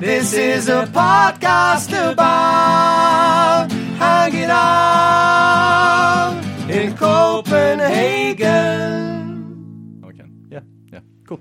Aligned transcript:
This 0.00 0.32
is 0.34 0.68
a 0.68 0.86
podcast 0.86 1.90
about 2.12 3.70
hanging 3.98 4.50
out 4.50 6.40
in 6.68 6.94
Copenhagen. 6.96 8.42
Oh, 10.04 10.08
we 10.08 10.14
can. 10.14 10.46
Yeah, 10.50 10.60
yeah, 10.92 11.00
cool. 11.26 11.40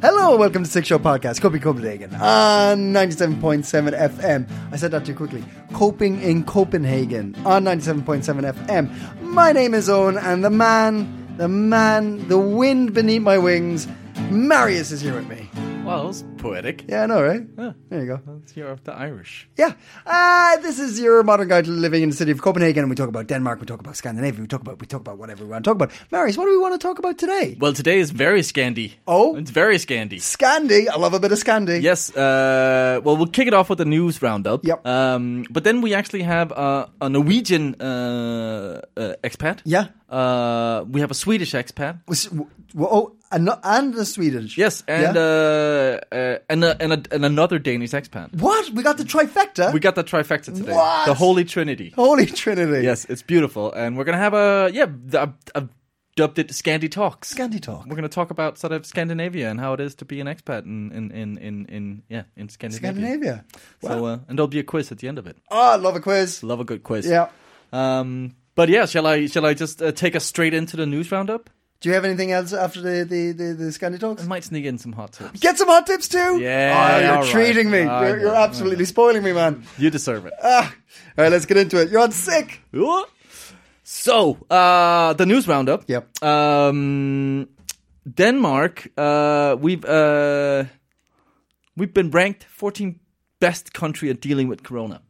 Hello, 0.00 0.36
welcome 0.36 0.62
to 0.64 0.70
Six 0.70 0.86
Show 0.86 0.98
Podcast, 1.00 1.40
Coping 1.40 1.60
Copenhagen 1.60 2.14
on 2.14 2.92
97.7 2.92 3.98
FM. 3.98 4.48
I 4.70 4.76
said 4.76 4.92
that 4.92 5.04
too 5.04 5.14
quickly. 5.14 5.42
Coping 5.72 6.20
in 6.22 6.44
Copenhagen 6.44 7.34
on 7.44 7.64
97.7 7.64 8.52
FM. 8.54 8.88
My 9.22 9.50
name 9.52 9.74
is 9.74 9.88
Owen, 9.90 10.18
and 10.18 10.44
the 10.44 10.50
man, 10.50 11.36
the 11.36 11.48
man, 11.48 12.28
the 12.28 12.38
wind 12.38 12.94
beneath 12.94 13.22
my 13.22 13.38
wings, 13.38 13.88
Marius 14.30 14.92
is 14.92 15.00
here 15.00 15.14
with 15.14 15.28
me. 15.28 15.50
Well, 15.84 15.98
that 16.02 16.06
was 16.08 16.24
poetic. 16.44 16.84
Yeah, 16.88 17.02
I 17.04 17.06
know, 17.06 17.22
right? 17.22 17.42
Yeah. 17.58 17.72
There 17.90 18.00
you 18.04 18.06
go. 18.12 18.18
You're 18.54 18.68
of 18.76 18.84
the 18.84 18.92
Irish. 18.92 19.48
Yeah. 19.56 19.72
Uh, 20.06 20.56
this 20.66 20.78
is 20.78 21.00
your 21.00 21.22
modern 21.22 21.48
guide 21.48 21.64
to 21.64 21.70
living 21.70 22.02
in 22.04 22.10
the 22.10 22.16
city 22.16 22.32
of 22.36 22.40
Copenhagen, 22.46 22.82
and 22.84 22.90
we 22.90 22.96
talk 22.96 23.08
about 23.08 23.26
Denmark, 23.26 23.60
we 23.60 23.66
talk 23.66 23.80
about 23.80 23.96
Scandinavia, 23.96 24.40
we 24.40 24.46
talk 24.46 24.60
about 24.66 24.76
we 24.80 24.86
talk 24.86 25.00
about 25.06 25.18
whatever 25.18 25.44
we 25.44 25.50
want 25.50 25.64
to 25.64 25.68
talk 25.70 25.76
about. 25.80 25.90
Marius, 26.12 26.36
what 26.38 26.44
do 26.44 26.50
we 26.50 26.58
want 26.66 26.74
to 26.80 26.82
talk 26.88 26.98
about 26.98 27.16
today? 27.18 27.56
Well, 27.60 27.72
today 27.72 27.98
is 27.98 28.10
very 28.10 28.42
Scandi. 28.42 28.92
Oh? 29.06 29.36
It's 29.36 29.50
very 29.50 29.76
Scandi. 29.78 30.18
Scandi. 30.20 30.80
I 30.88 30.96
love 31.04 31.14
a 31.14 31.20
bit 31.20 31.32
of 31.32 31.38
Scandi. 31.38 31.80
Yes. 31.82 32.10
Uh, 32.14 33.00
well, 33.04 33.16
we'll 33.16 33.32
kick 33.38 33.46
it 33.48 33.54
off 33.54 33.68
with 33.70 33.78
the 33.78 33.84
news 33.96 34.20
roundup. 34.22 34.64
Yep. 34.64 34.86
Um, 34.86 35.44
but 35.50 35.64
then 35.64 35.80
we 35.80 35.94
actually 35.94 36.22
have 36.24 36.52
uh, 36.52 36.86
a 37.00 37.08
Norwegian 37.08 37.74
uh, 37.80 38.80
uh, 38.96 39.14
expat. 39.24 39.60
Yeah. 39.64 39.86
Uh, 40.10 40.84
we 40.90 41.00
have 41.00 41.10
a 41.10 41.14
Swedish 41.14 41.52
expat. 41.54 41.98
Was- 42.06 42.24
w- 42.30 42.46
w- 42.74 42.88
Oh, 42.90 43.12
and, 43.32 43.48
and 43.64 43.94
the 43.94 44.04
Swedish. 44.04 44.58
Yes, 44.58 44.84
and 44.86 45.14
Yeah. 45.16 46.33
Uh, 46.34 46.44
and, 46.48 46.64
a, 46.64 46.82
and, 46.82 46.92
a, 46.92 47.02
and 47.12 47.24
another 47.24 47.58
Danish 47.58 47.90
expat. 47.90 48.34
What? 48.40 48.70
We 48.70 48.82
got 48.82 48.98
the 48.98 49.04
trifecta? 49.04 49.72
We 49.72 49.80
got 49.80 49.94
the 49.94 50.04
trifecta 50.04 50.54
today. 50.54 50.72
What? 50.72 51.06
The 51.06 51.14
Holy 51.14 51.44
Trinity. 51.44 51.92
Holy 51.94 52.26
Trinity. 52.26 52.84
Yes, 52.84 53.04
it's 53.06 53.22
beautiful, 53.22 53.72
and 53.72 53.96
we're 53.96 54.04
gonna 54.04 54.18
have 54.18 54.34
a 54.34 54.70
yeah. 54.72 54.86
I've, 55.18 55.34
I've 55.54 55.68
dubbed 56.16 56.38
it 56.38 56.48
Scandi 56.48 56.90
Talks. 56.90 57.34
Scandi 57.34 57.60
Talk. 57.60 57.86
We're 57.86 57.96
gonna 57.96 58.08
talk 58.08 58.30
about 58.30 58.58
sort 58.58 58.72
of 58.72 58.86
Scandinavia 58.86 59.50
and 59.50 59.58
how 59.58 59.72
it 59.72 59.80
is 59.80 59.94
to 59.96 60.04
be 60.04 60.20
an 60.20 60.26
expat 60.26 60.64
in 60.64 60.92
in 60.92 61.10
in 61.10 61.38
in, 61.38 61.66
in 61.66 62.02
yeah 62.08 62.22
in 62.36 62.48
Scandinavia. 62.48 63.02
Scandinavia. 63.02 63.44
So 63.82 64.06
uh, 64.06 64.18
and 64.28 64.38
there'll 64.38 64.48
be 64.48 64.60
a 64.60 64.64
quiz 64.64 64.92
at 64.92 64.98
the 64.98 65.08
end 65.08 65.18
of 65.18 65.26
it. 65.26 65.38
Oh, 65.50 65.72
I 65.72 65.76
love 65.76 65.96
a 65.96 66.00
quiz. 66.00 66.42
Love 66.42 66.60
a 66.60 66.64
good 66.64 66.82
quiz. 66.82 67.06
Yeah. 67.06 67.28
Um. 67.72 68.36
But 68.56 68.68
yeah, 68.68 68.86
shall 68.86 69.06
I 69.06 69.26
shall 69.26 69.44
I 69.46 69.54
just 69.54 69.82
uh, 69.82 69.90
take 69.90 70.14
us 70.14 70.24
straight 70.24 70.54
into 70.54 70.76
the 70.76 70.86
news 70.86 71.10
roundup? 71.10 71.50
Do 71.84 71.90
you 71.90 71.94
have 71.96 72.06
anything 72.06 72.32
else 72.32 72.54
after 72.54 72.80
the, 72.80 73.04
the, 73.04 73.32
the, 73.32 73.44
the 73.52 73.64
Scandi 73.64 74.00
Talks? 74.00 74.24
I 74.24 74.26
might 74.26 74.42
sneak 74.42 74.64
in 74.64 74.78
some 74.78 74.92
hot 74.92 75.12
tips. 75.12 75.38
Get 75.38 75.58
some 75.58 75.68
hot 75.68 75.86
tips 75.86 76.08
too? 76.08 76.38
Yeah, 76.40 76.72
Oh, 76.74 76.98
you're 76.98 77.14
right. 77.16 77.30
treating 77.30 77.70
me. 77.70 77.82
You're, 77.82 78.20
you're 78.20 78.34
absolutely 78.34 78.86
spoiling 78.86 79.22
me, 79.22 79.34
man. 79.34 79.64
You 79.76 79.90
deserve 79.90 80.24
it. 80.24 80.32
Ah. 80.42 80.74
All 81.18 81.24
right, 81.24 81.30
let's 81.30 81.44
get 81.44 81.58
into 81.58 81.78
it. 81.82 81.90
You're 81.90 82.00
on 82.00 82.10
sick. 82.10 82.62
So, 83.82 84.38
uh, 84.48 85.12
the 85.12 85.26
news 85.26 85.46
roundup. 85.46 85.84
Yep. 85.86 86.24
Um, 86.24 87.50
Denmark. 88.10 88.88
Uh, 88.96 89.56
we've 89.60 89.84
uh, 89.84 90.64
we've 91.76 91.92
been 91.92 92.10
ranked 92.10 92.46
14th 92.58 92.98
best 93.40 93.74
country 93.74 94.08
at 94.08 94.22
dealing 94.22 94.48
with 94.48 94.62
Corona. 94.62 95.02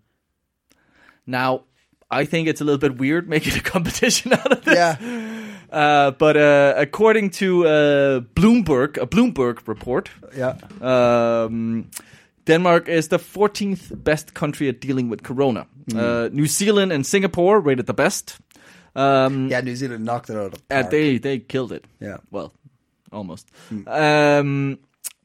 Now, 1.24 1.66
I 2.10 2.24
think 2.24 2.48
it's 2.48 2.60
a 2.60 2.64
little 2.64 2.80
bit 2.80 2.98
weird 2.98 3.28
making 3.28 3.54
a 3.56 3.60
competition 3.72 4.32
out 4.32 4.50
of 4.50 4.64
this. 4.64 4.74
Yeah. 4.74 5.33
Uh, 5.74 6.10
but 6.18 6.36
uh, 6.36 6.74
according 6.82 7.30
to 7.30 7.66
uh, 7.66 8.20
Bloomberg, 8.34 8.96
a 9.02 9.06
Bloomberg 9.06 9.66
report, 9.68 10.10
Yeah. 10.36 10.54
um, 10.80 11.84
Denmark 12.46 12.88
is 12.88 13.08
the 13.08 13.18
14th 13.18 13.90
best 14.04 14.34
country 14.34 14.68
at 14.68 14.80
dealing 14.80 15.10
with 15.10 15.22
corona. 15.22 15.66
Uh, 15.94 16.28
New 16.32 16.46
Zealand 16.46 16.92
and 16.92 17.04
Singapore 17.06 17.60
rated 17.60 17.86
the 17.86 17.94
best. 17.94 18.38
Um, 18.96 19.48
Yeah, 19.50 19.62
New 19.64 19.74
Zealand 19.76 20.04
knocked 20.04 20.30
it 20.30 20.36
out 20.36 20.46
of 20.46 20.52
the 20.52 20.60
park. 20.68 20.90
they 20.90 21.18
they 21.18 21.38
killed 21.40 21.72
it. 21.72 21.84
Yeah. 22.00 22.18
Well, 22.30 22.52
almost. 23.12 23.48
Um, 23.86 24.78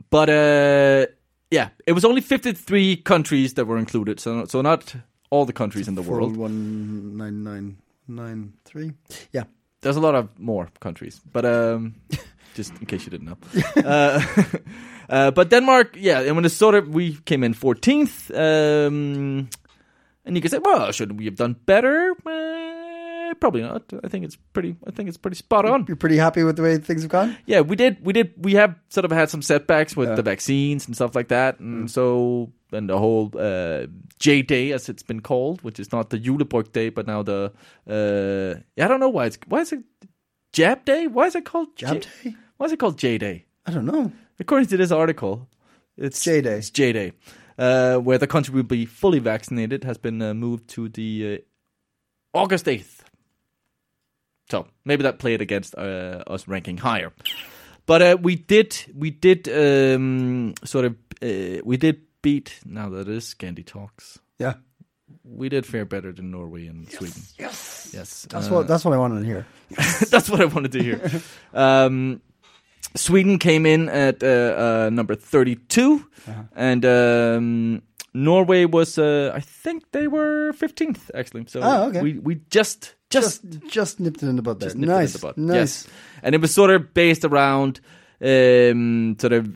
but 0.10 0.30
uh, 0.30 1.06
yeah, 1.52 1.70
it 1.86 1.94
was 1.94 2.04
only 2.06 2.22
53 2.22 2.96
countries 3.04 3.54
that 3.54 3.66
were 3.68 3.78
included. 3.80 4.20
So 4.20 4.46
so 4.46 4.62
not 4.62 4.96
all 5.30 5.46
the 5.46 5.54
countries 5.54 5.88
in 5.88 5.96
the 5.96 6.02
world. 6.02 6.38
One 6.38 7.18
nine 7.18 7.44
nine 7.44 7.76
nine 8.08 8.54
three. 8.66 8.92
Yeah. 9.34 9.44
There's 9.82 9.98
a 9.98 10.02
lot 10.02 10.16
of 10.16 10.28
more 10.38 10.70
countries, 10.80 11.22
but 11.32 11.46
um, 11.46 11.96
just 12.56 12.74
in 12.80 12.86
case 12.86 13.06
you 13.06 13.12
didn't 13.12 13.28
know. 13.28 13.38
uh, 13.84 14.22
uh, 15.10 15.32
but 15.32 15.50
Denmark, 15.50 15.96
yeah, 15.98 16.20
and 16.22 16.36
when 16.36 16.46
it 16.46 16.50
started, 16.50 16.94
we 16.94 17.16
came 17.26 17.44
in 17.44 17.54
14th. 17.54 18.30
Um, 18.36 19.50
and 20.26 20.36
you 20.36 20.42
can 20.42 20.52
say, 20.52 20.60
well, 20.60 20.92
shouldn't 20.92 21.18
we 21.18 21.26
have 21.26 21.36
done 21.36 21.56
better? 21.66 22.14
Eh, 22.28 22.69
probably 23.40 23.62
not. 23.62 23.84
I 24.04 24.08
think 24.08 24.26
it's 24.26 24.36
pretty. 24.36 24.76
I 24.88 24.92
think 24.92 25.10
it's 25.10 25.18
pretty 25.18 25.36
spot 25.38 25.66
on. 25.66 25.86
You're 25.88 25.96
pretty 25.98 26.18
happy 26.18 26.44
with 26.44 26.56
the 26.58 26.64
way 26.64 26.78
things 26.78 27.02
have 27.02 27.12
gone? 27.12 27.38
Yeah, 27.46 27.62
we 27.62 27.76
did. 27.76 28.04
We 28.06 28.14
did. 28.14 28.34
We 28.38 28.54
have 28.54 28.76
sort 28.90 29.06
of 29.06 29.12
had 29.12 29.30
some 29.30 29.42
setbacks 29.42 29.96
with 29.96 30.16
the 30.16 30.22
vaccines 30.24 30.86
and 30.88 30.96
stuff 30.96 31.16
like 31.16 31.30
that, 31.30 31.60
and 31.60 31.90
so 31.90 32.52
and 32.72 32.90
the 32.90 32.98
whole 33.00 33.32
uh, 33.38 33.88
J 34.20 34.42
Day, 34.42 34.72
as 34.74 34.90
it's 34.90 35.04
been 35.04 35.22
called, 35.22 35.62
which 35.62 35.80
is 35.80 35.92
not 35.92 36.10
the 36.10 36.20
Juleborg 36.20 36.72
Day, 36.72 36.90
but 36.90 37.08
now 37.08 37.24
the 37.24 37.52
uh, 37.90 38.60
I 38.84 38.88
don't 38.88 39.00
know 39.00 39.10
why 39.10 39.26
it's 39.26 39.38
why 39.48 39.62
is 39.62 39.72
it 39.74 39.84
Jab 40.54 40.86
Day? 40.86 41.08
Why 41.08 41.26
is 41.28 41.36
it 41.36 41.46
called 41.46 41.76
Jab 41.76 42.02
J- 42.02 42.10
Day? 42.24 42.36
Why 42.58 42.66
is 42.66 42.72
it 42.72 42.80
called 42.80 42.98
J 42.98 43.18
Day? 43.18 43.46
I 43.66 43.72
don't 43.72 43.86
know. 43.86 44.12
According 44.40 44.68
to 44.70 44.78
this 44.78 44.92
article, 44.92 45.48
it's 45.98 46.24
J 46.24 46.42
Day. 46.42 46.58
It's 46.58 46.70
J 46.70 46.92
Day, 46.94 47.12
uh, 47.58 47.98
where 47.98 48.18
the 48.18 48.28
country 48.28 48.54
will 48.54 48.64
be 48.64 48.86
fully 48.86 49.20
vaccinated 49.20 49.84
has 49.84 49.98
been 49.98 50.22
uh, 50.22 50.34
moved 50.34 50.68
to 50.70 50.90
the 50.90 51.42
uh, 52.34 52.38
August 52.38 52.68
eighth. 52.68 52.99
So 54.50 54.66
maybe 54.86 55.04
that 55.04 55.20
played 55.20 55.42
against 55.42 55.76
uh, 55.78 56.24
us 56.28 56.48
ranking 56.48 56.78
higher, 56.78 57.12
but 57.86 58.02
uh, 58.02 58.18
we 58.22 58.36
did 58.36 58.76
we 58.96 59.12
did 59.12 59.48
um, 59.48 60.54
sort 60.64 60.86
of 60.86 60.96
uh, 61.22 61.62
we 61.64 61.78
did 61.78 62.02
beat. 62.22 62.60
Now 62.66 62.90
that 62.90 63.08
is 63.08 63.36
Scandi 63.36 63.64
talks. 63.66 64.20
Yeah. 64.40 64.54
We 65.24 65.50
did 65.50 65.66
fare 65.66 65.86
better 65.86 66.12
than 66.12 66.32
Norway 66.32 66.68
and 66.68 66.90
Sweden. 66.92 67.22
Yes, 67.38 67.92
yes. 67.94 68.26
That's 68.30 68.48
Uh, 68.48 68.54
what 68.56 68.68
that's 68.68 68.84
what 68.86 68.94
I 68.94 68.98
wanted 68.98 69.20
to 69.22 69.26
hear. 69.26 69.46
that's 70.12 70.30
what 70.30 70.42
I 70.42 70.46
wanted 70.46 70.72
to 70.72 70.84
hear. 70.84 71.00
um, 71.54 72.22
Sweden 72.96 73.38
came 73.40 73.66
in 73.66 73.90
at 73.90 74.24
uh, 74.24 74.28
uh, 74.28 74.90
number 74.92 75.16
32, 75.16 76.06
and 76.56 76.86
um, 76.86 77.82
Norway 78.14 78.66
was, 78.66 78.98
uh, 78.98 79.32
I 79.36 79.42
think 79.42 79.84
they 79.92 80.08
were 80.08 80.54
15th 80.54 81.12
actually. 81.14 81.46
So 81.48 81.60
Oh, 81.62 81.90
okay. 81.90 82.02
we 82.02 82.14
we 82.20 82.42
just 82.50 82.96
just, 83.10 83.42
Just 83.44 83.68
just 83.68 84.00
nipped 84.00 84.22
it 84.24 84.28
in 84.30 84.36
the 84.36 84.42
bud 84.42 84.60
there. 84.60 84.68
just 84.70 84.78
nipped 84.78 84.90
it 84.90 84.94
in 84.94 85.00
nice. 85.00 85.14
the 85.14 85.20
bud. 85.20 85.38
Nice. 85.38 85.56
Yes, 85.56 85.88
and 86.24 86.36
it 86.36 86.42
was 86.42 86.54
sort 86.54 86.70
of 86.72 86.94
based 86.94 87.26
around. 87.26 87.80
Um, 88.22 89.16
sort 89.18 89.32
of, 89.32 89.48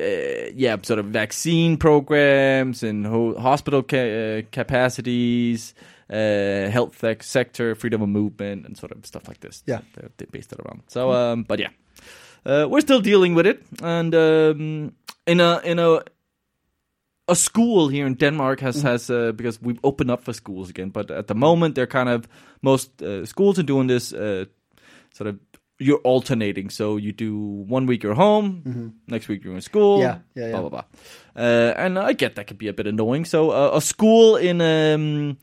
uh, 0.00 0.50
yeah, 0.56 0.76
sort 0.82 0.98
of 0.98 1.06
vaccine 1.06 1.76
programs 1.76 2.82
and 2.82 3.06
ho- 3.06 3.38
hospital 3.38 3.84
ca- 3.84 4.38
uh, 4.38 4.42
capacities, 4.50 5.74
uh, 6.10 6.68
health 6.70 6.98
sec- 6.98 7.22
sector, 7.22 7.76
freedom 7.76 8.02
of 8.02 8.08
movement, 8.08 8.66
and 8.66 8.76
sort 8.76 8.90
of 8.90 9.06
stuff 9.06 9.28
like 9.28 9.38
this. 9.38 9.62
Yeah. 9.64 9.82
they, 9.94 10.08
they 10.16 10.26
based 10.26 10.52
it 10.52 10.58
around. 10.58 10.82
So, 10.88 11.12
um, 11.12 11.44
but 11.44 11.60
yeah, 11.60 11.68
uh, 12.44 12.66
we're 12.68 12.80
still 12.80 13.00
dealing 13.00 13.36
with 13.36 13.46
it, 13.46 13.62
and 13.80 14.12
um, 14.12 14.92
in 15.28 15.38
a 15.40 15.60
in 15.60 15.78
a 15.78 16.00
a 17.28 17.34
school 17.34 17.88
here 17.88 18.06
in 18.06 18.14
Denmark 18.14 18.60
has 18.60 18.82
has 18.82 19.10
uh, 19.10 19.32
because 19.36 19.60
we've 19.62 19.80
opened 19.82 20.10
up 20.10 20.24
for 20.24 20.32
schools 20.34 20.70
again, 20.70 20.90
but 20.90 21.10
at 21.10 21.26
the 21.26 21.34
moment 21.34 21.74
they're 21.74 21.86
kind 21.86 22.08
of 22.08 22.28
most 22.62 23.02
uh, 23.02 23.24
schools 23.26 23.58
are 23.58 23.66
doing 23.66 23.88
this 23.88 24.12
uh, 24.12 24.44
sort 25.14 25.28
of 25.28 25.38
you're 25.80 26.00
alternating. 26.04 26.70
So 26.70 26.96
you 26.98 27.12
do 27.12 27.36
one 27.68 27.86
week 27.86 28.02
you're 28.04 28.14
home, 28.16 28.94
next 29.06 29.28
week 29.28 29.44
you're 29.44 29.54
in 29.56 29.62
school. 29.62 29.98
Mm-hmm. 29.98 30.38
Yeah, 30.38 30.46
yeah, 30.46 30.50
blah 30.50 30.60
blah 30.60 30.68
blah. 30.70 30.84
Uh, 31.44 31.72
and 31.76 31.98
I 31.98 32.12
get 32.14 32.34
that 32.34 32.46
could 32.46 32.58
be 32.58 32.68
a 32.68 32.72
bit 32.72 32.86
annoying. 32.86 33.26
So 33.26 33.50
uh, 33.50 33.76
a 33.76 33.80
school 33.80 34.36
in 34.36 34.60
um, 34.60 35.36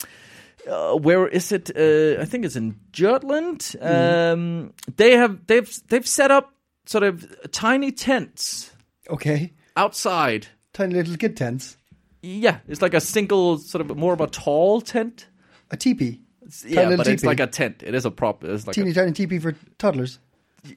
uh, 0.68 0.96
where 1.00 1.28
is 1.28 1.52
it? 1.52 1.70
Uh, 1.76 2.22
I 2.22 2.26
think 2.26 2.46
it's 2.46 2.56
in 2.56 2.76
Jutland. 2.92 3.60
Mm-hmm. 3.60 4.34
Um, 4.34 4.74
they 4.98 5.18
have 5.18 5.38
they've 5.48 5.70
they've 5.90 6.08
set 6.08 6.32
up 6.32 6.54
sort 6.86 7.04
of 7.04 7.26
tiny 7.52 7.92
tents 7.92 8.72
Okay. 9.10 9.52
outside. 9.76 10.48
Tiny 10.74 10.94
little 10.96 11.18
kid 11.18 11.36
tents. 11.38 11.78
Yeah, 12.22 12.60
it's 12.68 12.82
like 12.82 12.94
a 12.94 13.02
single 13.02 13.58
sort 13.58 13.82
of 13.82 13.98
more 13.98 14.14
of 14.14 14.22
a 14.22 14.28
tall 14.28 14.82
tent. 14.82 15.28
A 15.72 15.78
teepee. 15.78 16.22
Yeah, 16.66 16.82
little 16.82 16.98
but 16.98 17.08
it's 17.08 17.24
like 17.24 17.40
a 17.40 17.48
tent. 17.48 17.82
It 17.84 17.96
is 17.96 18.06
a 18.06 18.12
prop. 18.12 18.44
It's 18.44 18.68
like 18.68 18.76
a, 18.76 18.80
Teeny 18.82 18.94
tiny 18.94 19.12
teepee 19.14 19.40
for 19.40 19.56
toddlers. 19.78 20.20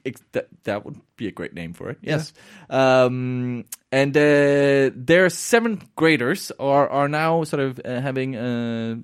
ex- 0.05 0.23
that, 0.31 0.47
that 0.63 0.85
would 0.85 0.99
be 1.17 1.27
a 1.27 1.31
great 1.31 1.53
name 1.53 1.73
for 1.73 1.89
it. 1.89 1.97
Yes. 2.01 2.33
Um, 2.69 3.65
and 3.91 4.15
uh, 4.15 4.91
their 4.95 5.29
seventh 5.29 5.85
graders 5.95 6.51
are 6.59 6.89
are 6.89 7.07
now 7.07 7.43
sort 7.43 7.61
of 7.61 7.79
uh, 7.83 8.01
having 8.01 8.35
uh, 8.35 8.95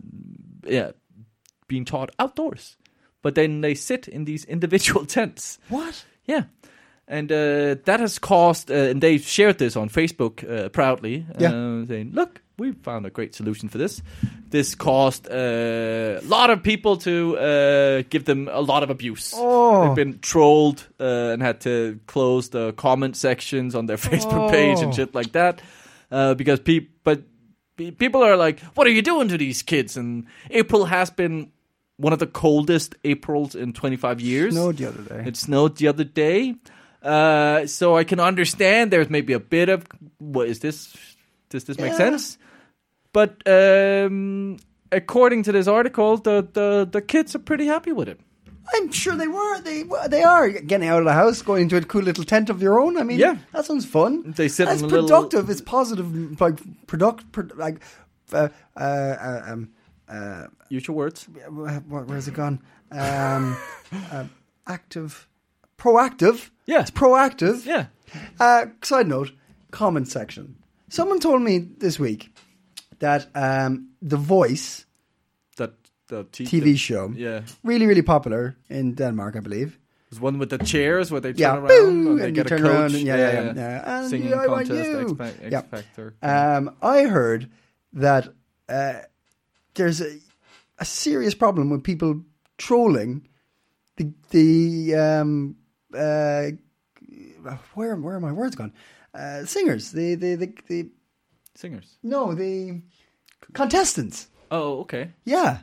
yeah 0.65 0.91
being 1.67 1.85
taught 1.85 2.11
outdoors, 2.19 2.77
but 3.21 3.35
then 3.35 3.61
they 3.61 3.75
sit 3.75 4.07
in 4.07 4.25
these 4.25 4.45
individual 4.45 5.05
tents. 5.17 5.59
What? 5.69 6.05
Yeah. 6.25 6.43
And 7.11 7.29
uh, 7.31 7.75
that 7.85 7.99
has 7.99 8.19
caused, 8.19 8.71
uh, 8.71 8.91
and 8.91 9.01
they 9.01 9.17
shared 9.17 9.57
this 9.57 9.75
on 9.75 9.89
Facebook 9.89 10.43
uh, 10.43 10.69
proudly, 10.69 11.25
uh, 11.35 11.41
Yeah. 11.41 11.85
saying, 11.85 12.11
"Look, 12.13 12.41
we 12.57 12.71
found 12.83 13.05
a 13.05 13.09
great 13.09 13.35
solution 13.35 13.69
for 13.69 13.77
this." 13.77 14.01
This 14.49 14.75
caused 14.75 15.27
uh, 15.29 16.21
a 16.21 16.27
lot 16.27 16.49
of 16.49 16.63
people 16.63 16.95
to 16.97 17.37
uh, 17.37 18.03
give 18.09 18.23
them 18.23 18.47
a 18.51 18.61
lot 18.61 18.83
of 18.83 18.89
abuse. 18.89 19.33
Oh. 19.35 19.83
They've 19.87 19.95
been 20.05 20.19
trolled 20.19 20.87
uh, 20.99 21.33
and 21.33 21.41
had 21.41 21.59
to 21.61 21.99
close 22.07 22.49
the 22.49 22.71
comment 22.73 23.15
sections 23.17 23.75
on 23.75 23.87
their 23.87 23.97
Facebook 24.09 24.49
page 24.49 24.79
and 24.81 24.93
Oh. 24.93 24.95
shit 24.95 25.13
like 25.15 25.31
that 25.33 25.61
uh, 26.11 26.33
because 26.35 26.59
people, 26.61 26.93
but 27.03 27.19
pe- 27.75 27.91
people 27.91 28.23
are 28.23 28.37
like, 28.37 28.61
"What 28.75 28.87
are 28.87 28.93
you 28.95 29.01
doing 29.01 29.27
to 29.29 29.37
these 29.37 29.63
kids?" 29.65 29.97
And 29.97 30.25
April 30.49 30.85
has 30.85 31.11
been 31.11 31.51
one 31.97 32.13
of 32.13 32.19
the 32.19 32.27
coldest 32.27 32.95
Aprils 33.03 33.53
in 33.55 33.73
25 33.73 34.21
years. 34.21 34.53
Snowed 34.53 34.77
the 34.77 34.87
other 34.87 35.03
day. 35.03 35.23
It 35.27 35.35
snowed 35.37 35.75
the 35.77 35.87
other 35.89 36.05
day. 36.05 36.55
Uh, 37.01 37.65
so 37.67 37.97
I 37.97 38.03
can 38.03 38.19
understand 38.19 38.91
there's 38.91 39.09
maybe 39.09 39.33
a 39.33 39.39
bit 39.39 39.69
of 39.69 39.85
what 40.19 40.47
is 40.47 40.59
this? 40.59 40.95
Does 41.49 41.63
this 41.63 41.77
make 41.77 41.91
Yeah. 41.91 41.97
sense? 41.97 42.37
But 43.13 43.41
um, 43.47 44.57
according 44.91 45.43
to 45.43 45.51
this 45.51 45.67
article, 45.67 46.17
the, 46.17 46.47
the 46.53 46.87
the 46.91 47.01
kids 47.01 47.35
are 47.35 47.39
pretty 47.39 47.65
happy 47.65 47.91
with 47.91 48.07
it. 48.07 48.19
I'm 48.73 48.91
sure 48.91 49.15
they 49.15 49.27
were. 49.27 49.61
They 49.61 49.83
they 50.09 50.23
are 50.23 50.47
getting 50.49 50.87
out 50.87 50.99
of 50.99 51.05
the 51.05 51.13
house, 51.13 51.41
going 51.41 51.63
into 51.63 51.75
a 51.77 51.81
cool 51.81 52.03
little 52.03 52.23
tent 52.23 52.49
of 52.49 52.59
their 52.59 52.79
own. 52.79 52.97
I 52.97 53.03
mean, 53.03 53.19
Yeah. 53.19 53.35
that 53.51 53.65
sounds 53.65 53.85
fun. 53.85 54.31
They 54.37 54.47
sit 54.47 54.67
That's 54.67 54.81
in 54.81 54.85
a 54.85 54.87
little- 54.89 55.07
productive. 55.09 55.49
It's 55.49 55.61
positive. 55.61 56.39
Like 56.39 56.59
product, 56.87 57.31
pro- 57.31 57.49
like 57.57 57.81
uh, 58.31 58.47
uh, 58.77 58.79
uh, 58.79 59.41
um, 59.47 59.69
uh, 60.07 60.47
Use 60.69 60.87
your 60.87 60.95
words. 60.95 61.27
wh- 61.49 61.79
wh- 61.89 62.07
where's 62.07 62.27
it 62.27 62.33
gone? 62.35 62.61
Um, 62.91 63.57
uh, 64.11 64.25
active, 64.67 65.27
proactive. 65.83 66.49
Yeah. 66.67 66.81
it's 66.81 66.91
proactive. 66.91 67.65
Yeah. 67.65 67.85
Uh, 68.39 68.65
side 68.83 69.07
note, 69.07 69.31
comment 69.71 70.07
section. 70.07 70.55
Someone 70.89 71.19
told 71.19 71.41
me 71.41 71.59
this 71.79 71.99
week 71.99 72.29
that 72.99 73.27
um, 73.35 73.87
The 74.01 74.17
Voice 74.17 74.85
That 75.57 75.71
the 76.07 76.23
t- 76.31 76.45
TV 76.45 76.75
show, 76.77 77.13
Yeah. 77.15 77.41
really, 77.63 77.85
really 77.87 78.01
popular 78.03 78.55
in 78.69 78.95
Denmark, 78.95 79.35
I 79.35 79.39
believe. 79.41 79.77
There's 80.09 80.21
one 80.21 80.39
with 80.39 80.49
the 80.49 80.57
chairs 80.57 81.09
where 81.11 81.21
they 81.21 81.31
turn 81.33 81.39
Yeah, 81.39 81.55
around 81.57 81.67
boo, 81.67 82.11
and 82.11 82.19
they 82.19 82.25
and 82.25 82.35
get 82.35 82.49
you 82.49 82.55
a 82.55 82.59
turn 82.59 82.61
coach. 82.67 82.71
around 82.75 82.95
and- 82.95 83.05
yeah, 83.07 83.17
yeah, 83.17 83.43
yeah, 83.43 83.53
yeah. 83.55 83.97
And 83.99 84.09
Singing 84.09 84.29
you, 84.29 84.35
I 84.35 84.47
want 84.47 84.67
contest, 84.67 84.89
you. 84.89 84.99
X, 85.01 85.11
Fa- 85.17 85.43
X 85.45 85.51
Yeah. 85.51 85.61
Factor. 85.61 86.13
Um, 86.21 86.75
I 86.81 87.03
heard 87.07 87.47
that 87.93 88.27
uh, 88.67 88.93
there's 89.73 90.01
a, 90.01 90.19
a 90.79 90.85
serious 90.85 91.33
problem 91.35 91.69
with 91.71 91.83
people 91.83 92.21
trolling 92.57 93.27
the 93.95 94.11
the 94.29 94.95
um, 94.95 95.55
uh, 95.95 96.51
where 97.73 97.95
where 97.95 98.15
are 98.15 98.19
my 98.19 98.31
words 98.31 98.55
gone? 98.55 98.73
Uh, 99.13 99.45
singers, 99.45 99.91
the, 99.91 100.15
the 100.15 100.35
the 100.35 100.53
the 100.67 100.89
Singers. 101.55 101.97
no 102.01 102.33
the 102.33 102.81
contestants. 103.53 104.27
Oh, 104.49 104.79
okay. 104.81 105.11
Yeah, 105.25 105.59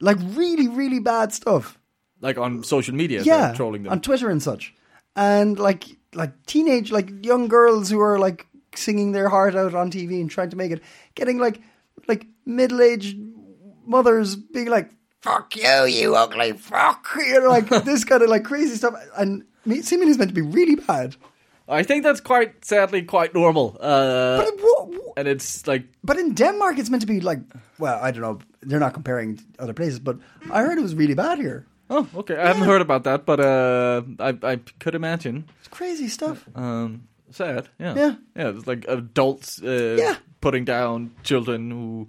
like 0.00 0.18
really 0.20 0.68
really 0.68 1.00
bad 1.00 1.32
stuff. 1.32 1.78
Like 2.20 2.38
on 2.38 2.62
social 2.64 2.94
media, 2.94 3.22
yeah, 3.22 3.52
trolling 3.54 3.82
them. 3.82 3.92
on 3.92 4.00
Twitter 4.00 4.30
and 4.30 4.42
such, 4.42 4.74
and 5.14 5.58
like 5.58 5.84
like 6.14 6.46
teenage 6.46 6.90
like 6.90 7.24
young 7.24 7.48
girls 7.48 7.90
who 7.90 8.00
are 8.00 8.18
like 8.18 8.46
singing 8.74 9.12
their 9.12 9.28
heart 9.28 9.54
out 9.54 9.74
on 9.74 9.90
TV 9.90 10.20
and 10.20 10.30
trying 10.30 10.50
to 10.50 10.56
make 10.56 10.70
it, 10.72 10.82
getting 11.14 11.38
like 11.38 11.60
like 12.08 12.26
middle 12.46 12.80
aged 12.80 13.18
mothers 13.84 14.34
being 14.34 14.68
like 14.68 14.90
"fuck 15.22 15.56
you, 15.56 15.84
you 15.86 16.14
ugly 16.16 16.52
fuck," 16.52 17.06
you 17.16 17.40
know, 17.40 17.48
like 17.48 17.68
this 17.84 18.04
kind 18.04 18.22
of 18.22 18.28
like 18.28 18.44
crazy 18.44 18.76
stuff, 18.76 18.94
and 19.16 19.44
me- 19.64 19.82
seemingly 19.82 20.10
is 20.12 20.18
meant 20.18 20.30
to 20.30 20.34
be 20.34 20.42
really 20.42 20.76
bad. 20.76 21.16
I 21.68 21.82
think 21.82 22.04
that's 22.04 22.20
quite 22.20 22.64
sadly 22.64 23.02
quite 23.02 23.34
normal. 23.34 23.76
Uh, 23.80 24.36
But, 24.36 24.46
it, 24.48 24.60
wha- 24.62 24.84
wha- 24.84 25.12
and 25.16 25.28
it's 25.28 25.66
like 25.66 25.82
but 26.04 26.16
in 26.18 26.34
Denmark, 26.34 26.78
it's 26.78 26.90
meant 26.90 27.00
to 27.02 27.06
be 27.08 27.20
like, 27.20 27.40
well, 27.78 27.98
I 28.00 28.12
don't 28.12 28.22
know. 28.22 28.38
They're 28.62 28.80
not 28.80 28.94
comparing 28.94 29.40
other 29.58 29.72
places, 29.74 29.98
but 29.98 30.16
I 30.52 30.62
heard 30.62 30.78
it 30.78 30.82
was 30.82 30.94
really 30.94 31.14
bad 31.14 31.38
here. 31.38 31.66
Oh, 31.90 32.06
okay. 32.14 32.36
I 32.36 32.46
haven't 32.46 32.66
heard 32.68 32.80
about 32.82 33.04
that, 33.04 33.24
but 33.26 33.40
uh, 33.40 34.02
I 34.20 34.52
I 34.52 34.56
could 34.78 34.94
imagine. 34.94 35.44
It's 35.58 35.68
crazy 35.78 36.08
stuff. 36.08 36.44
Um, 36.54 37.02
sad. 37.30 37.68
Yeah. 37.80 37.94
Yeah. 37.98 38.14
Yeah. 38.36 38.56
It's 38.56 38.66
like 38.66 38.84
adults. 38.88 39.60
Uh, 39.62 39.96
Yeah. 39.98 40.14
Putting 40.40 40.64
down 40.66 41.10
children 41.22 41.70
who 41.72 42.06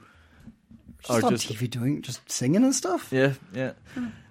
Just 1.08 1.24
are 1.24 1.26
on 1.28 1.32
just 1.34 1.48
TV 1.50 1.68
doing, 1.70 2.02
just 2.02 2.22
singing 2.30 2.64
and 2.64 2.76
stuff. 2.76 3.12
yeah, 3.12 3.34
yeah. 3.54 3.74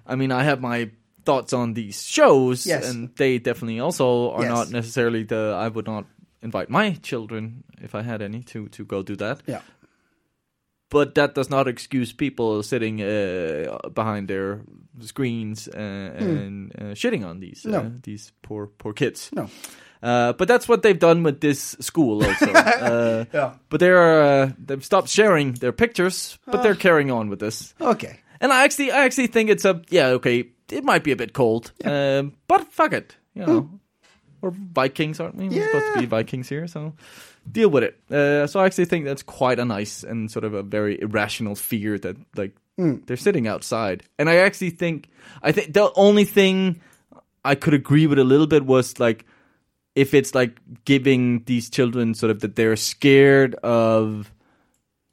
I 0.06 0.14
mean, 0.17 0.31
I 0.32 0.44
have 0.44 0.61
my 0.61 0.90
thoughts 1.25 1.52
on 1.52 1.75
these 1.75 2.02
shows, 2.06 2.67
Yes. 2.67 2.88
and 2.90 3.11
they 3.17 3.38
definitely 3.38 3.81
also 3.81 4.31
are 4.32 4.43
Yes. 4.43 4.50
not 4.52 4.70
necessarily 4.70 5.25
the. 5.25 5.55
I 5.58 5.69
would 5.69 5.87
not 5.87 6.05
invite 6.43 6.70
my 6.70 6.93
children 7.02 7.64
if 7.82 7.94
I 7.94 8.02
had 8.02 8.23
any 8.23 8.43
to 8.43 8.69
to 8.69 8.84
go 8.84 9.02
do 9.02 9.17
that. 9.17 9.43
Yeah. 9.46 9.61
But 10.88 11.14
that 11.17 11.34
does 11.34 11.50
not 11.50 11.67
excuse 11.67 12.12
people 12.12 12.62
sitting 12.62 13.00
uh, 13.02 13.78
behind 13.93 14.28
their 14.28 14.61
screens 15.00 15.67
uh, 15.69 16.14
and 16.17 16.73
uh, 16.78 16.94
shitting 16.94 17.25
on 17.26 17.40
these 17.40 17.67
uh, 17.67 17.70
Hmm. 17.81 17.88
No. 17.88 17.93
these 18.05 18.32
poor 18.43 18.69
poor 18.78 18.93
kids. 18.93 19.31
No. 19.34 19.49
Uh, 20.03 20.33
but 20.35 20.47
that's 20.49 20.69
what 20.69 20.83
they've 20.83 20.99
done 20.99 21.23
with 21.23 21.41
this 21.41 21.77
school 21.81 22.23
also. 22.25 22.53
uh, 22.53 23.25
Yeah. 23.33 23.55
But 23.69 23.81
they're 23.81 24.23
uh, 24.23 24.51
they've 24.59 24.85
stopped 24.85 25.09
sharing 25.09 25.53
their 25.55 25.73
pictures, 25.73 26.39
but 26.47 26.57
Ah. 26.57 26.63
they're 26.63 26.75
carrying 26.77 27.11
on 27.11 27.29
with 27.31 27.39
this. 27.41 27.75
Okay. 27.81 28.21
And 28.41 28.53
I 28.53 28.65
actually 28.65 28.93
I 28.93 29.05
actually 29.05 29.29
think 29.29 29.50
it's 29.50 29.65
a 29.65 29.81
yeah 29.91 30.09
okay. 30.19 30.45
It 30.71 30.85
might 30.85 31.05
be 31.05 31.12
a 31.12 31.17
bit 31.17 31.33
cold, 31.33 31.73
um, 31.85 32.33
but 32.49 32.67
fuck 32.73 32.93
it, 32.93 33.17
you 33.35 33.47
know. 33.47 33.71
We're 34.43 34.50
Vikings, 34.50 35.21
aren't 35.21 35.37
we? 35.37 35.49
We're 35.49 35.65
supposed 35.67 35.87
to 35.87 35.93
Hmm. 35.95 36.00
Be 36.00 36.07
Vikings 36.07 36.49
here, 36.49 36.67
so 36.67 36.93
deal 37.50 37.71
with 37.71 37.85
it. 37.85 37.95
Uh, 38.11 38.47
so 38.47 38.61
I 38.61 38.67
actually 38.67 38.85
think 38.87 39.05
that's 39.07 39.23
quite 39.23 39.59
a 39.61 39.65
nice 39.65 40.03
and 40.03 40.31
sort 40.31 40.45
of 40.45 40.55
a 40.55 40.62
very 40.62 41.00
irrational 41.00 41.55
fear 41.55 41.99
that 41.99 42.17
like 42.37 42.53
Hmm. 42.76 42.97
they're 43.07 43.17
sitting 43.17 43.47
outside. 43.49 44.03
And 44.19 44.29
I 44.29 44.37
actually 44.45 44.71
think 44.71 45.09
I 45.43 45.53
think 45.53 45.73
the 45.73 45.91
only 45.95 46.25
thing 46.25 46.81
I 47.45 47.55
could 47.55 47.73
agree 47.75 48.07
with 48.07 48.19
a 48.19 48.25
little 48.25 48.47
bit 48.49 48.67
was 48.67 48.99
like 49.00 49.25
if 49.97 50.15
it's 50.15 50.35
like 50.35 50.61
giving 50.85 51.43
these 51.47 51.69
children 51.71 52.15
sort 52.15 52.31
of 52.31 52.38
that 52.41 52.55
they're 52.55 52.76
scared 52.76 53.55
of 53.65 54.31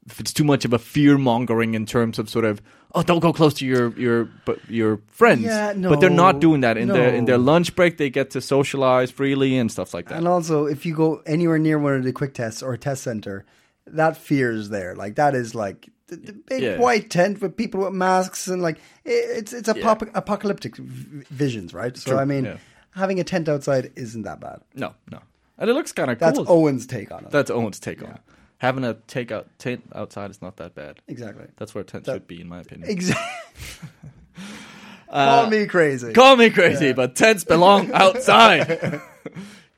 if 0.06 0.20
it's 0.20 0.32
too 0.32 0.44
much 0.44 0.64
of 0.66 0.72
a 0.72 0.78
fear 0.78 1.16
mongering 1.18 1.74
in 1.74 1.86
terms 1.86 2.18
of 2.18 2.28
sort 2.28 2.44
of 2.44 2.60
oh 2.94 3.02
don't 3.02 3.20
go 3.20 3.32
close 3.32 3.54
to 3.54 3.64
your 3.66 3.98
your 3.98 4.28
but 4.44 4.58
your 4.68 5.00
friends 5.08 5.42
Yeah, 5.42 5.72
no, 5.74 5.88
but 5.88 6.00
they're 6.00 6.10
not 6.10 6.40
doing 6.40 6.60
that 6.60 6.76
in 6.76 6.88
their 6.88 7.14
in 7.14 7.24
their 7.24 7.38
lunch 7.38 7.74
break 7.74 7.96
they 7.96 8.10
get 8.10 8.30
to 8.30 8.40
socialize 8.40 9.10
freely 9.10 9.56
and 9.56 9.72
stuff 9.72 9.94
like 9.94 10.08
that 10.10 10.18
And 10.18 10.28
also, 10.28 10.66
if 10.66 10.84
you 10.86 10.94
go 10.94 11.22
anywhere 11.26 11.58
near 11.58 11.78
one 11.78 11.94
of 11.94 12.04
the 12.04 12.12
quick 12.12 12.34
tests 12.34 12.62
or 12.62 12.74
a 12.74 12.78
test 12.78 13.02
center, 13.02 13.44
that 13.86 14.16
fear 14.16 14.52
is 14.52 14.68
there. 14.68 14.94
Like 14.94 15.14
that 15.16 15.34
is 15.34 15.54
like 15.54 15.88
the, 16.08 16.16
the 16.16 16.32
big 16.34 16.62
Yeah. 16.62 16.76
white 16.78 17.08
tent 17.08 17.40
with 17.40 17.56
people 17.56 17.80
with 17.80 17.94
masks 17.94 18.46
and 18.48 18.60
like 18.60 18.76
it, 19.06 19.38
it's 19.38 19.52
it's 19.54 19.68
apop- 19.70 20.10
apocalyptic 20.14 20.76
v- 20.76 21.24
visions, 21.30 21.72
right? 21.72 21.96
So 21.96 22.10
True, 22.10 22.20
I 22.20 22.26
mean, 22.26 22.44
yeah. 22.44 22.58
Having 22.94 23.20
a 23.20 23.24
tent 23.24 23.48
outside 23.48 23.92
isn't 23.96 24.22
that 24.22 24.40
bad. 24.40 24.60
no 24.74 24.94
no 25.10 25.18
and 25.58 25.70
it 25.70 25.74
looks 25.74 25.92
kind 25.92 26.10
of 26.10 26.18
cool. 26.18 26.26
That's 26.32 26.38
Owen's 26.50 26.86
take 26.86 27.10
on 27.12 27.24
it. 27.24 27.30
that's 27.30 27.50
Owen's 27.50 27.78
take 27.80 28.02
on 28.02 28.10
it 28.10 28.20
having 28.58 28.84
a 28.84 28.94
take 29.08 29.30
out 29.32 29.46
tent 29.58 29.82
outside 29.94 30.30
is 30.30 30.40
not 30.40 30.56
that 30.56 30.74
bad 30.74 31.00
exactly. 31.08 31.46
that's 31.56 31.74
where 31.74 31.82
a 31.82 31.84
tent 31.84 32.04
That- 32.04 32.14
should 32.14 32.26
be 32.28 32.40
in 32.40 32.48
my 32.48 32.60
opinion 32.60 32.88
Exactly. 32.90 33.88
Call 35.10 35.46
me 35.48 35.66
crazy. 35.66 36.12
Call 36.12 36.36
me 36.36 36.50
crazy, 36.50 36.92
but 36.92 37.14
tents 37.14 37.44
belong 37.44 37.92
outside. 37.94 39.00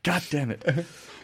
God 0.02 0.22
damn 0.30 0.50
it. 0.50 0.64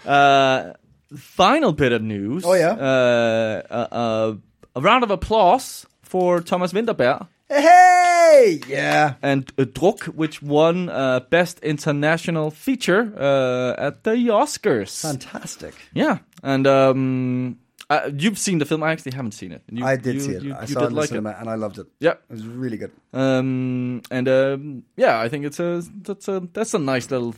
Uh, 0.05 0.75
final 1.17 1.73
bit 1.73 1.93
of 1.93 2.03
news. 2.03 2.45
Oh, 2.45 2.53
yeah? 2.53 2.73
Uh, 2.73 3.63
uh, 3.71 3.95
uh, 3.95 4.35
a 4.77 4.81
round 4.83 5.03
of 5.05 5.11
applause 5.11 5.87
for 6.03 6.41
Thomas 6.41 6.73
Vinterberg. 6.75 7.27
Hey, 7.61 8.61
yeah. 8.66 9.14
and 9.23 9.50
uh, 9.59 9.64
Druk, 9.64 10.04
which 10.14 10.42
won 10.42 10.88
uh, 10.88 11.21
Best 11.30 11.59
International 11.61 12.50
Feature 12.50 13.12
uh, 13.16 13.75
at 13.78 14.04
the 14.04 14.12
Oscars. 14.30 15.02
Fantastic. 15.02 15.75
Yeah, 15.92 16.18
and 16.42 16.66
um, 16.66 17.59
uh, 17.90 18.11
you've 18.16 18.38
seen 18.38 18.59
the 18.59 18.64
film. 18.64 18.82
I 18.82 18.92
actually 18.92 19.12
haven't 19.12 19.32
seen 19.32 19.52
it. 19.52 19.62
You, 19.71 19.85
I 19.85 19.97
did 19.97 20.14
you- 20.14 20.21
see 20.21 20.32
it. 20.32 20.42
You, 20.42 20.54
I 20.54 20.64
saw 20.64 20.80
did 20.80 20.87
it 20.87 20.88
in 20.90 20.94
the 20.94 21.06
cinema 21.06 21.30
it. 21.30 21.37
and 21.40 21.49
I 21.50 21.54
loved 21.56 21.78
it. 21.78 21.87
Yeah. 22.00 22.12
It 22.12 22.30
was 22.30 22.47
really 22.47 22.78
good. 22.78 22.92
Um, 23.12 24.02
and 24.11 24.28
um, 24.28 24.85
yeah, 24.97 25.21
I 25.21 25.28
think 25.28 25.44
it's 25.44 25.61
a 25.61 25.82
that's 26.02 26.28
a 26.28 26.40
that's 26.52 26.73
a 26.75 26.78
nice 26.78 27.11
little 27.11 27.35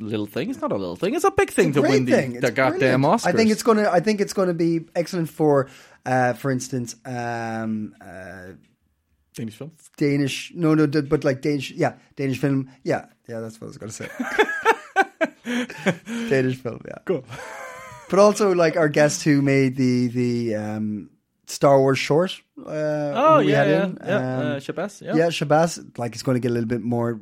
little 0.00 0.26
thing. 0.26 0.48
It's 0.50 0.60
not 0.60 0.72
a 0.72 0.76
little 0.76 0.96
thing. 0.96 1.14
It's 1.14 1.24
a 1.24 1.30
big 1.30 1.50
thing 1.50 1.70
a 1.70 1.72
to 1.74 1.82
win 1.82 2.06
thing. 2.06 2.34
the, 2.34 2.40
the 2.40 2.50
goddamn. 2.52 3.02
Oscars. 3.02 3.26
I 3.26 3.32
think 3.32 3.50
it's 3.50 3.62
gonna. 3.62 3.88
I 3.90 4.00
think 4.00 4.20
it's 4.20 4.32
gonna 4.32 4.54
be 4.54 4.80
excellent 4.96 5.28
for, 5.28 5.68
uh, 6.06 6.32
for 6.32 6.50
instance, 6.50 6.96
um, 7.04 7.94
uh, 8.00 8.52
Danish 9.38 9.56
film. 9.56 9.72
Danish. 9.96 10.52
No, 10.54 10.74
no, 10.74 10.86
but 10.86 11.22
like 11.24 11.40
Danish. 11.40 11.70
Yeah, 11.70 11.94
Danish 12.16 12.38
film. 12.38 12.68
Yeah, 12.82 13.06
yeah. 13.28 13.40
That's 13.40 13.60
what 13.60 13.66
I 13.66 13.70
was 13.72 13.78
gonna 13.78 13.92
say. 13.92 14.08
Danish 16.28 16.56
film. 16.56 16.80
Yeah. 16.86 16.98
Cool. 17.04 17.24
But 18.10 18.18
also 18.18 18.52
like 18.54 18.76
our 18.76 18.88
guest 18.88 19.22
who 19.24 19.42
made 19.42 19.76
the 19.76 20.08
the 20.08 20.54
um, 20.56 21.10
Star 21.46 21.78
Wars 21.80 21.98
short. 21.98 22.40
Uh, 22.58 23.12
Oh 23.14 23.38
yeah, 23.38 23.64
yeah, 23.64 23.84
in. 23.84 23.98
yeah. 24.04 24.16
Um, 24.16 24.46
uh, 24.46 24.56
Shabazz, 24.56 25.02
yeah. 25.02 25.14
yeah, 25.14 25.26
Shabazz, 25.28 25.98
like 25.98 26.12
it's 26.14 26.22
going 26.22 26.36
to 26.36 26.40
get 26.40 26.50
a 26.50 26.54
little 26.54 26.68
bit 26.68 26.82
more 26.82 27.20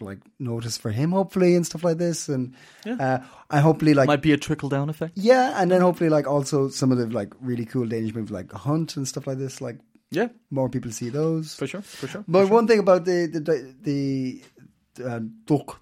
like 0.00 0.18
notice 0.38 0.76
for 0.78 0.92
him, 0.92 1.10
hopefully, 1.10 1.56
and 1.56 1.66
stuff 1.66 1.82
like 1.82 1.98
this. 1.98 2.28
And 2.28 2.54
uh, 2.86 3.18
I 3.50 3.58
hopefully 3.60 3.94
like 3.94 4.06
Might 4.06 4.22
be 4.22 4.32
a 4.32 4.36
trickle 4.36 4.68
down 4.68 4.88
effect. 4.88 5.14
yeah, 5.16 5.60
and 5.60 5.70
then 5.72 5.80
hopefully 5.80 6.08
like 6.10 6.28
also 6.28 6.68
some 6.68 6.92
of 6.92 6.98
the 6.98 7.06
like 7.06 7.32
really 7.40 7.64
cool 7.66 7.86
Danish 7.86 8.14
movies 8.14 8.30
like 8.30 8.52
Hunt 8.52 8.96
and 8.96 9.08
stuff 9.08 9.26
like 9.26 9.38
this. 9.38 9.60
Like 9.60 9.78
Yeah, 10.10 10.28
more 10.50 10.68
people 10.68 10.90
see 10.90 11.10
those. 11.10 11.54
for 11.54 11.66
sure, 11.66 11.82
for 11.82 12.08
sure. 12.08 12.24
But 12.26 12.48
one 12.48 12.66
thing 12.66 12.78
about 12.78 13.04
the 13.04 13.26
the 13.26 13.40
the, 13.40 13.74
the 13.82 15.04
uh, 15.04 15.20
Duk, 15.44 15.80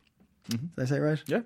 did 0.48 0.68
I 0.78 0.84
say 0.84 0.96
it 0.96 1.00
right? 1.00 1.22
Yeah. 1.26 1.42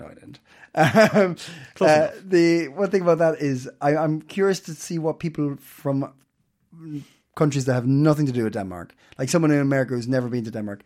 No, 0.00 0.06
I 0.06 0.14
didn't. 0.14 0.40
Um, 0.76 1.36
uh, 1.80 2.08
the 2.24 2.66
one 2.68 2.90
thing 2.90 3.02
about 3.02 3.18
that 3.18 3.40
is 3.40 3.70
I, 3.80 3.96
I'm 3.96 4.20
curious 4.22 4.58
to 4.60 4.74
see 4.74 4.98
what 4.98 5.20
people 5.20 5.56
from 5.60 6.12
countries 7.36 7.64
that 7.66 7.74
have 7.74 7.86
nothing 7.86 8.26
to 8.26 8.32
do 8.32 8.44
with 8.44 8.54
Denmark, 8.54 8.94
like 9.18 9.28
someone 9.28 9.52
in 9.52 9.60
America 9.60 9.94
who's 9.94 10.08
never 10.08 10.28
been 10.28 10.44
to 10.44 10.50
Denmark, 10.50 10.82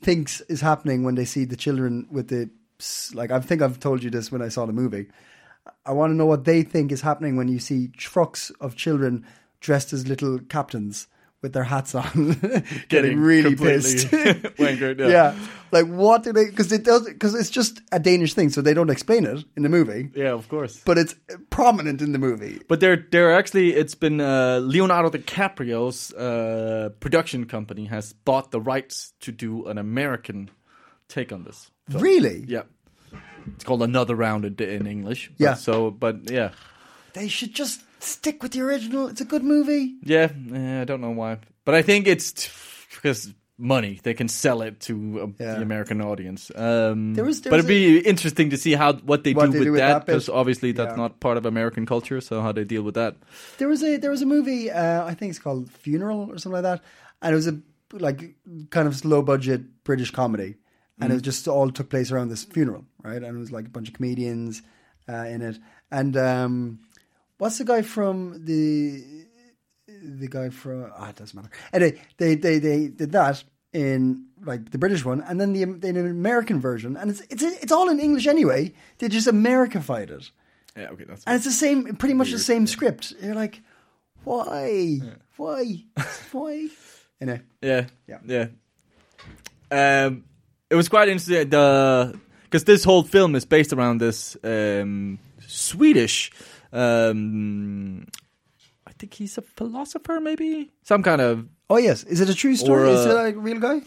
thinks 0.00 0.40
is 0.42 0.60
happening 0.60 1.04
when 1.04 1.14
they 1.14 1.24
see 1.24 1.44
the 1.44 1.56
children 1.56 2.08
with 2.10 2.26
the 2.28 2.50
like. 3.14 3.30
I 3.30 3.38
think 3.38 3.62
I've 3.62 3.78
told 3.78 4.02
you 4.02 4.10
this 4.10 4.32
when 4.32 4.42
I 4.42 4.48
saw 4.48 4.66
the 4.66 4.72
movie. 4.72 5.06
I 5.86 5.92
want 5.92 6.10
to 6.10 6.16
know 6.16 6.26
what 6.26 6.44
they 6.44 6.62
think 6.62 6.90
is 6.90 7.02
happening 7.02 7.36
when 7.36 7.46
you 7.46 7.60
see 7.60 7.88
trucks 7.96 8.50
of 8.60 8.74
children 8.74 9.24
dressed 9.62 9.92
as 9.92 10.06
little 10.06 10.38
captains 10.48 11.06
with 11.40 11.52
their 11.54 11.64
hats 11.64 11.92
on, 11.96 12.36
getting, 12.88 13.18
really 13.18 13.50
completely 13.56 13.72
pissed. 13.82 14.06
wankered, 14.58 15.00
yeah. 15.00 15.08
yeah. 15.08 15.34
like 15.72 15.86
what 15.86 16.22
do 16.22 16.32
they? 16.32 16.44
Because 16.46 16.70
it 16.70 16.84
does 16.84 17.04
because 17.04 17.34
it's 17.34 17.50
just 17.50 17.80
a 17.90 17.98
Danish 17.98 18.34
thing, 18.34 18.48
so 18.50 18.60
they 18.62 18.74
don't 18.74 18.90
explain 18.90 19.24
it 19.26 19.44
in 19.56 19.64
the 19.64 19.68
movie, 19.68 20.10
Yeah, 20.14 20.32
of 20.34 20.48
course. 20.48 20.80
but 20.84 20.98
it's 20.98 21.16
prominent 21.50 22.00
in 22.00 22.12
the 22.12 22.18
movie. 22.20 22.60
But 22.68 22.78
they're 22.78 23.04
they're 23.10 23.34
actually 23.34 23.74
it's 23.74 23.96
been 23.96 24.20
uh, 24.20 24.60
Leonardo 24.62 25.10
DiCaprio's 25.10 26.12
uh, 26.14 26.90
production 27.00 27.46
company 27.46 27.86
has 27.86 28.12
bought 28.12 28.52
the 28.52 28.60
rights 28.60 29.12
to 29.22 29.32
do 29.32 29.66
an 29.66 29.78
American 29.78 30.48
take 31.08 31.32
on 31.32 31.42
this. 31.42 31.72
film. 31.90 32.02
Really? 32.04 32.44
Yeah. 32.46 32.62
It's 33.54 33.64
called 33.64 33.82
Another 33.82 34.14
Round 34.14 34.44
in, 34.44 34.54
in 34.62 34.86
English. 34.86 35.28
But 35.36 35.40
Yeah. 35.44 35.54
So, 35.54 35.90
but 35.90 36.30
yeah, 36.30 36.50
They 37.14 37.26
should 37.26 37.52
just 37.52 37.82
stick 38.04 38.42
with 38.42 38.52
the 38.52 38.60
original. 38.62 39.08
It's 39.08 39.20
a 39.20 39.24
good 39.24 39.42
movie. 39.44 39.96
yeah. 40.02 40.28
I 40.80 40.84
don't 40.84 41.00
know 41.00 41.10
why, 41.10 41.38
but 41.64 41.74
I 41.74 41.82
think 41.82 42.06
it's 42.06 42.32
t- 42.32 42.50
because 42.94 43.32
money. 43.58 44.00
They 44.02 44.14
can 44.14 44.28
sell 44.28 44.62
it 44.62 44.80
to 44.80 44.92
uh, 44.92 45.26
Yeah. 45.44 45.54
the 45.56 45.62
American 45.62 46.00
audience. 46.00 46.50
Um, 46.56 47.14
There 47.14 47.24
was- 47.24 47.42
there 47.42 47.50
but 47.50 47.58
it'd 47.60 47.68
be 47.68 47.98
interesting 48.00 48.50
to 48.50 48.56
see 48.56 48.72
how 48.72 48.94
what 48.94 49.22
they 49.22 49.34
What 49.34 49.46
do 49.46 49.52
they 49.52 49.58
with 49.60 49.66
do 49.68 49.76
that 49.76 50.04
because 50.06 50.28
obviously 50.28 50.72
that's 50.72 50.92
Yeah. 50.92 50.96
not 51.02 51.20
part 51.20 51.36
of 51.36 51.46
American 51.46 51.86
culture. 51.86 52.20
So 52.20 52.40
how 52.40 52.50
they 52.52 52.64
deal 52.64 52.82
with 52.82 52.94
that? 52.94 53.16
There 53.58 53.68
was 53.68 53.82
a 53.84 53.98
there 53.98 54.10
was 54.10 54.22
a 54.22 54.26
movie. 54.26 54.70
Uh, 54.70 55.04
I 55.04 55.14
think 55.14 55.30
it's 55.30 55.38
called 55.38 55.70
Funeral 55.70 56.28
or 56.30 56.38
something 56.38 56.62
like 56.62 56.64
that, 56.64 56.82
and 57.20 57.32
it 57.32 57.36
was 57.36 57.46
a 57.46 57.58
like 57.92 58.34
kind 58.70 58.88
of 58.88 59.04
low 59.04 59.22
budget 59.22 59.60
British 59.84 60.10
comedy, 60.10 60.56
and 60.98 61.12
it 61.12 61.20
just 61.22 61.46
all 61.46 61.70
took 61.70 61.88
place 61.90 62.10
around 62.10 62.30
this 62.30 62.42
funeral, 62.44 62.84
right? 63.04 63.22
And 63.22 63.36
it 63.36 63.38
was 63.38 63.52
like 63.52 63.66
a 63.66 63.70
bunch 63.70 63.88
of 63.88 63.94
comedians 63.94 64.62
uh, 65.08 65.26
in 65.34 65.42
it, 65.42 65.58
and 65.90 66.16
um, 66.16 66.78
what's 67.42 67.58
the 67.58 67.64
guy 67.64 67.82
from 67.82 68.44
the 68.44 69.02
the 70.20 70.28
guy 70.28 70.48
from 70.48 70.92
ah, 70.96 71.08
it 71.08 71.16
doesn't 71.16 71.34
matter. 71.34 71.50
Anyway, 71.72 72.00
they 72.16 72.36
they 72.36 72.60
they 72.60 72.86
did 72.86 73.10
that 73.12 73.42
in 73.72 74.26
like 74.44 74.70
the 74.70 74.78
British 74.78 75.04
one, 75.04 75.20
and 75.22 75.40
then 75.40 75.52
the 75.52 75.64
the 75.64 75.88
American 75.88 76.60
version, 76.60 76.96
and 76.96 77.10
it's 77.10 77.20
it's 77.30 77.42
it's 77.42 77.72
all 77.72 77.88
in 77.88 77.98
English 77.98 78.28
anyway. 78.28 78.72
They 78.98 79.08
just 79.08 79.26
Americified 79.26 80.10
it. 80.10 80.30
Yeah. 80.76 80.90
Okay. 80.92 81.04
That's 81.04 81.24
And 81.26 81.34
it's 81.36 81.44
the 81.44 81.50
same, 81.50 81.96
pretty 81.96 82.14
much 82.14 82.30
the 82.30 82.38
same 82.38 82.66
script. 82.66 83.12
You're 83.20 83.34
like, 83.34 83.60
why, 84.24 85.00
why, 85.36 85.84
why? 86.32 86.68
You 87.20 87.26
know, 87.26 87.38
Yeah, 87.60 87.86
Yeah. 88.06 88.18
yeah. 88.24 88.46
Um, 89.70 90.24
it 90.70 90.76
was 90.76 90.88
quite 90.88 91.08
interesting. 91.08 91.50
The 91.50 92.18
because 92.44 92.64
this 92.64 92.84
whole 92.84 93.02
film 93.02 93.34
is 93.34 93.44
based 93.44 93.72
around 93.72 94.00
this 94.00 94.36
um, 94.44 95.18
Swedish. 95.46 96.30
Um, 96.72 98.06
I 98.86 98.92
think 98.92 99.14
he's 99.14 99.38
a 99.38 99.42
philosopher, 99.42 100.20
maybe 100.20 100.70
some 100.82 101.02
kind 101.02 101.20
of. 101.20 101.48
oh 101.68 101.76
yes, 101.76 102.04
is 102.04 102.20
it 102.20 102.28
a 102.28 102.34
true 102.34 102.56
story? 102.56 102.88
Or, 102.88 102.94
is 102.94 103.06
it 103.06 103.12
uh, 103.12 103.24
a 103.24 103.32
real 103.32 103.58
guy? 103.58 103.82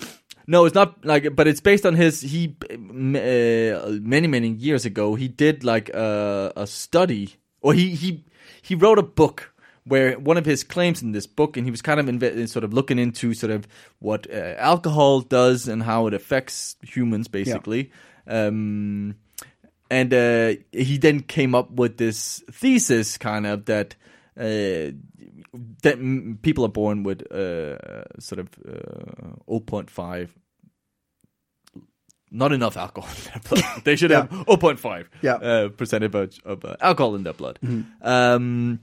No, 0.47 0.65
it's 0.65 0.75
not 0.75 1.03
like, 1.03 1.35
but 1.35 1.47
it's 1.47 1.59
based 1.61 1.85
on 1.85 1.95
his. 1.95 2.21
He 2.21 2.55
uh, 2.69 2.75
many 4.01 4.27
many 4.27 4.49
years 4.49 4.85
ago 4.85 5.15
he 5.15 5.27
did 5.27 5.63
like 5.63 5.89
a, 5.89 6.53
a 6.55 6.67
study, 6.67 7.35
or 7.61 7.73
he 7.73 7.95
he 7.95 8.23
he 8.61 8.75
wrote 8.75 8.99
a 8.99 9.03
book 9.03 9.51
where 9.85 10.17
one 10.19 10.37
of 10.37 10.45
his 10.45 10.63
claims 10.63 11.01
in 11.01 11.11
this 11.11 11.27
book, 11.27 11.57
and 11.57 11.65
he 11.65 11.71
was 11.71 11.81
kind 11.81 11.99
of 11.99 12.05
inve- 12.07 12.49
sort 12.49 12.63
of 12.63 12.73
looking 12.73 12.99
into 12.99 13.33
sort 13.33 13.51
of 13.51 13.67
what 13.99 14.27
uh, 14.31 14.55
alcohol 14.57 15.21
does 15.21 15.67
and 15.67 15.83
how 15.83 16.07
it 16.07 16.13
affects 16.13 16.75
humans, 16.81 17.27
basically. 17.27 17.91
Um, 18.27 19.15
and 19.89 20.13
uh, 20.13 20.53
he 20.71 20.97
then 20.97 21.21
came 21.21 21.53
up 21.55 21.71
with 21.71 21.97
this 21.97 22.43
thesis, 22.51 23.17
kind 23.17 23.45
of 23.45 23.65
that. 23.65 23.95
Uh, 24.37 24.91
that 25.83 25.97
mm, 25.97 26.41
people 26.41 26.65
are 26.65 26.69
born 26.69 27.03
with 27.03 27.21
uh, 27.31 28.03
sort 28.19 28.39
of 28.39 28.49
uh, 28.67 29.37
0.5 29.49 30.27
not 32.31 32.51
enough 32.51 32.75
alcohol 32.75 33.09
in 33.09 33.23
their 33.31 33.41
blood. 33.63 33.81
they 33.85 33.95
should 33.95 34.11
have 34.11 34.29
0.5 34.29 35.05
Yeah. 35.21 35.35
uh, 35.35 35.69
percentage 35.69 36.41
of 36.43 36.65
uh, 36.65 36.75
alcohol 36.81 37.15
in 37.15 37.23
their 37.23 37.31
blood. 37.33 37.59
Um, 38.01 38.81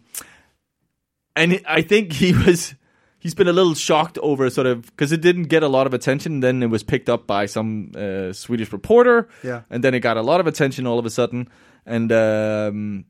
and 1.36 1.60
I 1.66 1.82
think 1.82 2.14
he 2.14 2.32
was 2.46 2.74
he's 3.22 3.34
been 3.34 3.48
a 3.48 3.52
little 3.52 3.74
shocked 3.74 4.18
over 4.18 4.50
sort 4.50 4.66
of 4.66 4.82
because 4.86 5.12
it 5.12 5.20
didn't 5.22 5.44
get 5.44 5.62
a 5.62 5.68
lot 5.68 5.86
of 5.86 5.94
attention. 5.94 6.40
Then 6.40 6.62
it 6.62 6.70
was 6.70 6.82
picked 6.82 7.08
up 7.08 7.26
by 7.26 7.46
some 7.46 7.92
uh, 7.96 8.32
Swedish 8.32 8.72
reporter, 8.72 9.28
Yeah. 9.44 9.62
and 9.70 9.82
then 9.84 9.94
it 9.94 10.00
got 10.00 10.16
a 10.16 10.22
lot 10.22 10.40
of 10.40 10.46
attention 10.46 10.86
all 10.86 10.98
of 10.98 11.06
a 11.06 11.10
sudden. 11.10 11.48
And 11.86 12.10
um, 12.12 13.04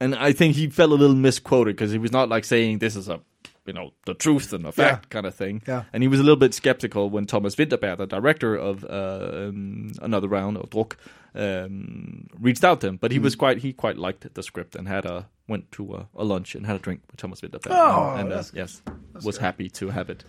and 0.00 0.14
I 0.14 0.32
think 0.32 0.56
he 0.56 0.68
felt 0.68 0.90
a 0.90 0.94
little 0.94 1.16
misquoted 1.16 1.76
because 1.76 1.92
he 1.92 1.98
was 1.98 2.12
not 2.12 2.28
like 2.28 2.44
saying 2.44 2.78
this 2.78 2.96
is 2.96 3.08
a 3.08 3.20
you 3.66 3.72
know 3.72 3.92
the 4.06 4.14
truth 4.14 4.52
and 4.52 4.64
the 4.64 4.72
fact 4.72 5.04
Yeah. 5.06 5.08
kind 5.10 5.26
of 5.26 5.34
thing. 5.34 5.62
Yeah. 5.66 5.84
And 5.92 6.02
he 6.02 6.08
was 6.08 6.20
a 6.20 6.22
little 6.22 6.36
bit 6.38 6.54
skeptical 6.54 7.10
when 7.10 7.26
Thomas 7.26 7.54
Vinterberg, 7.54 7.98
the 7.98 8.06
director 8.06 8.54
of 8.54 8.84
uh, 8.84 9.48
um, 9.48 9.92
another 10.02 10.28
round 10.28 10.56
of 10.56 10.70
Druk, 10.70 10.94
um, 11.34 12.28
reached 12.40 12.64
out 12.64 12.80
to 12.80 12.88
him. 12.88 12.96
But 12.96 13.12
he 13.12 13.18
Mm. 13.18 13.22
was 13.22 13.36
quite 13.36 13.58
he 13.58 13.72
quite 13.72 13.96
liked 13.98 14.32
the 14.34 14.42
script 14.42 14.74
and 14.76 14.88
had 14.88 15.04
a 15.04 15.28
went 15.48 15.70
to 15.72 15.94
a, 15.94 16.08
a 16.16 16.24
lunch 16.24 16.54
and 16.54 16.66
had 16.66 16.76
a 16.76 16.78
drink 16.78 17.00
with 17.10 17.16
Thomas 17.18 17.40
Vinterberg. 17.40 17.70
Oh, 17.70 18.14
and, 18.16 18.32
and 18.32 18.40
uh, 18.40 18.42
yes, 18.52 18.82
was 19.24 19.36
happy 19.38 19.68
to 19.70 19.90
have 19.90 20.10
it 20.10 20.24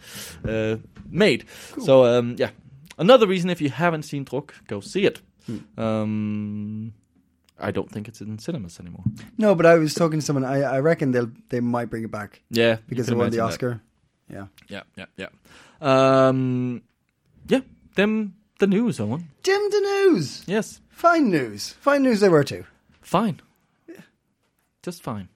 uh, 0.47 0.77
made. 1.09 1.45
So 1.83 2.05
um, 2.05 2.35
yeah, 2.37 2.51
another 2.99 3.25
reason 3.27 3.49
if 3.49 3.61
you 3.61 3.69
haven't 3.69 4.03
seen 4.03 4.25
Druk, 4.25 4.53
go 4.67 4.79
see 4.81 5.05
it. 5.05 5.21
Hmm. 5.47 6.89
I 7.59 7.71
don't 7.71 7.89
think 7.91 8.07
it's 8.07 8.21
in 8.21 8.37
cinemas 8.39 8.79
anymore. 8.79 9.03
No, 9.37 9.55
but 9.55 9.65
I 9.65 9.75
was 9.75 9.93
talking 9.93 10.19
to 10.19 10.25
someone. 10.25 10.45
I, 10.45 10.61
I 10.61 10.79
reckon 10.79 11.11
they'll 11.11 11.31
they 11.49 11.59
might 11.59 11.89
bring 11.89 12.03
it 12.03 12.11
back 12.11 12.41
Yeah, 12.49 12.77
because 12.87 13.07
they 13.07 13.13
won 13.15 13.29
the 13.31 13.37
imagine 13.37 13.47
that. 13.47 13.53
Oscar. 13.53 13.81
Yeah. 14.29 14.45
Yeah, 14.67 14.83
yeah, 14.95 15.05
yeah. 15.17 15.27
Um, 15.81 16.81
yeah, 17.47 17.61
them 17.95 18.35
the 18.59 18.67
news, 18.67 18.99
Owen. 18.99 19.29
Dim 19.43 19.61
the 19.71 19.79
news. 19.79 20.43
Yes, 20.47 20.81
Fine 20.89 21.29
news. 21.29 21.73
Fine 21.79 22.03
news. 22.03 22.19
They 22.19 22.29
were 22.29 22.43
too. 22.43 22.65
fine. 23.01 23.39
Yeah. 23.87 24.01
Just 24.83 25.01
fine. 25.03 25.29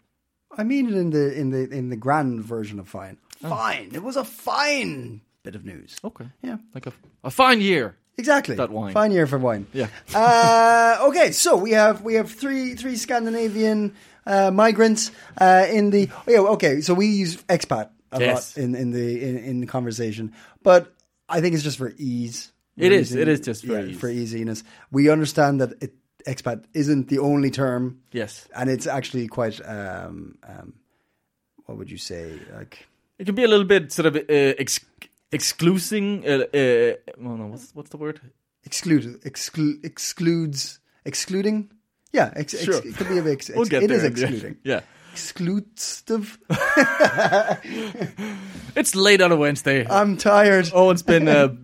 I 0.57 0.63
mean 0.63 0.87
it 0.89 0.95
in 0.95 1.09
the 1.11 1.33
in 1.39 1.49
the 1.51 1.69
in 1.69 1.89
the 1.89 1.95
grand 1.95 2.43
version 2.43 2.79
of 2.79 2.87
fine. 2.89 3.17
Oh. 3.43 3.49
Fine. 3.49 3.91
It 3.93 4.03
was 4.03 4.17
a 4.17 4.25
fine 4.25 5.21
bit 5.43 5.55
of 5.55 5.63
news. 5.65 5.95
Okay. 6.03 6.25
Yeah. 6.41 6.57
Like 6.73 6.87
a 6.87 6.93
a 7.23 7.29
fine 7.31 7.61
year. 7.61 7.95
Exactly. 8.17 8.55
That 8.55 8.69
wine. 8.69 8.93
Fine 8.93 9.11
year 9.11 9.25
for 9.27 9.37
wine. 9.39 9.65
Yeah. 9.73 9.87
uh, 10.15 11.07
okay, 11.09 11.31
so 11.31 11.55
we 11.57 11.71
have 11.71 12.01
we 12.01 12.15
have 12.15 12.31
three 12.31 12.75
three 12.75 12.95
Scandinavian 12.95 13.95
uh, 14.25 14.51
migrants 14.51 15.11
uh, 15.39 15.65
in 15.69 15.89
the. 15.89 16.09
Oh 16.27 16.31
yeah, 16.31 16.39
okay. 16.55 16.81
So 16.81 16.93
we 16.93 17.07
use 17.07 17.37
expat 17.43 17.89
a 18.11 18.19
Yes. 18.19 18.57
lot 18.57 18.63
in 18.63 18.75
in 18.75 18.91
the 18.91 19.21
in, 19.23 19.37
in 19.37 19.59
the 19.61 19.67
conversation, 19.67 20.33
but 20.63 20.93
I 21.29 21.41
think 21.41 21.55
it's 21.55 21.63
just 21.63 21.77
for 21.77 21.93
ease. 21.97 22.51
It 22.77 22.91
is. 22.91 23.13
It 23.15 23.27
is 23.27 23.39
just 23.39 23.65
for 23.65 23.73
yeah, 23.79 23.85
ease. 23.87 23.99
for 23.99 24.09
easiness. 24.09 24.63
We 24.91 25.09
understand 25.09 25.61
that 25.61 25.81
it, 25.81 25.93
expat 26.27 26.65
isn't 26.73 27.07
the 27.07 27.19
only 27.19 27.49
term, 27.51 27.99
Yes. 28.11 28.47
and 28.55 28.69
it's 28.69 28.87
actually 28.87 29.27
quite. 29.27 29.59
Um, 29.65 30.37
um, 30.43 30.73
what 31.65 31.77
would 31.77 31.89
you 31.91 31.97
say? 31.97 32.39
Like 32.53 32.87
It 33.17 33.25
can 33.25 33.35
be 33.35 33.43
a 33.43 33.47
little 33.47 33.65
bit 33.65 33.91
sort 33.91 34.05
of 34.07 34.15
uh, 34.15 34.19
ex- 34.29 34.79
exclusing. 35.31 36.23
Uh, 36.27 36.31
uh, 36.53 36.93
well, 37.17 37.37
no, 37.37 37.47
what's 37.47 37.73
what's 37.75 37.89
the 37.89 37.97
word? 37.97 38.19
exclude, 38.63 39.21
exclu- 39.23 39.83
excludes, 39.83 40.79
excluding. 41.05 41.71
Yeah, 42.13 42.31
ex- 42.35 42.53
ex- 42.53 42.63
Sure. 42.63 42.75
it 42.85 42.95
could 42.95 43.07
be 43.09 43.17
a 43.17 43.21
bit. 43.23 43.33
Ex- 43.33 43.49
We'll 43.55 43.65
get 43.65 43.83
it 43.83 43.87
there. 43.87 43.97
is 43.97 44.03
in 44.03 44.13
the 44.13 44.21
excluding. 44.21 44.57
Yeah. 44.63 44.81
Exclusive. 45.13 46.37
It's 48.75 48.95
late 48.95 49.21
on 49.21 49.31
a 49.31 49.35
Wednesday. 49.35 49.85
I'm 49.89 50.15
tired. 50.17 50.71
Oh, 50.73 50.91
it's 50.91 51.01
been. 51.01 51.27
Uh, 51.27 51.55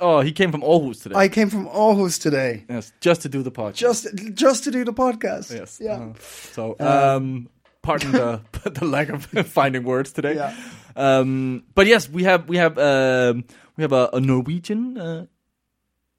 oh, 0.00 0.20
he 0.20 0.32
came 0.32 0.50
from 0.50 0.62
Aarhus 0.62 1.02
today. 1.02 1.14
I 1.16 1.28
came 1.28 1.50
from 1.50 1.66
Aarhus 1.66 2.18
today 2.20 2.64
yes, 2.70 2.92
just 3.00 3.22
to 3.22 3.28
do 3.28 3.42
the 3.42 3.50
podcast. 3.52 3.74
just 3.74 4.06
just 4.34 4.64
to 4.64 4.70
do 4.70 4.84
the 4.84 4.92
podcast. 4.94 5.50
yes. 5.54 5.78
Yeah. 5.82 5.92
uh-huh. 5.96 6.12
So, 6.52 6.76
um, 6.80 7.48
pardon 7.82 8.12
the 8.12 8.40
the 8.70 8.84
lack 8.86 9.10
of 9.10 9.26
finding 9.48 9.84
words 9.84 10.12
today. 10.12 10.36
Yeah. 10.36 10.54
Um, 10.96 11.64
but 11.74 11.86
yes, 11.86 12.08
we 12.08 12.24
have 12.24 12.48
we 12.48 12.56
have 12.56 12.78
um, 12.78 13.44
we 13.76 13.82
have 13.82 13.92
a, 13.92 14.10
a 14.12 14.20
Norwegian 14.20 14.98
uh, 14.98 15.26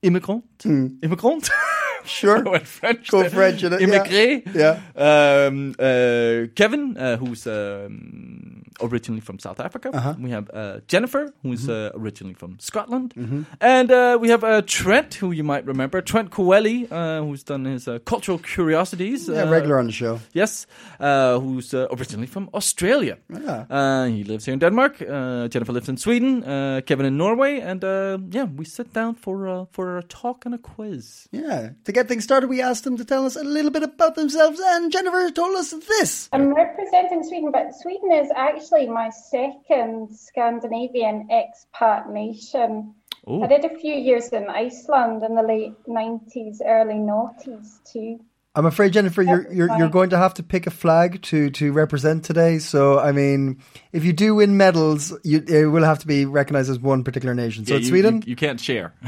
immigrant. 0.02 0.46
Immigrant. 0.66 1.48
Hmm. 1.48 1.52
Sure. 2.06 2.44
Went 2.52 2.68
French. 2.68 3.10
Go. 3.10 3.28
French 3.30 3.64
it, 3.64 3.72
yeah. 3.72 3.80
Immigré. 3.80 4.54
Yeah. 4.54 4.80
Um, 4.96 5.74
uh, 5.80 6.54
Kevin, 6.54 6.96
uh, 6.98 7.18
who's 7.18 7.48
um, 7.48 8.55
originally 8.82 9.22
from 9.22 9.40
South 9.40 9.60
Africa. 9.60 9.90
Uh-huh. 9.94 10.14
We 10.20 10.30
have 10.32 10.50
uh, 10.54 10.80
Jennifer, 10.88 11.34
who's 11.44 11.66
Mm-hmm. 11.68 11.98
uh, 11.98 12.02
originally 12.04 12.34
from 12.36 12.58
Scotland. 12.60 13.14
And 13.62 13.92
uh, 13.92 14.18
we 14.22 14.30
have 14.30 14.44
uh, 14.44 14.62
Trent, 14.68 15.14
who 15.16 15.32
you 15.32 15.44
might 15.44 15.66
remember. 15.66 16.02
Trent 16.02 16.30
Coeli, 16.30 16.88
uh, 16.92 17.24
who's 17.26 17.44
done 17.44 17.66
his 17.66 17.88
uh, 17.88 18.00
cultural 18.06 18.38
curiosities. 18.40 19.28
Yeah, 19.30 19.44
uh, 19.44 19.52
regular 19.52 19.80
on 19.80 19.86
the 19.86 19.92
show. 19.94 20.20
Yes, 20.34 20.68
uh, 21.00 21.40
who's 21.40 21.74
uh, 21.74 21.88
originally 21.92 22.28
from 22.28 22.50
Australia. 22.54 23.18
Yeah. 23.30 23.66
Uh, 23.70 24.06
he 24.06 24.24
lives 24.24 24.46
here 24.46 24.54
in 24.54 24.60
Denmark. 24.60 25.02
Uh, 25.02 25.48
Jennifer 25.48 25.74
lives 25.74 25.90
in 25.90 25.98
Sweden. 25.98 26.44
Uh, 26.44 26.82
Kevin 26.86 27.06
in 27.06 27.18
Norway. 27.18 27.60
And 27.62 27.84
uh, 27.84 28.18
yeah, 28.30 28.46
we 28.58 28.66
sit 28.66 28.94
down 28.94 29.16
for 29.16 29.48
uh, 29.48 29.66
for 29.72 29.98
a 29.98 30.04
talk 30.04 30.46
and 30.46 30.54
a 30.56 30.58
quiz. 30.58 31.28
Yeah. 31.32 31.70
To 31.86 31.92
get 31.92 32.08
things 32.08 32.24
started, 32.24 32.50
we 32.50 32.62
asked 32.62 32.84
them 32.84 32.98
to 32.98 33.06
tell 33.06 33.26
us 33.26 33.36
a 33.36 33.44
little 33.44 33.72
bit 33.72 33.84
about 33.84 34.16
themselves, 34.16 34.60
and 34.74 34.92
Jennifer 34.92 35.32
told 35.32 35.56
us 35.58 35.72
this. 35.72 36.30
I'm 36.34 36.54
representing 36.54 37.24
Sweden, 37.24 37.52
but 37.52 37.74
Sweden 37.82 38.12
is 38.12 38.30
actually 38.36 38.65
my 38.72 39.10
second 39.10 40.16
Scandinavian 40.16 41.30
expat 41.32 42.10
nation. 42.10 42.96
Oh. 43.28 43.44
I 43.44 43.48
did 43.48 43.66
a 43.66 43.76
few 43.78 43.96
years 43.96 44.30
in 44.30 44.48
Iceland 44.50 45.24
in 45.24 45.36
the 45.36 45.42
late 45.42 45.74
90s, 45.88 46.58
early 46.66 46.96
noughties 46.96 47.80
too. 47.92 48.20
I'm 48.58 48.66
afraid, 48.66 48.94
Jennifer, 48.94 49.22
you're 49.22 49.52
you're, 49.52 49.78
you're 49.78 49.90
going 49.90 50.12
to 50.12 50.18
have 50.18 50.36
to 50.36 50.44
pick 50.44 50.66
a 50.66 50.72
flag 50.72 51.22
to 51.24 51.50
to 51.52 51.74
represent 51.74 52.24
today. 52.24 52.60
So, 52.60 52.98
I 53.00 53.12
mean, 53.12 53.62
if 53.92 54.06
you 54.06 54.14
do 54.14 54.36
win 54.36 54.56
medals, 54.56 55.14
you 55.24 55.44
it 55.46 55.66
will 55.66 55.84
have 55.84 56.00
to 56.00 56.08
be 56.08 56.26
recognized 56.26 56.70
as 56.70 56.80
one 56.80 57.04
particular 57.04 57.36
nation. 57.36 57.66
So, 57.66 57.74
Yeah, 57.74 57.80
it's 57.80 57.88
you- 57.88 57.92
Sweden. 57.92 58.22
You, 58.26 58.30
you 58.32 58.36
can't 58.36 58.60
share. 58.60 58.94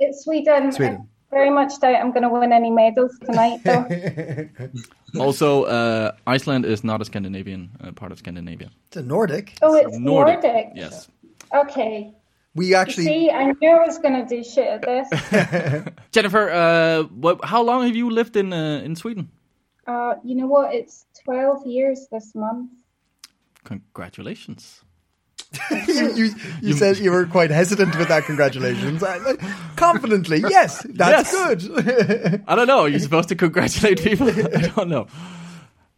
It's 0.00 0.22
Sweden. 0.22 0.70
Sweden. 0.70 1.08
I 1.30 1.34
very 1.34 1.50
much 1.50 1.78
doubt 1.80 1.96
I'm 1.96 2.10
going 2.10 2.22
to 2.22 2.28
win 2.28 2.52
any 2.52 2.70
medals 2.70 3.18
tonight, 3.24 3.60
though. 3.64 5.20
also, 5.20 5.64
uh, 5.64 6.12
Iceland 6.26 6.64
is 6.64 6.82
not 6.84 7.00
a 7.00 7.04
Scandinavian 7.04 7.70
uh, 7.82 7.92
part 7.92 8.12
of 8.12 8.18
Scandinavia. 8.18 8.70
It's 8.88 8.96
a 8.96 9.02
Nordic. 9.02 9.54
oh, 9.62 9.74
it's 9.74 9.98
Nordic. 9.98 10.42
Nordic. 10.42 10.66
Yes. 10.74 11.08
We 11.52 11.58
Okay. 11.60 12.14
You 12.54 12.74
actually 12.74 13.04
See, 13.04 13.30
I 13.30 13.52
knew 13.52 13.70
I 13.70 13.86
was 13.86 13.98
going 13.98 14.14
to 14.14 14.26
do 14.26 14.42
shit 14.42 14.66
at 14.66 14.82
this. 14.82 15.88
Jennifer, 16.12 16.50
uh, 16.50 17.02
what, 17.04 17.44
how 17.44 17.62
long 17.62 17.86
have 17.86 17.94
you 17.94 18.10
lived 18.10 18.36
in 18.36 18.52
uh, 18.52 18.80
in 18.84 18.96
Sweden? 18.96 19.30
uh, 19.88 20.14
you 20.22 20.34
know 20.34 20.46
what? 20.46 20.74
It's 20.74 21.06
12 21.24 21.66
years 21.66 22.06
this 22.12 22.34
month. 22.34 22.70
Congratulations. 23.64 24.84
you, 25.88 26.14
you, 26.14 26.34
you 26.60 26.72
said 26.74 26.98
you 26.98 27.10
were 27.10 27.24
quite 27.26 27.50
hesitant 27.50 27.96
with 27.98 28.08
that. 28.08 28.24
Congratulations. 28.24 29.02
I, 29.02 29.16
I- 29.16 29.36
confidently, 29.76 30.40
yes, 30.46 30.82
that's 30.90 31.32
Yes. 31.32 31.66
good. 31.66 32.42
I 32.46 32.54
don't 32.54 32.66
know. 32.66 32.80
Are 32.80 32.88
you 32.88 32.98
supposed 32.98 33.28
to 33.30 33.34
congratulate 33.34 34.02
people? 34.02 34.28
I 34.30 34.68
don't 34.76 34.88
know. 34.90 35.06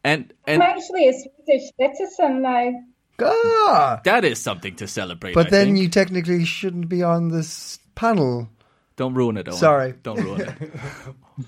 And 0.04 0.32
and 0.46 0.62
I'm 0.62 0.70
actually 0.78 1.08
a 1.08 1.12
Swedish 1.12 1.70
citizen 1.78 2.42
now. 2.42 2.72
ah, 3.22 4.00
that 4.04 4.24
is 4.24 4.40
something 4.40 4.76
to 4.76 4.86
celebrate. 4.86 5.34
but 5.34 5.48
I 5.48 5.50
then 5.50 5.66
think. 5.68 5.78
you 5.78 5.88
technically 5.88 6.44
shouldn't 6.44 6.88
be 6.88 7.02
on 7.02 7.28
this 7.28 7.78
panel. 7.94 8.48
don't 8.96 9.14
ruin 9.14 9.36
it. 9.36 9.48
Owen. 9.48 9.56
Sorry. 9.58 9.94
don't 10.02 10.20
ruin 10.22 10.56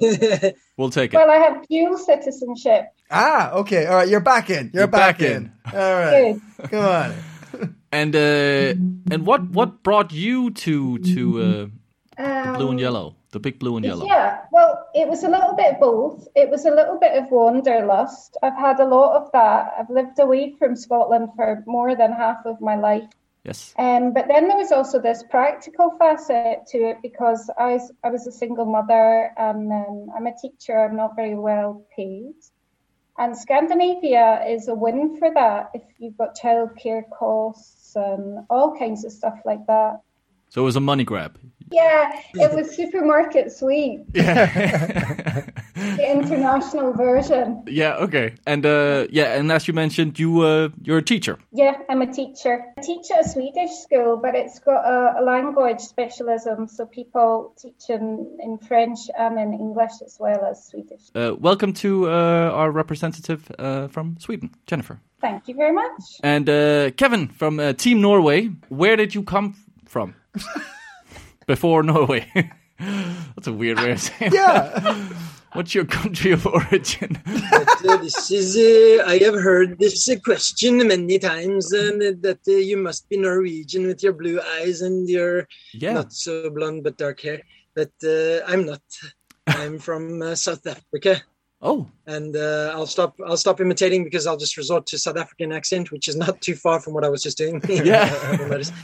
it. 0.01 0.57
we'll 0.77 0.91
take 0.91 1.15
it. 1.15 1.17
Well, 1.17 1.31
I 1.31 1.37
have 1.37 1.67
dual 1.69 1.97
citizenship. 1.99 2.87
Ah, 3.11 3.53
okay, 3.53 3.87
all 3.87 3.97
right. 3.97 4.09
You're 4.09 4.21
back 4.21 4.51
in. 4.51 4.71
You're, 4.75 4.83
You're 4.83 4.87
back, 4.88 5.19
back 5.19 5.29
in. 5.31 5.53
in. 5.73 5.79
All 5.79 5.93
right, 5.95 6.41
Good. 6.61 6.71
come 6.71 6.85
on. 6.85 7.77
And 7.93 8.17
uh, 8.17 8.75
and 9.13 9.27
what 9.27 9.51
what 9.51 9.83
brought 9.83 10.13
you 10.13 10.51
to 10.51 10.99
to 10.99 11.43
uh, 11.43 11.67
Um, 12.19 12.55
blue 12.55 12.71
and 12.71 12.81
yellow, 12.81 13.17
the 13.33 13.41
big 13.41 13.59
blue 13.59 13.77
and 13.77 13.85
yellow? 13.87 14.07
Yeah, 14.07 14.45
well, 14.53 14.87
it 14.95 15.09
was 15.09 15.25
a 15.25 15.31
little 15.31 15.55
bit 15.57 15.81
both. 15.81 16.29
It 16.35 16.51
was 16.51 16.67
a 16.67 16.71
little 16.71 16.99
bit 16.99 17.15
of 17.17 17.31
wanderlust. 17.31 18.37
I've 18.43 18.59
had 18.67 18.81
a 18.81 18.85
lot 18.85 19.11
of 19.21 19.33
that. 19.33 19.73
I've 19.79 19.93
lived 19.99 20.19
away 20.21 20.55
from 20.59 20.77
Scotland 20.77 21.31
for 21.37 21.65
more 21.67 21.97
than 21.97 22.13
half 22.13 22.41
of 22.45 22.61
my 22.61 22.77
life. 22.77 23.09
Yes. 23.49 23.75
Um, 23.79 24.13
but 24.13 24.29
then 24.29 24.47
there 24.49 24.61
was 24.65 24.73
also 24.77 25.01
this 25.01 25.25
practical 25.37 25.89
facet 25.99 26.67
to 26.73 26.79
it 26.91 26.99
because 27.03 27.51
I 27.59 27.69
was, 27.75 27.85
I 28.05 28.11
was 28.11 28.27
a 28.27 28.33
single 28.43 28.67
mother 28.67 29.33
and 29.37 29.73
um, 29.81 29.99
I'm 30.15 30.27
a 30.27 30.37
teacher. 30.41 30.77
I'm 30.79 30.97
not 30.97 31.17
very 31.17 31.39
well 31.49 31.71
paid. 31.97 32.39
And 33.17 33.37
Scandinavia 33.37 34.45
is 34.55 34.69
a 34.69 34.77
win 34.85 35.17
for 35.19 35.31
that 35.35 35.71
if 35.75 35.83
you've 35.99 36.19
got 36.23 36.39
childcare 36.43 37.05
costs 37.11 37.82
and 37.97 38.45
all 38.51 38.77
kinds 38.77 39.05
of 39.05 39.13
stuff 39.13 39.41
like 39.45 39.67
that. 39.67 40.01
So 40.49 40.63
it 40.63 40.65
was 40.65 40.77
a 40.77 40.81
money 40.81 41.05
grab. 41.05 41.39
Yeah, 41.73 42.21
it 42.35 42.53
was 42.55 42.75
supermarket 42.75 43.53
sweep. 43.53 44.01
the 44.13 46.11
international 46.11 46.93
version. 46.93 47.63
Yeah. 47.67 47.97
Okay. 47.97 48.35
And 48.47 48.65
uh, 48.67 49.07
yeah. 49.11 49.39
And 49.39 49.51
as 49.51 49.67
you 49.67 49.75
mentioned, 49.75 50.19
you 50.19 50.43
uh, 50.43 50.69
you're 50.83 50.99
a 50.99 51.03
teacher. 51.03 51.39
Yeah, 51.53 51.75
I'm 51.89 52.03
a 52.03 52.13
teacher. 52.13 52.65
I 52.79 52.81
teach 52.83 53.11
at 53.11 53.27
a 53.27 53.29
Swedish 53.29 53.71
school, 53.83 54.17
but 54.17 54.35
it's 54.35 54.59
got 54.59 54.85
a, 54.85 55.21
a 55.21 55.23
language 55.23 55.81
specialism, 55.81 56.69
so 56.69 56.87
people 56.87 57.55
teach 57.61 57.89
in, 57.89 58.39
in 58.41 58.59
French 58.59 58.99
and 59.19 59.39
in 59.39 59.53
English 59.53 59.93
as 60.05 60.17
well 60.19 60.45
as 60.45 60.67
Swedish. 60.67 61.03
Uh, 61.15 61.35
welcome 61.39 61.73
to 61.73 62.09
uh, 62.09 62.51
our 62.53 62.71
representative 62.71 63.51
uh, 63.59 63.89
from 63.89 64.17
Sweden, 64.19 64.51
Jennifer. 64.67 65.01
Thank 65.21 65.49
you 65.49 65.55
very 65.55 65.73
much. 65.73 66.03
And 66.23 66.49
uh, 66.49 66.91
Kevin 66.97 67.29
from 67.29 67.61
uh, 67.61 67.73
Team 67.75 68.01
Norway. 68.01 68.51
Where 68.69 68.97
did 68.97 69.15
you 69.15 69.23
come 69.23 69.55
from? 69.87 70.15
Before 71.53 71.83
Norway. 71.83 72.25
That's 72.79 73.47
a 73.47 73.53
weird 73.53 73.79
way 73.79 73.93
of 73.93 74.01
saying. 74.01 74.33
Yeah, 74.33 75.09
What's 75.53 75.75
your 75.75 75.85
country 75.85 76.33
of 76.33 76.47
origin? 76.47 77.21
But, 77.51 77.87
uh, 77.87 77.99
this 77.99 78.31
is, 78.31 78.57
uh, 78.57 79.05
I 79.07 79.19
have 79.19 79.35
heard 79.35 79.79
this 79.79 80.09
uh, 80.09 80.17
question 80.25 80.79
many 80.79 81.19
times 81.19 81.67
uh, 81.75 82.15
that 82.23 82.41
uh, 82.49 82.53
you 82.53 82.79
must 82.79 83.07
be 83.11 83.19
Norwegian 83.19 83.87
with 83.87 84.03
your 84.03 84.15
blue 84.15 84.41
eyes 84.57 84.81
and 84.81 85.07
your 85.07 85.47
yeah. 85.75 85.93
not 85.93 86.15
so 86.15 86.49
blonde 86.49 86.85
but 86.85 86.97
dark 86.97 87.21
hair. 87.21 87.43
But 87.75 87.93
uh, 88.03 88.41
I'm 88.47 88.65
not. 88.65 88.81
I'm 89.47 89.79
from 89.79 90.23
uh, 90.23 90.35
South 90.35 90.67
Africa, 90.67 91.21
Oh, 91.61 91.87
and 92.07 92.35
uh, 92.35 92.73
I'll 92.75 92.87
stop. 92.87 93.21
I'll 93.27 93.37
stop 93.37 93.61
imitating 93.61 94.05
because 94.05 94.27
I'll 94.27 94.38
just 94.38 94.57
resort 94.57 94.87
to 94.87 94.97
South 94.97 95.19
African 95.19 95.53
accent, 95.53 95.93
which 95.93 96.09
is 96.09 96.17
not 96.17 96.41
too 96.41 96.57
far 96.57 96.81
from 96.81 96.95
what 96.95 97.05
I 97.05 97.11
was 97.11 97.23
just 97.23 97.37
doing. 97.37 97.61
Yeah. 97.69 98.09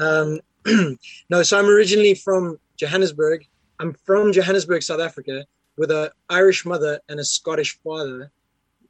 Um, 0.00 0.40
no, 1.30 1.42
so 1.42 1.58
I'm 1.58 1.66
originally 1.66 2.14
from 2.14 2.58
Johannesburg. 2.76 3.46
I'm 3.80 3.94
from 4.04 4.32
Johannesburg, 4.32 4.82
South 4.82 5.00
Africa, 5.00 5.44
with 5.76 5.90
a 5.90 6.12
Irish 6.28 6.64
mother 6.64 7.00
and 7.08 7.18
a 7.20 7.24
Scottish 7.24 7.78
father. 7.82 8.30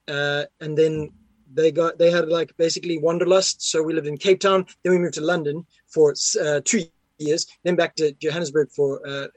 Uh, 0.09 0.45
and 0.61 0.77
then 0.77 1.11
they 1.55 1.71
got 1.71 1.99
they 1.99 2.11
had 2.11 2.29
like 2.29 2.57
basically 2.57 2.99
wanderlust. 2.99 3.63
So 3.63 3.83
we 3.83 3.95
lived 3.95 4.07
in 4.07 4.19
Cape 4.19 4.41
Town. 4.41 4.67
Then 4.83 4.93
we 4.93 4.99
moved 4.99 5.15
to 5.15 5.21
London 5.21 5.67
for 5.87 6.15
uh, 6.43 6.61
two 6.65 6.83
years. 7.19 7.47
Then 7.65 7.77
back 7.77 7.95
to 7.97 8.13
Johannesburg 8.13 8.71
for 8.71 9.01
uh, 9.07 9.29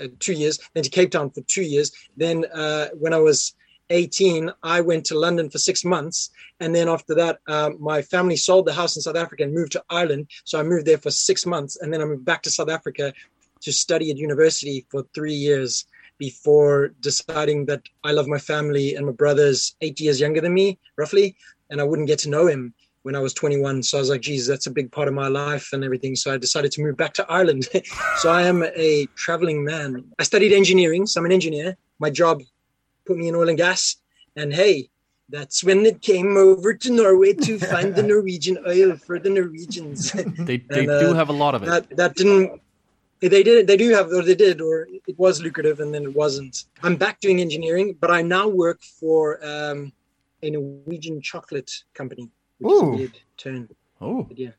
uh, 0.00 0.08
two 0.20 0.32
years. 0.32 0.58
Then 0.74 0.84
to 0.84 0.90
Cape 0.90 1.10
Town 1.10 1.30
for 1.30 1.40
two 1.42 1.62
years. 1.62 1.92
Then 2.16 2.44
uh, 2.54 2.88
when 2.94 3.12
I 3.12 3.18
was 3.18 3.54
18, 3.94 4.50
I 4.62 4.80
went 4.80 5.06
to 5.06 5.18
London 5.18 5.48
for 5.48 5.58
six 5.58 5.84
months. 5.84 6.30
And 6.60 6.74
then 6.74 6.88
after 6.88 7.14
that, 7.14 7.38
um, 7.48 7.76
my 7.80 8.02
family 8.02 8.36
sold 8.36 8.66
the 8.66 8.72
house 8.72 8.96
in 8.96 9.02
South 9.02 9.16
Africa 9.16 9.44
and 9.44 9.54
moved 9.54 9.72
to 9.72 9.84
Ireland. 9.88 10.28
So 10.44 10.58
I 10.58 10.62
moved 10.62 10.86
there 10.86 10.98
for 10.98 11.10
six 11.10 11.46
months. 11.46 11.76
And 11.80 11.92
then 11.92 12.02
I 12.02 12.04
moved 12.04 12.24
back 12.24 12.42
to 12.42 12.50
South 12.50 12.68
Africa 12.68 13.12
to 13.62 13.72
study 13.72 14.10
at 14.10 14.18
university 14.18 14.86
for 14.90 15.04
three 15.14 15.32
years 15.32 15.86
before 16.18 16.92
deciding 17.00 17.66
that 17.66 17.82
I 18.04 18.12
love 18.12 18.28
my 18.28 18.38
family 18.38 18.94
and 18.94 19.06
my 19.06 19.12
brother's 19.12 19.74
eight 19.80 19.98
years 20.00 20.20
younger 20.20 20.40
than 20.40 20.54
me, 20.54 20.78
roughly, 20.96 21.36
and 21.70 21.80
I 21.80 21.84
wouldn't 21.84 22.08
get 22.08 22.18
to 22.20 22.30
know 22.30 22.46
him. 22.46 22.74
when 23.02 23.14
I 23.14 23.20
was 23.20 23.34
21. 23.34 23.82
So 23.82 23.98
I 23.98 24.00
was 24.00 24.08
like, 24.08 24.22
geez, 24.22 24.46
that's 24.46 24.66
a 24.66 24.70
big 24.70 24.90
part 24.90 25.08
of 25.08 25.14
my 25.14 25.28
life 25.28 25.74
and 25.74 25.84
everything. 25.84 26.16
So 26.16 26.32
I 26.32 26.38
decided 26.38 26.72
to 26.72 26.82
move 26.82 26.96
back 26.96 27.12
to 27.14 27.30
Ireland. 27.30 27.68
so 28.16 28.32
I 28.32 28.42
am 28.44 28.62
a 28.62 29.06
traveling 29.14 29.62
man. 29.62 30.06
I 30.18 30.22
studied 30.22 30.54
engineering, 30.54 31.06
so 31.06 31.20
I'm 31.20 31.26
an 31.26 31.32
engineer. 31.32 31.76
My 31.98 32.08
job 32.08 32.40
put 33.06 33.16
me 33.16 33.28
in 33.28 33.34
oil 33.34 33.48
and 33.48 33.58
gas. 33.58 33.96
And 34.36 34.52
hey, 34.52 34.88
that's 35.28 35.64
when 35.64 35.86
it 35.86 36.02
came 36.02 36.36
over 36.36 36.74
to 36.74 36.90
Norway 36.90 37.32
to 37.34 37.58
find 37.72 37.94
the 37.94 38.02
Norwegian 38.02 38.58
oil 38.66 38.96
for 38.96 39.18
the 39.18 39.30
Norwegians. 39.30 40.12
They, 40.12 40.58
they 40.58 40.80
And, 40.80 40.90
uh, 40.90 41.00
do 41.00 41.14
have 41.14 41.28
a 41.28 41.32
lot 41.32 41.54
of 41.54 41.62
it. 41.62 41.66
that 41.66 41.96
that 41.96 42.14
didn't 42.14 42.60
they 43.20 43.42
did 43.42 43.66
they 43.66 43.76
do 43.78 43.88
have 43.90 44.12
or 44.12 44.22
they 44.22 44.34
did 44.34 44.60
or 44.60 44.86
it 45.06 45.18
was 45.18 45.40
lucrative 45.40 45.80
and 45.80 45.94
then 45.94 46.02
it 46.04 46.14
wasn't 46.14 46.66
i'm 46.82 46.94
back 46.94 47.20
doing 47.20 47.40
engineering 47.40 47.96
but 47.98 48.10
i 48.10 48.20
now 48.20 48.46
work 48.46 48.82
for 48.82 49.38
um 49.42 49.90
a 50.42 50.50
norwegian 50.50 51.22
chocolate 51.22 51.70
company 51.94 52.28
which 52.58 52.74
is 52.74 52.82
a 52.82 52.84
Ooh. 52.84 52.90
weird 52.90 53.18
turn 53.38 53.68
oh, 54.02 54.24
but 54.24 54.38
yeah 54.38 54.50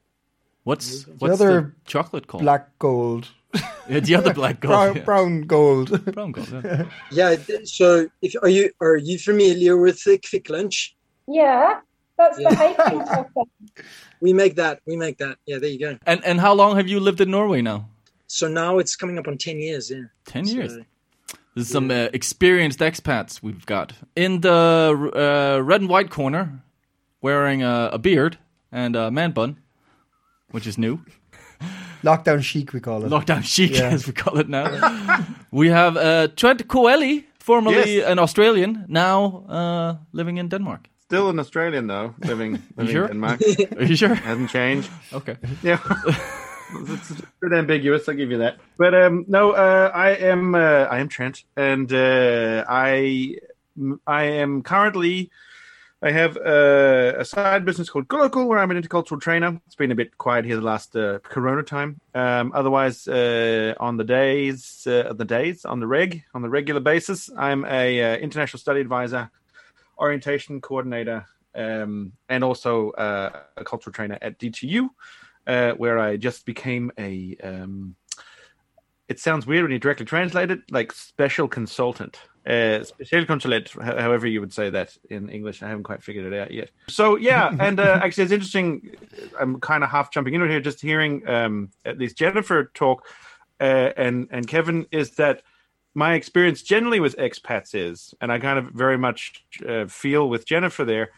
what's 0.65 1.08
what's 1.19 1.38
the, 1.39 1.45
other 1.45 1.75
chocolate 1.86 2.27
called? 2.27 2.43
Black 2.43 2.77
gold. 2.77 3.29
Yeah, 3.89 4.00
the 4.00 4.15
other 4.15 4.34
black 4.34 4.60
gold. 4.62 4.72
brown, 4.74 4.96
yeah. 4.96 5.04
brown 5.04 5.41
gold. 5.41 6.06
Brown 6.15 6.32
gold. 6.32 6.50
Yeah. 6.52 6.86
yeah 7.12 7.36
so 7.63 8.08
if 8.22 8.34
are 8.41 8.50
you 8.50 8.72
are 8.82 8.98
you 8.98 9.18
familiar 9.20 9.78
with 9.78 10.04
the 10.04 10.18
Kvikk 10.18 10.48
Lunsj 10.50 10.91
Yeah, 11.28 11.80
that's 12.18 12.39
Yeah. 12.39 12.50
the 12.50 12.56
hiking 12.56 13.06
chocolate. 13.06 13.48
we 14.22 14.34
make 14.34 14.56
that 14.56 14.80
we 14.88 14.96
make 14.98 15.18
that 15.20 15.38
yeah 15.46 15.60
there 15.60 15.70
you 15.70 15.80
go 15.80 15.98
And 16.06 16.24
and 16.26 16.39
how 16.39 16.54
long 16.56 16.76
have 16.78 16.88
you 16.88 17.00
lived 17.00 17.22
in 17.22 17.30
Norway 17.32 17.62
now? 17.62 17.89
so 18.28 18.48
now 18.48 18.80
it's 18.80 18.96
coming 18.96 19.20
up 19.20 19.28
on 19.28 19.38
10 19.38 19.60
years 19.60 19.91
yeah 19.91 20.04
Ten 20.26 20.46
So- 20.46 20.56
years. 20.56 20.78
There's 21.56 21.70
some 21.70 21.89
uh, 21.89 22.10
experienced 22.12 22.80
expats 22.80 23.41
we've 23.41 23.65
got 23.65 23.94
in 24.15 24.41
the 24.41 24.52
uh, 25.15 25.63
red 25.63 25.80
and 25.80 25.89
white 25.89 26.10
corner, 26.10 26.50
wearing 27.22 27.63
a, 27.63 27.91
a 27.94 27.98
beard 27.98 28.38
and 28.74 28.94
a 28.96 29.10
man 29.10 29.32
bun, 29.32 29.56
which 30.52 30.68
is 30.68 30.78
new. 30.78 31.00
Lockdown 32.06 32.41
chic, 32.44 32.74
we 32.74 32.80
call 32.80 33.04
it. 33.06 33.10
Lockdown 33.12 33.44
chic, 33.44 33.72
Yeah. 33.72 33.94
as 33.96 34.08
we 34.08 34.13
call 34.13 34.39
it 34.39 34.48
now. 34.50 34.68
we 35.52 35.70
have 35.72 35.98
uh, 35.98 36.28
Trent 36.36 36.68
Coeli, 36.68 37.24
formerly 37.39 37.96
Yes. 37.98 38.12
an 38.12 38.20
Australian, 38.20 38.86
now 38.88 39.44
uh, 39.50 39.96
living 40.12 40.38
in 40.38 40.50
Denmark. 40.50 40.88
Still 41.10 41.30
an 41.30 41.39
Australian 41.39 41.88
though, 41.88 42.13
living 42.28 42.52
living 42.78 42.94
sure? 42.94 43.06
in 43.06 43.12
Denmark. 43.12 43.41
Are 43.80 43.84
you 43.86 43.96
sure? 43.96 44.15
Hasn't 44.15 44.50
changed. 44.52 44.89
Okay. 45.13 45.36
Yeah. 45.63 45.80
it's 46.89 47.12
a 47.12 47.15
bit 47.41 47.54
ambiguous, 47.54 48.10
I'll 48.10 48.15
give 48.18 48.32
you 48.32 48.39
that. 48.39 48.58
But 48.78 48.94
um, 48.94 49.26
no, 49.28 49.52
uh, 49.52 49.91
I 49.94 50.10
am 50.32 50.56
uh, 50.56 50.96
I 50.96 51.00
am 51.02 51.08
Trent, 51.08 51.46
and 51.56 51.91
uh, 51.94 52.63
I 52.68 53.36
I 54.08 54.24
am 54.41 54.62
currently 54.63 55.30
I 56.06 56.12
have 56.12 56.38
uh, 56.38 57.13
a 57.18 57.26
side 57.26 57.65
business 57.65 57.89
called 57.89 58.08
Gullicle, 58.08 58.46
where 58.46 58.60
I'm 58.60 58.70
an 58.70 58.80
intercultural 58.80 59.20
trainer. 59.20 59.60
It's 59.65 59.74
been 59.74 59.91
a 59.91 59.96
bit 59.96 60.20
quiet 60.20 60.46
here 60.46 60.56
the 60.56 60.62
last 60.62 60.96
uh, 60.96 61.18
Corona 61.24 61.63
time. 61.63 62.00
Um, 62.13 62.52
otherwise, 62.54 63.08
uh, 63.08 63.74
on 63.80 63.98
the 63.98 64.04
days, 64.04 64.86
uh, 64.86 65.13
the 65.13 65.26
days 65.26 65.65
on 65.65 65.80
the 65.80 65.88
reg 65.88 66.24
on 66.36 66.44
the 66.44 66.50
regular 66.50 66.80
basis, 66.80 67.32
I'm 67.36 67.65
a 67.65 68.04
uh, 68.04 68.18
international 68.18 68.60
study 68.60 68.82
advisor, 68.82 69.32
orientation 69.98 70.62
coordinator, 70.62 71.26
um, 71.56 72.12
and 72.30 72.44
also 72.44 72.91
uh, 72.91 73.41
a 73.58 73.63
cultural 73.63 73.91
trainer 73.91 74.20
at 74.22 74.38
DTU, 74.38 74.89
where 75.46 75.98
I 75.98 76.18
just 76.18 76.46
became 76.46 76.91
a. 77.00 77.36
Um, 77.44 77.96
it 79.08 79.20
sounds 79.20 79.48
weird 79.48 79.63
when 79.63 79.72
you 79.72 79.80
directly 79.80 80.06
translate 80.06 80.52
it, 80.52 80.60
like 80.70 80.91
special 80.91 81.48
consultant. 81.48 82.20
Uh, 82.45 82.86
specialkonsulent, 82.86 83.69
ho- 83.69 83.99
however 83.99 84.27
you 84.27 84.39
would 84.39 84.53
say 84.53 84.69
that 84.69 84.95
in 85.10 85.29
English. 85.29 85.63
I 85.63 85.67
haven't 85.67 85.84
quite 85.84 86.03
figured 86.03 86.31
it 86.31 86.39
out 86.39 86.51
yet. 86.51 86.69
So 86.88 87.15
yeah, 87.15 87.55
and 87.60 87.79
uh, 87.79 87.99
actually, 88.03 88.25
it's 88.25 88.34
interesting. 88.34 88.95
I'm 89.39 89.60
kind 89.60 89.84
of 89.84 89.89
half 89.89 90.12
jumping 90.12 90.36
into 90.36 90.45
it 90.45 90.51
here, 90.51 90.62
just 90.62 90.79
hearing 90.79 91.27
um, 91.27 91.71
at 91.86 91.97
least 91.97 92.17
Jennifer 92.17 92.71
talk 92.73 93.03
uh, 93.60 93.91
and 93.97 94.27
and 94.31 94.47
Kevin 94.47 94.86
is 94.91 95.12
that 95.12 95.41
my 95.93 96.13
experience 96.13 96.62
generally 96.62 96.99
with 96.99 97.15
expats 97.17 97.73
is, 97.73 98.13
and 98.19 98.31
I 98.31 98.39
kind 98.39 98.60
of 98.60 98.65
very 98.73 98.97
much 98.97 99.45
uh, 99.67 99.86
feel 99.86 100.29
with 100.29 100.45
Jennifer 100.45 100.84
there, 100.84 101.12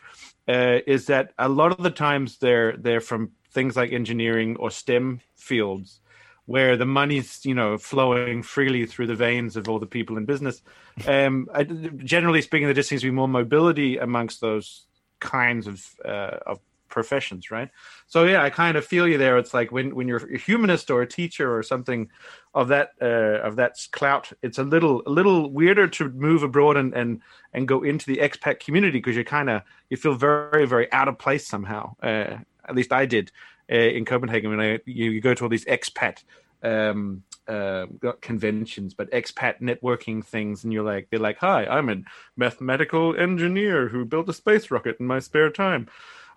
uh, 0.47 0.79
is 0.85 1.07
that 1.07 1.33
a 1.39 1.49
lot 1.49 1.71
of 1.71 1.83
the 1.83 1.89
times 1.89 2.37
they're 2.37 2.77
they're 2.77 3.01
from 3.01 3.31
things 3.51 3.75
like 3.75 3.91
engineering 3.91 4.55
or 4.57 4.69
STEM 4.69 5.21
fields, 5.35 5.99
where 6.47 6.77
the 6.77 6.85
money's 6.85 7.45
you 7.45 7.53
know 7.53 7.77
flowing 7.77 8.41
freely 8.41 8.85
through 8.85 9.05
the 9.05 9.15
veins 9.15 9.55
of 9.55 9.69
all 9.69 9.79
the 9.79 9.85
people 9.85 10.17
in 10.17 10.25
business. 10.25 10.63
Um, 11.05 11.47
I, 11.53 11.63
generally 11.63 12.41
speaking, 12.41 12.65
there 12.65 12.73
just 12.73 12.89
seems 12.89 13.01
to 13.01 13.07
be 13.07 13.11
more 13.11 13.27
mobility 13.27 13.97
amongst 13.97 14.41
those 14.41 14.87
kinds 15.19 15.67
of 15.67 15.85
uh, 16.03 16.37
of 16.47 16.59
professions, 16.89 17.51
right? 17.51 17.69
So 18.07 18.23
yeah, 18.23 18.41
I 18.41 18.49
kind 18.49 18.77
of 18.77 18.85
feel 18.85 19.07
you 19.07 19.17
there. 19.17 19.37
It's 19.37 19.53
like 19.53 19.71
when 19.71 19.93
when 19.93 20.07
you're 20.07 20.25
a 20.33 20.37
humanist 20.37 20.89
or 20.89 21.01
a 21.01 21.07
teacher 21.07 21.55
or 21.55 21.61
something 21.63 22.09
of 22.53 22.69
that 22.69 22.91
uh, 23.01 23.45
of 23.47 23.57
that 23.57 23.75
clout, 23.91 24.31
it's 24.41 24.57
a 24.57 24.63
little 24.63 25.03
a 25.05 25.11
little 25.11 25.51
weirder 25.51 25.89
to 25.89 26.09
move 26.09 26.43
abroad 26.43 26.77
and 26.77 26.93
and 26.93 27.21
and 27.53 27.67
go 27.67 27.83
into 27.83 28.05
the 28.05 28.17
expat 28.17 28.61
community 28.61 28.99
because 28.99 29.17
you 29.17 29.25
kind 29.25 29.49
of 29.49 29.61
you 29.89 29.97
feel 29.97 30.15
very 30.15 30.65
very 30.65 30.91
out 30.93 31.09
of 31.09 31.19
place 31.19 31.45
somehow. 31.45 31.93
Uh, 32.01 32.37
at 32.69 32.75
least 32.75 32.91
I 32.91 33.05
did 33.05 33.31
uh, 33.71 33.75
in 33.75 34.05
Copenhagen 34.05 34.49
when 34.49 34.59
I 34.59 34.79
you, 34.85 35.11
you 35.11 35.21
go 35.21 35.33
to 35.33 35.43
all 35.43 35.49
these 35.49 35.65
expat 35.65 36.23
um 36.63 37.23
uh, 37.47 37.85
conventions 38.19 38.95
but 38.95 39.09
expat 39.11 39.61
networking 39.61 40.25
things 40.25 40.63
and 40.63 40.73
you're 40.73 40.83
like 40.83 41.07
they're 41.09 41.19
like 41.19 41.37
hi 41.37 41.65
i'm 41.67 41.87
a 41.87 41.95
mathematical 42.35 43.15
engineer 43.15 43.87
who 43.89 44.05
built 44.05 44.27
a 44.29 44.33
space 44.33 44.71
rocket 44.71 44.97
in 44.99 45.07
my 45.07 45.19
spare 45.19 45.49
time. 45.49 45.87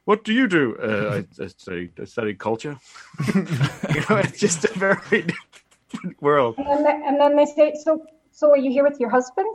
What 0.05 0.25
do 0.25 0.33
you 0.33 0.49
do? 0.49 0.77
Uh, 0.77 1.23
I, 1.39 1.45
I, 1.45 1.47
study, 1.49 1.91
I 2.01 2.05
study 2.05 2.35
culture. 2.35 2.79
You 3.35 4.03
know 4.09 4.17
it's 4.17 4.39
just 4.39 4.65
a 4.65 4.73
very 4.79 4.97
different 5.91 6.23
world. 6.23 6.57
And 6.59 6.85
then, 6.85 7.03
and 7.07 7.21
then 7.21 7.37
they 7.37 7.47
say, 7.47 7.75
so, 7.83 8.07
so 8.41 8.51
are 8.51 8.57
you 8.57 8.71
here 8.73 8.85
with 8.85 8.99
your 9.01 9.11
husband? 9.11 9.47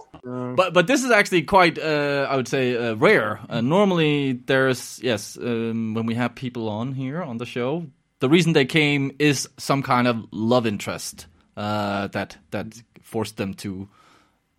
But 0.55 0.73
but 0.73 0.85
this 0.87 1.03
is 1.03 1.11
actually 1.11 1.43
quite 1.43 1.79
uh, 1.79 2.27
I 2.29 2.35
would 2.35 2.47
say 2.47 2.77
uh, 2.77 2.95
rare. 2.95 3.39
Uh, 3.49 3.61
normally 3.61 4.33
there's 4.45 4.99
yes 5.03 5.37
um, 5.37 5.95
when 5.95 6.05
we 6.05 6.15
have 6.15 6.35
people 6.35 6.69
on 6.69 6.93
here 6.93 7.21
on 7.23 7.37
the 7.37 7.45
show, 7.45 7.85
the 8.19 8.29
reason 8.29 8.53
they 8.53 8.65
came 8.65 9.11
is 9.19 9.49
some 9.57 9.81
kind 9.83 10.07
of 10.07 10.15
love 10.31 10.67
interest 10.67 11.27
uh, 11.57 12.07
that 12.07 12.37
that 12.51 12.67
forced 13.01 13.37
them 13.37 13.53
to, 13.53 13.87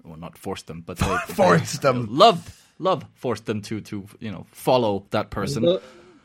well 0.04 0.18
not 0.18 0.38
forced 0.38 0.66
them, 0.66 0.82
but 0.86 0.98
they, 0.98 1.16
Forced 1.34 1.82
them. 1.82 2.06
love 2.10 2.38
love 2.78 3.04
forced 3.14 3.44
them 3.46 3.62
to 3.62 3.80
to 3.80 4.06
you 4.20 4.32
know 4.32 4.46
follow 4.52 5.04
that 5.10 5.30
person. 5.30 5.62
Lo- 5.62 5.80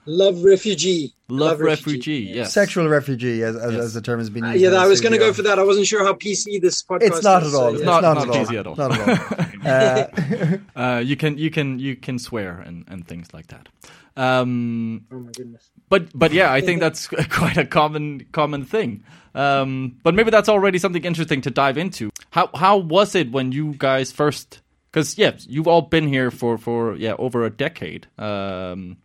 love 0.05 0.43
refugee 0.43 1.13
Love, 1.29 1.61
refugee, 1.61 2.29
yes. 2.33 2.51
Sexual 2.53 2.89
refugee, 2.89 3.41
as, 3.41 3.55
as, 3.55 3.71
Yes. 3.73 3.83
as 3.85 3.93
the 3.93 4.01
term 4.01 4.19
has 4.19 4.29
been 4.29 4.43
Uh, 4.43 4.51
used. 4.51 4.63
yeah 4.63 4.71
I 4.71 4.85
was 4.87 4.99
going 4.99 5.13
to 5.13 5.17
go 5.17 5.31
for 5.31 5.43
that 5.43 5.59
I 5.59 5.63
wasn't 5.63 5.87
sure 5.87 6.03
how 6.03 6.13
PC 6.13 6.59
this 6.61 6.83
podcast 6.83 7.03
It's 7.03 7.23
not 7.23 7.43
is, 7.43 7.53
at 7.53 7.57
all. 7.57 7.69
so, 7.69 7.73
It's 7.75 7.79
yeah. 7.79 7.85
Not- 7.85 8.01
not, 8.03 8.13
not 8.17 8.27
at 8.27 8.35
all. 8.35 8.41
easy 8.41 8.57
at 8.57 8.67
all. 8.67 8.75
Not 8.75 8.91
at 8.99 9.09
all. 9.09 9.71
Uh, 9.71 10.57
Uh, 10.75 10.99
you 10.99 11.15
can 11.15 11.37
you 11.37 11.49
can 11.49 11.79
you 11.79 11.95
can 11.95 12.19
swear 12.19 12.59
and, 12.59 12.83
and 12.87 13.07
things 13.07 13.33
like 13.33 13.47
that. 13.47 13.69
Um, 14.17 15.05
oh 15.11 15.19
my 15.19 15.31
goodness 15.31 15.69
but 15.87 16.07
but 16.17 16.31
yeah, 16.33 16.51
I 16.51 16.61
think 16.61 16.79
that's 16.85 17.07
quite 17.07 17.57
a 17.57 17.65
common 17.65 18.25
common 18.31 18.65
thing. 18.65 19.03
Um, 19.35 19.97
but 20.03 20.13
maybe 20.13 20.31
that's 20.31 20.49
already 20.49 20.77
something 20.79 21.03
interesting 21.03 21.41
to 21.41 21.51
dive 21.51 21.77
into. 21.77 22.09
How 22.31 22.49
how 22.55 22.77
was 22.77 23.15
it 23.15 23.31
when 23.31 23.51
you 23.51 23.75
guys 23.77 24.11
first? 24.11 24.61
Because 24.91 25.17
yeah, 25.17 25.31
you've 25.47 25.67
all 25.67 25.81
been 25.83 26.07
here 26.07 26.31
for 26.31 26.57
for 26.57 26.95
yeah 26.95 27.13
over 27.17 27.45
a 27.45 27.49
decade. 27.49 28.07
Um, 28.17 28.97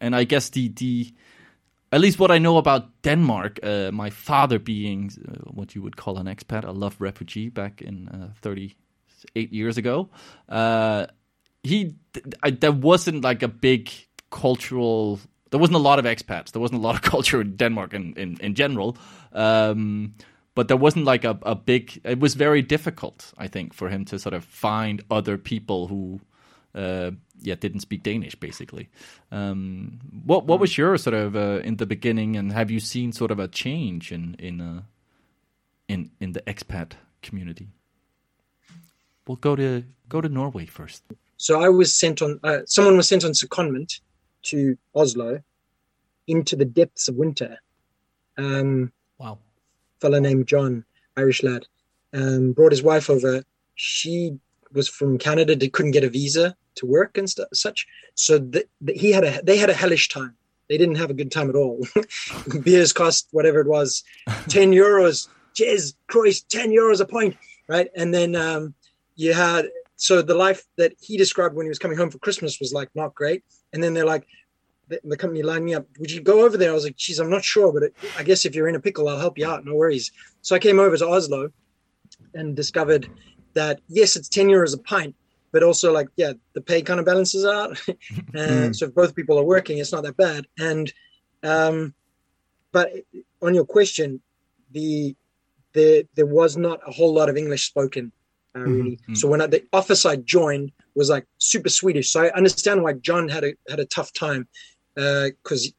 and 0.00 0.14
I 0.14 0.24
guess 0.24 0.50
the 0.50 0.68
the 0.68 1.12
at 1.92 2.00
least 2.00 2.18
what 2.18 2.30
I 2.30 2.38
know 2.38 2.58
about 2.58 3.02
Denmark, 3.02 3.60
uh, 3.62 3.90
my 3.92 4.10
father 4.10 4.58
being 4.58 5.10
uh, 5.28 5.50
what 5.50 5.74
you 5.74 5.82
would 5.82 5.96
call 5.96 6.18
an 6.18 6.26
expat, 6.26 6.64
a 6.64 6.72
love 6.72 6.96
refugee 6.98 7.48
back 7.48 7.80
in 7.80 8.08
uh, 8.08 8.28
38 8.42 9.52
years 9.52 9.78
ago, 9.78 10.08
uh, 10.48 11.06
he 11.62 11.94
I, 12.42 12.50
there 12.50 12.72
wasn't 12.72 13.24
like 13.24 13.42
a 13.42 13.48
big 13.48 13.90
cultural. 14.30 15.20
There 15.50 15.60
wasn't 15.60 15.76
a 15.76 15.82
lot 15.82 15.98
of 15.98 16.04
expats. 16.04 16.50
There 16.52 16.60
wasn't 16.60 16.80
a 16.80 16.82
lot 16.82 16.96
of 16.96 17.02
culture 17.12 17.40
in 17.40 17.56
Denmark 17.56 17.94
in 17.94 18.14
in, 18.16 18.38
in 18.40 18.54
general. 18.54 18.96
Um, 19.32 20.14
but 20.54 20.68
there 20.68 20.76
wasn't 20.76 21.04
like 21.04 21.24
a, 21.24 21.38
a 21.42 21.54
big. 21.54 22.00
It 22.04 22.18
was 22.18 22.34
very 22.34 22.62
difficult, 22.62 23.32
I 23.38 23.46
think, 23.46 23.74
for 23.74 23.88
him 23.90 24.04
to 24.06 24.18
sort 24.18 24.34
of 24.34 24.44
find 24.44 25.02
other 25.10 25.38
people 25.38 25.86
who 25.88 26.20
uh, 26.74 27.10
yeah 27.42 27.54
didn't 27.54 27.80
speak 27.80 28.02
Danish 28.02 28.34
basically. 28.34 28.88
Um, 29.30 29.98
what 30.24 30.46
what 30.46 30.60
was 30.60 30.76
your 30.78 30.96
sort 30.98 31.14
of 31.14 31.36
uh, 31.36 31.60
in 31.64 31.76
the 31.76 31.86
beginning, 31.86 32.36
and 32.36 32.52
have 32.52 32.70
you 32.70 32.80
seen 32.80 33.12
sort 33.12 33.30
of 33.30 33.38
a 33.38 33.48
change 33.48 34.12
in 34.12 34.36
in 34.38 34.60
uh, 34.60 34.82
in 35.88 36.10
in 36.20 36.32
the 36.32 36.40
expat 36.42 36.92
community? 37.22 37.68
We'll 39.26 39.36
go 39.36 39.56
to 39.56 39.84
go 40.08 40.20
to 40.20 40.28
Norway 40.28 40.66
first. 40.66 41.02
So 41.36 41.60
I 41.60 41.68
was 41.68 41.94
sent 41.94 42.22
on. 42.22 42.40
Uh, 42.42 42.60
someone 42.66 42.96
was 42.96 43.08
sent 43.08 43.24
on 43.24 43.32
secondment 43.32 44.00
to 44.44 44.78
Oslo, 44.94 45.42
into 46.26 46.56
the 46.56 46.64
depths 46.64 47.08
of 47.08 47.16
winter. 47.16 47.58
Um, 48.38 48.92
Wow. 49.18 49.38
fellow 50.00 50.20
named 50.20 50.46
John, 50.46 50.84
Irish 51.16 51.42
lad, 51.42 51.66
um, 52.12 52.52
brought 52.52 52.72
his 52.72 52.82
wife 52.82 53.08
over. 53.10 53.42
She 53.74 54.38
was 54.72 54.88
from 54.88 55.18
Canada, 55.18 55.56
they 55.56 55.68
couldn't 55.68 55.92
get 55.92 56.04
a 56.04 56.10
visa 56.10 56.54
to 56.76 56.86
work 56.86 57.18
and 57.18 57.28
stu 57.28 57.44
such. 57.52 57.86
So 58.14 58.38
th- 58.38 58.66
th- 58.86 59.00
he 59.00 59.12
had 59.12 59.24
a 59.24 59.42
they 59.42 59.56
had 59.58 59.70
a 59.70 59.74
hellish 59.74 60.08
time. 60.08 60.36
they 60.68 60.78
didn't 60.78 60.96
have 60.96 61.10
a 61.10 61.14
good 61.14 61.30
time 61.30 61.48
at 61.48 61.56
all. 61.56 61.86
Beers 62.62 62.92
cost 62.92 63.28
whatever 63.32 63.60
it 63.60 63.68
was, 63.68 64.02
ten 64.48 64.72
euros. 64.72 65.28
Jez 65.54 65.94
Christ, 66.06 66.50
ten 66.50 66.70
euros 66.70 67.00
a 67.00 67.06
pint, 67.06 67.34
right? 67.66 67.88
And 67.96 68.12
then 68.12 68.36
um, 68.36 68.74
you 69.14 69.32
had 69.32 69.68
so 69.96 70.20
the 70.20 70.34
life 70.34 70.64
that 70.76 70.92
he 71.00 71.16
described 71.16 71.54
when 71.54 71.64
he 71.66 71.68
was 71.70 71.78
coming 71.78 71.96
home 71.96 72.10
for 72.10 72.18
Christmas 72.18 72.60
was 72.60 72.72
like 72.72 72.90
not 72.94 73.14
great. 73.14 73.42
And 73.72 73.82
then 73.82 73.94
they're 73.94 74.04
like, 74.04 74.26
the, 74.88 75.00
the 75.02 75.16
company 75.16 75.42
lined 75.42 75.64
me 75.64 75.74
up. 75.74 75.86
Would 75.98 76.10
you 76.10 76.20
go 76.20 76.44
over 76.44 76.56
there? 76.56 76.70
I 76.70 76.74
was 76.74 76.84
like, 76.84 76.96
geez, 76.96 77.18
I'm 77.18 77.30
not 77.30 77.44
sure, 77.44 77.72
but 77.72 77.82
it, 77.84 77.94
I 78.18 78.22
guess 78.22 78.44
if 78.44 78.54
you're 78.54 78.68
in 78.68 78.74
a 78.76 78.80
pickle, 78.80 79.08
I'll 79.08 79.18
help 79.18 79.38
you 79.38 79.48
out. 79.48 79.64
No 79.64 79.74
worries. 79.74 80.12
So 80.42 80.54
I 80.54 80.58
came 80.58 80.78
over 80.78 80.96
to 80.96 81.08
Oslo 81.08 81.50
and 82.34 82.54
discovered 82.54 83.08
that 83.54 83.80
yes, 83.88 84.16
it's 84.16 84.28
ten 84.28 84.48
euros 84.48 84.74
a 84.74 84.78
pint, 84.78 85.14
but 85.56 85.62
also 85.62 85.90
like 85.90 86.08
yeah, 86.16 86.34
the 86.52 86.60
pay 86.60 86.82
kind 86.82 87.00
of 87.00 87.06
balances 87.06 87.46
out. 87.46 87.80
and 88.34 88.76
so 88.76 88.84
if 88.84 88.94
both 88.94 89.16
people 89.16 89.38
are 89.38 89.42
working, 89.56 89.78
it's 89.78 89.90
not 89.90 90.02
that 90.02 90.18
bad. 90.18 90.44
And 90.58 90.92
um, 91.42 91.94
but 92.72 92.92
on 93.40 93.54
your 93.54 93.64
question, 93.64 94.20
the 94.72 95.16
there 95.72 96.02
there 96.14 96.26
was 96.26 96.58
not 96.58 96.78
a 96.86 96.92
whole 96.92 97.14
lot 97.14 97.30
of 97.30 97.38
English 97.38 97.64
spoken 97.66 98.12
uh, 98.54 98.60
really. 98.60 98.98
So 99.14 99.28
when 99.28 99.40
I, 99.40 99.46
the 99.46 99.64
office 99.72 100.04
I 100.04 100.16
joined 100.16 100.72
was 100.94 101.08
like 101.08 101.24
super 101.38 101.70
Swedish, 101.70 102.10
so 102.12 102.24
I 102.24 102.30
understand 102.32 102.82
why 102.82 102.92
John 102.92 103.26
had 103.26 103.44
a 103.44 103.54
had 103.66 103.80
a 103.80 103.86
tough 103.86 104.12
time 104.12 104.46
because 104.94 105.72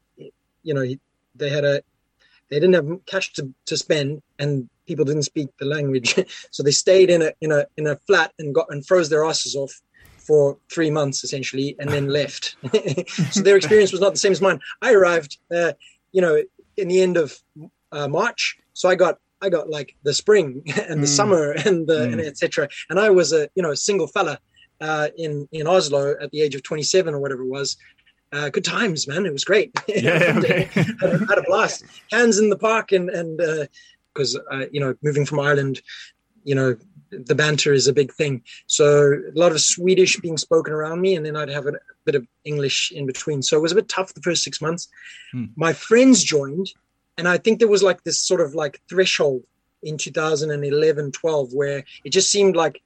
you 0.66 0.74
know 0.74 0.82
he- 0.82 1.00
they 1.36 1.50
had 1.50 1.64
a 1.64 1.82
they 2.50 2.58
didn't 2.58 2.74
have 2.74 2.88
cash 3.06 3.32
to, 3.34 3.54
to 3.66 3.76
spend 3.76 4.22
and 4.40 4.68
people 4.88 5.04
didn't 5.04 5.22
speak 5.22 5.48
the 5.58 5.66
language, 5.66 6.18
so 6.50 6.62
they 6.62 6.72
stayed 6.72 7.10
in 7.10 7.22
a 7.22 7.32
in 7.40 7.52
a 7.52 7.66
in 7.76 7.86
a 7.86 7.96
flat 8.06 8.32
and 8.38 8.54
got 8.54 8.66
and 8.70 8.84
froze 8.84 9.08
their 9.08 9.24
asses 9.24 9.54
off 9.54 9.80
for 10.28 10.58
three 10.70 10.90
months 10.90 11.24
essentially 11.24 11.74
and 11.78 11.88
then 11.88 12.08
left. 12.08 12.56
so 13.30 13.40
their 13.40 13.56
experience 13.62 13.92
was 13.92 14.00
not 14.00 14.12
the 14.12 14.18
same 14.18 14.32
as 14.32 14.42
mine. 14.42 14.60
I 14.82 14.92
arrived, 14.92 15.38
uh, 15.54 15.72
you 16.12 16.20
know, 16.20 16.42
in 16.76 16.88
the 16.88 17.00
end 17.00 17.16
of 17.16 17.38
uh, 17.92 18.08
March, 18.08 18.58
so 18.74 18.88
I 18.88 18.94
got 18.94 19.18
I 19.40 19.48
got 19.48 19.70
like 19.70 19.94
the 20.02 20.12
spring 20.12 20.64
and 20.88 21.02
the 21.02 21.06
summer 21.06 21.52
and 21.52 21.86
the 21.86 22.02
and 22.02 22.20
etc. 22.20 22.68
And 22.90 22.98
I 22.98 23.10
was 23.10 23.32
a 23.32 23.48
you 23.54 23.62
know 23.62 23.70
a 23.70 23.76
single 23.76 24.06
fella 24.06 24.38
uh, 24.80 25.08
in 25.16 25.48
in 25.52 25.66
Oslo 25.66 26.14
at 26.20 26.30
the 26.30 26.42
age 26.42 26.54
of 26.54 26.62
27 26.62 27.14
or 27.14 27.20
whatever 27.20 27.42
it 27.42 27.48
was. 27.48 27.76
Uh, 28.30 28.50
good 28.50 28.64
times, 28.64 29.08
man. 29.08 29.24
It 29.24 29.32
was 29.32 29.44
great. 29.44 29.72
Yeah, 29.88 30.18
had, 30.34 30.44
a, 30.44 31.18
had 31.26 31.38
a 31.38 31.42
blast. 31.46 31.82
Hands 32.12 32.38
in 32.38 32.50
the 32.50 32.58
park 32.58 32.92
and 32.92 33.08
and 33.08 33.40
because 34.18 34.36
uh, 34.50 34.66
you 34.72 34.80
know 34.80 34.94
moving 35.02 35.24
from 35.24 35.40
Ireland, 35.40 35.80
you 36.44 36.54
know 36.54 36.76
the 37.10 37.34
banter 37.34 37.72
is 37.72 37.86
a 37.86 37.92
big 37.92 38.12
thing. 38.12 38.42
So 38.66 39.14
a 39.14 39.38
lot 39.38 39.52
of 39.52 39.60
Swedish 39.60 40.18
being 40.18 40.36
spoken 40.36 40.74
around 40.74 41.00
me, 41.00 41.14
and 41.14 41.24
then 41.24 41.36
I'd 41.36 41.48
have 41.48 41.66
a, 41.66 41.72
bit 42.04 42.14
of 42.14 42.26
English 42.44 42.90
in 42.90 43.04
between. 43.06 43.42
So 43.42 43.58
it 43.58 43.60
was 43.60 43.72
a 43.72 43.74
bit 43.74 43.88
tough 43.88 44.14
the 44.14 44.22
first 44.22 44.42
six 44.42 44.62
months. 44.62 44.88
My 45.56 45.74
friends 45.74 46.24
joined, 46.24 46.72
and 47.18 47.28
I 47.28 47.36
think 47.36 47.58
there 47.58 47.68
was 47.68 47.82
like 47.82 48.02
this 48.02 48.18
sort 48.18 48.40
of 48.40 48.54
like 48.54 48.80
threshold 48.88 49.42
in 49.82 49.98
2011, 49.98 51.12
12, 51.12 51.52
where 51.52 51.84
it 52.04 52.10
just 52.10 52.30
seemed 52.30 52.56
like 52.56 52.82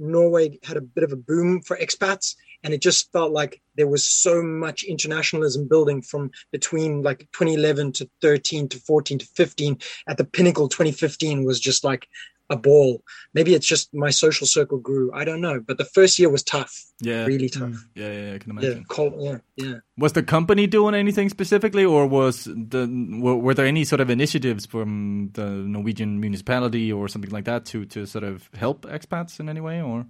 Norway 0.00 0.58
had 0.64 0.76
a 0.76 0.80
bit 0.80 1.04
of 1.04 1.12
a 1.12 1.16
boom 1.16 1.62
for 1.62 1.76
expats. 1.76 2.34
And 2.64 2.74
it 2.74 2.82
just 2.82 3.12
felt 3.12 3.32
like 3.32 3.60
there 3.76 3.86
was 3.86 4.04
so 4.04 4.42
much 4.42 4.82
internationalism 4.82 5.68
building 5.68 6.02
from 6.02 6.30
between 6.50 7.02
like 7.02 7.20
2011 7.32 7.92
to 7.92 8.10
13 8.20 8.68
to 8.70 8.80
14 8.80 9.18
to 9.18 9.26
15. 9.26 9.78
At 10.08 10.16
the 10.18 10.24
pinnacle, 10.24 10.68
2015 10.68 11.44
was 11.44 11.60
just 11.60 11.84
like 11.84 12.08
a 12.50 12.56
ball. 12.56 13.02
Maybe 13.34 13.54
it's 13.54 13.66
just 13.66 13.92
my 13.94 14.10
social 14.10 14.46
circle 14.46 14.78
grew. 14.78 15.12
I 15.12 15.24
don't 15.24 15.40
know. 15.40 15.60
But 15.60 15.78
the 15.78 15.84
first 15.84 16.18
year 16.18 16.30
was 16.30 16.42
tough. 16.42 16.82
Yeah. 17.00 17.26
Really 17.26 17.48
tough. 17.48 17.70
Mm. 17.70 17.78
Yeah, 17.94 18.12
yeah, 18.12 18.34
I 18.34 18.38
can 18.38 18.54
Yeah. 18.54 18.60
imagine. 18.62 18.84
Cold, 18.88 19.14
yeah. 19.18 19.38
Yeah. 19.56 19.74
Was 19.98 20.14
the 20.14 20.22
company 20.22 20.66
doing 20.66 20.94
anything 20.94 21.28
specifically, 21.28 21.84
or 21.84 22.06
was 22.06 22.44
the 22.44 22.88
were, 23.20 23.36
were 23.36 23.54
there 23.54 23.66
any 23.66 23.84
sort 23.84 24.00
of 24.00 24.08
initiatives 24.10 24.64
from 24.66 25.30
the 25.34 25.46
Norwegian 25.46 26.20
municipality 26.20 26.90
or 26.92 27.06
something 27.08 27.30
like 27.30 27.44
that 27.44 27.66
to 27.66 27.84
to 27.86 28.06
sort 28.06 28.24
of 28.24 28.48
help 28.54 28.86
expats 28.86 29.38
in 29.40 29.48
any 29.48 29.60
way? 29.60 29.82
Or 29.82 30.06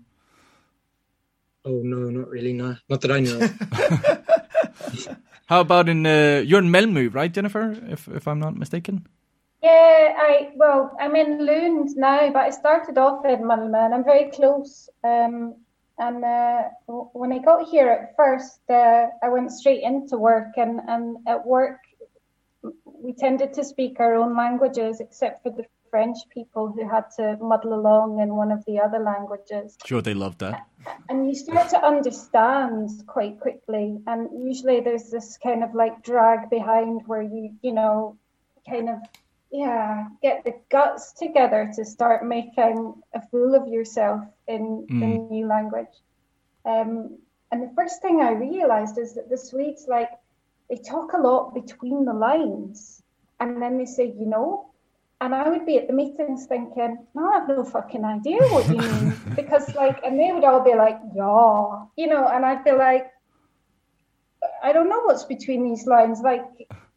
Oh, 1.64 1.80
no, 1.82 2.10
not 2.10 2.28
really. 2.28 2.52
No, 2.52 2.76
not 2.88 3.00
that 3.00 3.10
I 3.10 3.20
know. 3.20 3.38
how 5.46 5.60
about 5.60 5.88
in 5.88 6.06
uh, 6.06 6.42
you're 6.44 6.60
in 6.60 6.70
Malmö, 6.70 7.12
right, 7.14 7.32
Jennifer? 7.32 7.76
If 7.88 8.08
if 8.08 8.28
I'm 8.28 8.38
not 8.38 8.56
mistaken. 8.56 9.06
Yeah, 9.62 10.14
I 10.16 10.50
well, 10.54 10.96
I'm 11.00 11.16
in 11.16 11.44
Lund 11.44 11.88
now, 11.96 12.30
but 12.32 12.44
I 12.44 12.50
started 12.50 12.96
off 12.96 13.24
in 13.24 13.40
Malmö, 13.40 13.86
and 13.86 13.94
I'm 13.94 14.04
very 14.04 14.30
close. 14.30 14.88
Um, 15.02 15.56
and 15.98 16.24
uh, 16.24 16.62
when 16.86 17.32
I 17.32 17.38
got 17.38 17.68
here 17.68 17.88
at 17.88 18.14
first, 18.14 18.60
uh, 18.70 19.06
I 19.20 19.28
went 19.28 19.50
straight 19.50 19.82
into 19.82 20.16
work, 20.16 20.56
and 20.56 20.80
and 20.86 21.16
at 21.26 21.44
work, 21.44 21.80
we 22.84 23.12
tended 23.14 23.54
to 23.54 23.64
speak 23.64 23.98
our 23.98 24.14
own 24.14 24.36
languages, 24.36 25.00
except 25.00 25.42
for 25.42 25.50
the 25.50 25.64
French 25.90 26.18
people 26.30 26.72
who 26.72 26.88
had 26.88 27.04
to 27.16 27.36
muddle 27.40 27.74
along 27.74 28.20
in 28.20 28.34
one 28.34 28.52
of 28.52 28.64
the 28.64 28.80
other 28.80 28.98
languages. 28.98 29.76
Sure, 29.84 30.02
they 30.02 30.14
love 30.14 30.38
that. 30.38 30.66
and 31.08 31.26
you 31.26 31.34
start 31.34 31.68
to 31.70 31.84
understand 31.84 32.90
quite 33.06 33.40
quickly. 33.40 33.98
And 34.06 34.28
usually 34.46 34.80
there's 34.80 35.10
this 35.10 35.38
kind 35.42 35.62
of 35.64 35.74
like 35.74 36.02
drag 36.02 36.50
behind 36.50 37.02
where 37.06 37.22
you 37.22 37.54
you 37.62 37.72
know 37.72 38.16
kind 38.68 38.88
of 38.88 38.98
yeah 39.50 40.08
get 40.22 40.44
the 40.44 40.54
guts 40.68 41.12
together 41.12 41.70
to 41.74 41.84
start 41.84 42.24
making 42.24 42.94
a 43.14 43.20
fool 43.30 43.54
of 43.54 43.68
yourself 43.68 44.22
in 44.46 44.86
the 44.88 45.34
new 45.34 45.46
language. 45.46 45.94
Um, 46.64 47.18
and 47.50 47.62
the 47.62 47.72
first 47.74 48.02
thing 48.02 48.20
i 48.20 48.32
realized 48.32 48.98
is 48.98 49.14
that 49.14 49.30
the 49.30 49.38
swedes 49.38 49.86
like 49.88 50.10
they 50.68 50.76
talk 50.76 51.14
a 51.14 51.18
lot 51.18 51.54
between 51.54 52.04
the 52.04 52.12
lines. 52.12 53.02
And 53.40 53.62
then 53.62 53.78
they 53.78 53.86
say 53.86 54.06
you 54.06 54.26
know 54.26 54.70
and 55.20 55.34
I 55.34 55.48
would 55.48 55.66
be 55.66 55.78
at 55.78 55.88
the 55.88 55.92
meetings 55.92 56.46
thinking, 56.46 57.06
I 57.16 57.32
have 57.34 57.48
no 57.48 57.64
fucking 57.64 58.04
idea 58.04 58.40
what 58.48 58.68
you 58.68 58.76
mean. 58.76 59.20
because, 59.36 59.74
like, 59.74 60.00
and 60.04 60.18
they 60.18 60.30
would 60.32 60.44
all 60.44 60.62
be 60.62 60.74
like, 60.74 60.98
yeah, 61.14 61.84
you 61.96 62.06
know, 62.06 62.28
and 62.28 62.44
I'd 62.44 62.64
be 62.64 62.72
like, 62.72 63.10
I 64.62 64.72
don't 64.72 64.88
know 64.88 65.02
what's 65.02 65.24
between 65.24 65.64
these 65.64 65.86
lines. 65.86 66.20
Like, 66.20 66.44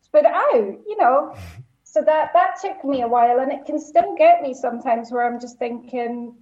spit 0.01 0.25
it 0.25 0.31
out, 0.31 0.79
you 0.87 0.97
know. 0.97 1.35
So 1.83 2.01
that 2.01 2.31
that 2.33 2.57
took 2.61 2.85
me 2.85 3.01
a 3.01 3.07
while, 3.07 3.39
and 3.39 3.51
it 3.51 3.65
can 3.65 3.79
still 3.79 4.15
get 4.15 4.41
me 4.41 4.53
sometimes 4.53 5.11
where 5.11 5.25
I'm 5.25 5.39
just 5.39 5.57
thinking, 5.57 6.35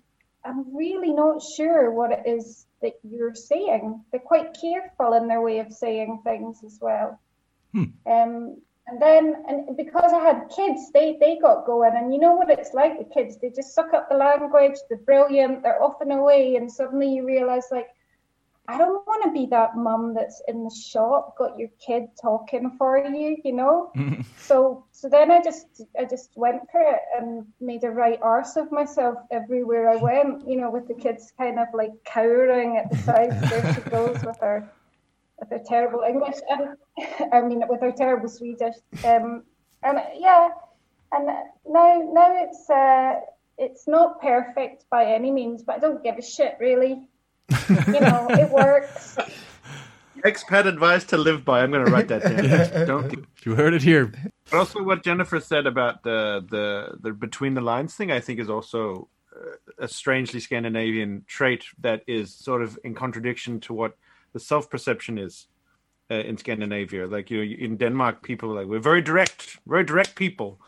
I'm 0.43 0.75
really 0.75 1.11
not 1.13 1.41
sure 1.41 1.91
what 1.91 2.11
it 2.11 2.23
is 2.25 2.65
that 2.81 2.93
you're 3.03 3.35
saying. 3.35 4.03
They're 4.11 4.19
quite 4.19 4.57
careful 4.59 5.13
in 5.13 5.27
their 5.27 5.41
way 5.41 5.59
of 5.59 5.71
saying 5.71 6.21
things 6.23 6.63
as 6.65 6.77
well. 6.81 7.19
Um, 8.05 8.61
and 8.89 9.01
then, 9.01 9.43
and 9.47 9.77
because 9.77 10.11
I 10.13 10.19
had 10.19 10.49
kids, 10.55 10.91
they 10.93 11.17
they 11.19 11.37
got 11.37 11.65
going, 11.65 11.93
and 11.95 12.13
you 12.13 12.19
know 12.19 12.35
what 12.35 12.49
it's 12.49 12.73
like 12.73 12.97
with 12.97 13.11
kids. 13.13 13.37
They 13.37 13.49
just 13.49 13.73
suck 13.73 13.93
up 13.93 14.09
the 14.09 14.17
language. 14.17 14.75
They're 14.89 14.97
brilliant. 14.97 15.63
They're 15.63 15.81
off 15.81 16.01
and 16.01 16.11
away, 16.11 16.55
and 16.55 16.71
suddenly 16.71 17.13
you 17.13 17.25
realize, 17.25 17.65
like, 17.71 17.87
I 18.67 18.77
don't 18.77 19.05
want 19.05 19.23
to 19.23 19.31
be 19.31 19.47
that 19.47 19.75
mum 19.75 20.13
that's 20.13 20.41
in 20.47 20.63
the 20.63 20.69
shop, 20.69 21.37
got 21.37 21.57
your 21.57 21.69
kid 21.85 22.09
talking 22.21 22.75
for 22.77 22.97
you, 22.97 23.37
you 23.43 23.53
know. 23.53 23.91
Mm-hmm. 23.95 24.21
so 24.37 24.85
so 24.91 25.09
then 25.09 25.31
I 25.31 25.41
just 25.41 25.65
I 25.99 26.05
just 26.05 26.31
went 26.35 26.61
for 26.71 26.81
it 26.81 27.01
and 27.17 27.45
made 27.59 27.83
a 27.83 27.89
right 27.89 28.19
arse 28.21 28.55
of 28.55 28.71
myself 28.71 29.17
everywhere 29.31 29.89
I 29.89 29.95
went, 30.09 30.47
you 30.47 30.59
know, 30.59 30.71
with 30.71 30.87
the 30.87 30.93
kids 30.93 31.31
kind 31.37 31.59
of 31.59 31.67
like 31.73 31.91
cowering 32.05 32.77
at 32.77 32.91
the 32.91 32.97
side. 32.97 33.31
there 33.49 33.73
she 33.73 33.81
goes 33.89 34.23
with 34.23 34.37
her 34.39 34.69
with 35.39 35.49
her 35.49 35.61
terrible 35.65 36.01
English 36.07 36.35
and 36.49 36.77
I 37.33 37.41
mean 37.41 37.63
with 37.67 37.81
her 37.81 37.91
terrible 37.91 38.29
Swedish. 38.29 38.75
Um, 39.03 39.43
and 39.83 39.99
yeah, 40.17 40.49
and 41.11 41.27
now 41.67 42.09
now 42.11 42.33
it's 42.43 42.69
uh, 42.69 43.15
it's 43.57 43.87
not 43.87 44.21
perfect 44.21 44.85
by 44.89 45.05
any 45.05 45.31
means, 45.31 45.63
but 45.63 45.77
I 45.77 45.79
don't 45.79 46.03
give 46.03 46.17
a 46.17 46.21
shit 46.21 46.57
really. 46.59 47.07
you 47.67 47.99
know, 47.99 48.27
it 48.29 48.49
works. 48.63 49.17
Expat 50.25 50.65
advice 50.65 51.05
to 51.05 51.17
live 51.17 51.45
by. 51.45 51.61
I'm 51.61 51.71
going 51.71 51.85
to 51.85 51.91
write 51.91 52.09
that 52.09 52.23
down. 52.23 52.87
Don't. 52.87 53.25
You 53.45 53.55
heard 53.55 53.73
it 53.73 53.81
here. 53.81 54.11
But 54.51 54.57
also, 54.57 54.83
what 54.83 55.03
Jennifer 55.03 55.39
said 55.39 55.65
about 55.65 56.03
the 56.03 56.45
the 56.49 56.97
the 56.99 57.13
between 57.13 57.53
the 57.53 57.61
lines 57.61 57.95
thing, 57.95 58.11
I 58.11 58.19
think, 58.19 58.39
is 58.39 58.49
also 58.49 59.07
uh, 59.35 59.83
a 59.85 59.87
strangely 59.87 60.39
Scandinavian 60.41 61.23
trait 61.27 61.63
that 61.79 62.03
is 62.05 62.35
sort 62.35 62.61
of 62.61 62.77
in 62.83 62.95
contradiction 62.95 63.59
to 63.61 63.73
what 63.73 63.95
the 64.33 64.39
self 64.39 64.69
perception 64.69 65.17
is 65.17 65.47
uh, 66.11 66.15
in 66.15 66.37
Scandinavia. 66.37 67.07
Like 67.07 67.29
you 67.29 67.37
know, 67.37 67.65
in 67.65 67.77
Denmark, 67.77 68.23
people 68.23 68.51
are 68.51 68.55
like 68.55 68.67
we're 68.67 68.79
very 68.79 69.01
direct, 69.01 69.57
very 69.67 69.83
direct 69.83 70.15
people, 70.15 70.59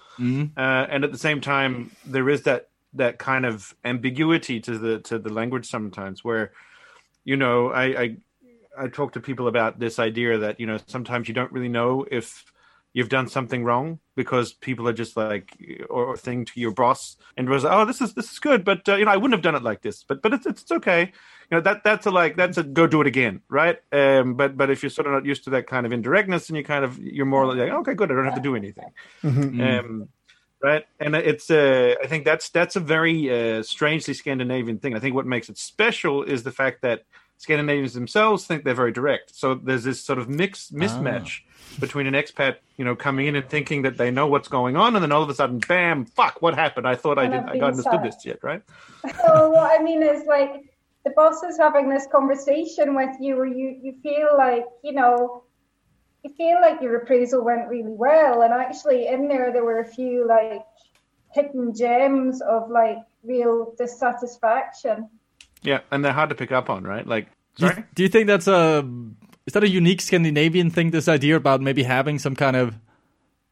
uh, 0.58 0.88
and 0.90 1.04
at 1.04 1.12
the 1.12 1.18
same 1.18 1.42
time, 1.42 1.92
there 2.06 2.30
is 2.30 2.44
that 2.44 2.70
that 2.94 3.18
kind 3.18 3.46
of 3.46 3.76
ambiguity 3.86 4.60
to 4.60 4.78
the 4.78 5.00
to 5.00 5.18
the 5.20 5.32
language 5.34 5.66
sometimes, 5.66 6.24
where 6.24 6.52
you 7.24 7.38
know, 7.38 7.72
I, 7.72 7.84
I 7.84 8.18
I 8.78 8.88
talk 8.88 9.14
to 9.14 9.20
people 9.20 9.48
about 9.48 9.80
this 9.80 10.00
idea 10.00 10.38
that 10.38 10.60
you 10.60 10.66
know 10.66 10.78
sometimes 10.88 11.28
you 11.28 11.34
don't 11.34 11.52
really 11.52 11.70
know 11.70 12.06
if 12.12 12.52
you've 12.94 13.10
done 13.10 13.28
something 13.28 13.64
wrong 13.64 14.00
because 14.16 14.54
people 14.54 14.88
are 14.88 14.94
just 14.94 15.16
like 15.16 15.58
or, 15.90 16.08
or 16.08 16.18
thing 16.18 16.46
to 16.46 16.60
your 16.60 16.72
boss 16.72 17.18
and 17.38 17.48
was 17.50 17.64
like, 17.64 17.74
oh 17.74 17.86
this 17.86 18.02
is 18.02 18.14
this 18.14 18.32
is 18.32 18.40
good 18.40 18.64
but 18.64 18.88
uh, 18.90 18.96
you 18.96 19.06
know 19.06 19.12
I 19.12 19.18
wouldn't 19.18 19.34
have 19.34 19.42
done 19.42 19.56
it 19.56 19.64
like 19.64 19.82
this 19.82 20.04
but 20.04 20.22
but 20.22 20.34
it's 20.34 20.46
it's 20.46 20.72
okay. 20.72 21.02
You 21.50 21.58
know 21.58 21.62
that 21.62 21.84
that's 21.84 22.06
a 22.06 22.12
like 22.12 22.36
that's 22.36 22.58
a 22.58 22.64
go 22.64 22.88
do 22.88 23.02
it 23.02 23.08
again 23.08 23.42
right? 23.50 23.80
Um 23.92 24.36
but 24.36 24.58
but 24.58 24.70
if 24.70 24.84
you're 24.84 24.90
sort 24.90 25.08
of 25.08 25.14
not 25.14 25.26
used 25.26 25.44
to 25.46 25.52
that 25.52 25.68
kind 25.68 25.86
of 25.86 25.94
indirectness 25.94 26.50
and 26.50 26.58
you 26.58 26.64
kind 26.64 26.84
of 26.84 27.00
you're 27.00 27.26
more 27.26 27.46
like 27.46 27.70
okay 27.70 27.94
good 27.94 28.12
I 28.12 28.16
don't 28.16 28.26
have 28.26 28.36
to 28.36 28.42
do 28.42 28.56
anything. 28.56 28.92
Um 29.62 30.10
right? 30.62 30.86
And 31.00 31.16
it's 31.16 31.50
uh 31.50 31.96
I 32.04 32.08
think 32.08 32.26
that's 32.26 32.50
that's 32.50 32.76
a 32.76 32.82
very 32.82 33.32
uh 33.32 33.64
strangely 33.64 34.14
Scandinavian 34.14 34.80
thing. 34.80 34.96
I 34.96 35.00
think 35.00 35.16
what 35.16 35.26
makes 35.26 35.50
it 35.50 35.58
special 35.58 36.24
is 36.24 36.44
the 36.44 36.52
fact 36.52 36.82
that 36.82 37.04
Scandinavians 37.38 37.94
themselves 37.94 38.46
think 38.46 38.64
they're 38.64 38.76
very 38.76 38.92
direct. 38.92 39.36
So 39.36 39.56
there's 39.56 39.84
this 39.84 40.04
sort 40.04 40.20
of 40.20 40.30
mix 40.30 40.70
mismatch 40.70 41.40
between 41.80 42.08
an 42.08 42.14
expat 42.14 42.58
you 42.78 42.86
know 42.86 42.96
coming 42.96 43.28
in 43.28 43.36
and 43.36 43.48
thinking 43.50 43.84
that 43.84 43.98
they 43.98 44.12
know 44.12 44.28
what's 44.28 44.48
going 44.48 44.76
on 44.76 44.96
and 44.96 45.04
then 45.04 45.12
all 45.12 45.24
of 45.24 45.30
a 45.30 45.34
sudden 45.34 45.60
bam 45.60 46.06
fuck 46.06 46.42
what 46.42 46.54
happened 46.56 46.88
I 46.88 46.96
thought 46.96 47.18
I 47.18 47.26
And 47.26 47.34
did 47.34 47.42
I've 47.44 47.50
I 47.50 47.54
been 47.54 47.64
understood 47.64 48.02
sad. 48.02 48.04
this 48.04 48.26
yet 48.26 48.40
right 48.44 48.62
oh, 49.06 49.12
So 49.26 49.50
what 49.52 49.80
I 49.80 49.84
mean 49.84 50.04
is 50.04 50.26
like 50.26 50.66
the 51.04 51.12
boss 51.12 51.42
is 51.44 51.58
having 51.58 51.90
this 51.90 52.08
conversation 52.12 52.94
with 52.96 53.16
you 53.20 53.36
where 53.36 53.48
you, 53.48 53.76
you 53.82 53.96
feel 54.04 54.30
like, 54.38 54.66
you 54.84 54.94
know, 54.94 55.44
you 56.24 56.32
feel 56.36 56.62
like 56.62 56.80
your 56.82 56.96
appraisal 56.98 57.44
went 57.44 57.68
really 57.70 57.92
well. 57.92 58.44
And 58.44 58.54
actually 58.54 59.08
in 59.08 59.28
there 59.28 59.52
there 59.52 59.64
were 59.64 59.80
a 59.80 59.88
few 59.88 60.28
like 60.28 60.62
hidden 61.34 61.74
gems 61.74 62.42
of 62.42 62.70
like 62.70 62.98
real 63.24 63.74
dissatisfaction. 63.78 65.10
yeah 65.64 65.80
and 65.92 66.04
they're 66.04 66.12
hard 66.14 66.30
to 66.30 66.36
pick 66.36 66.52
up 66.52 66.70
on 66.70 66.84
right 66.84 67.08
like 67.08 67.28
Do 67.58 67.68
you, 67.68 67.84
do 67.96 68.04
you 68.04 68.10
think 68.10 68.28
that's 68.28 68.48
a 68.48 68.88
is 69.52 69.54
that 69.54 69.66
a 69.66 69.70
unique 69.70 70.00
Scandinavian 70.00 70.70
thing? 70.72 70.92
This 70.92 71.10
idea 71.10 71.36
about 71.36 71.60
maybe 71.60 71.84
having 71.84 72.20
some 72.20 72.38
kind 72.38 72.56
of 72.56 72.80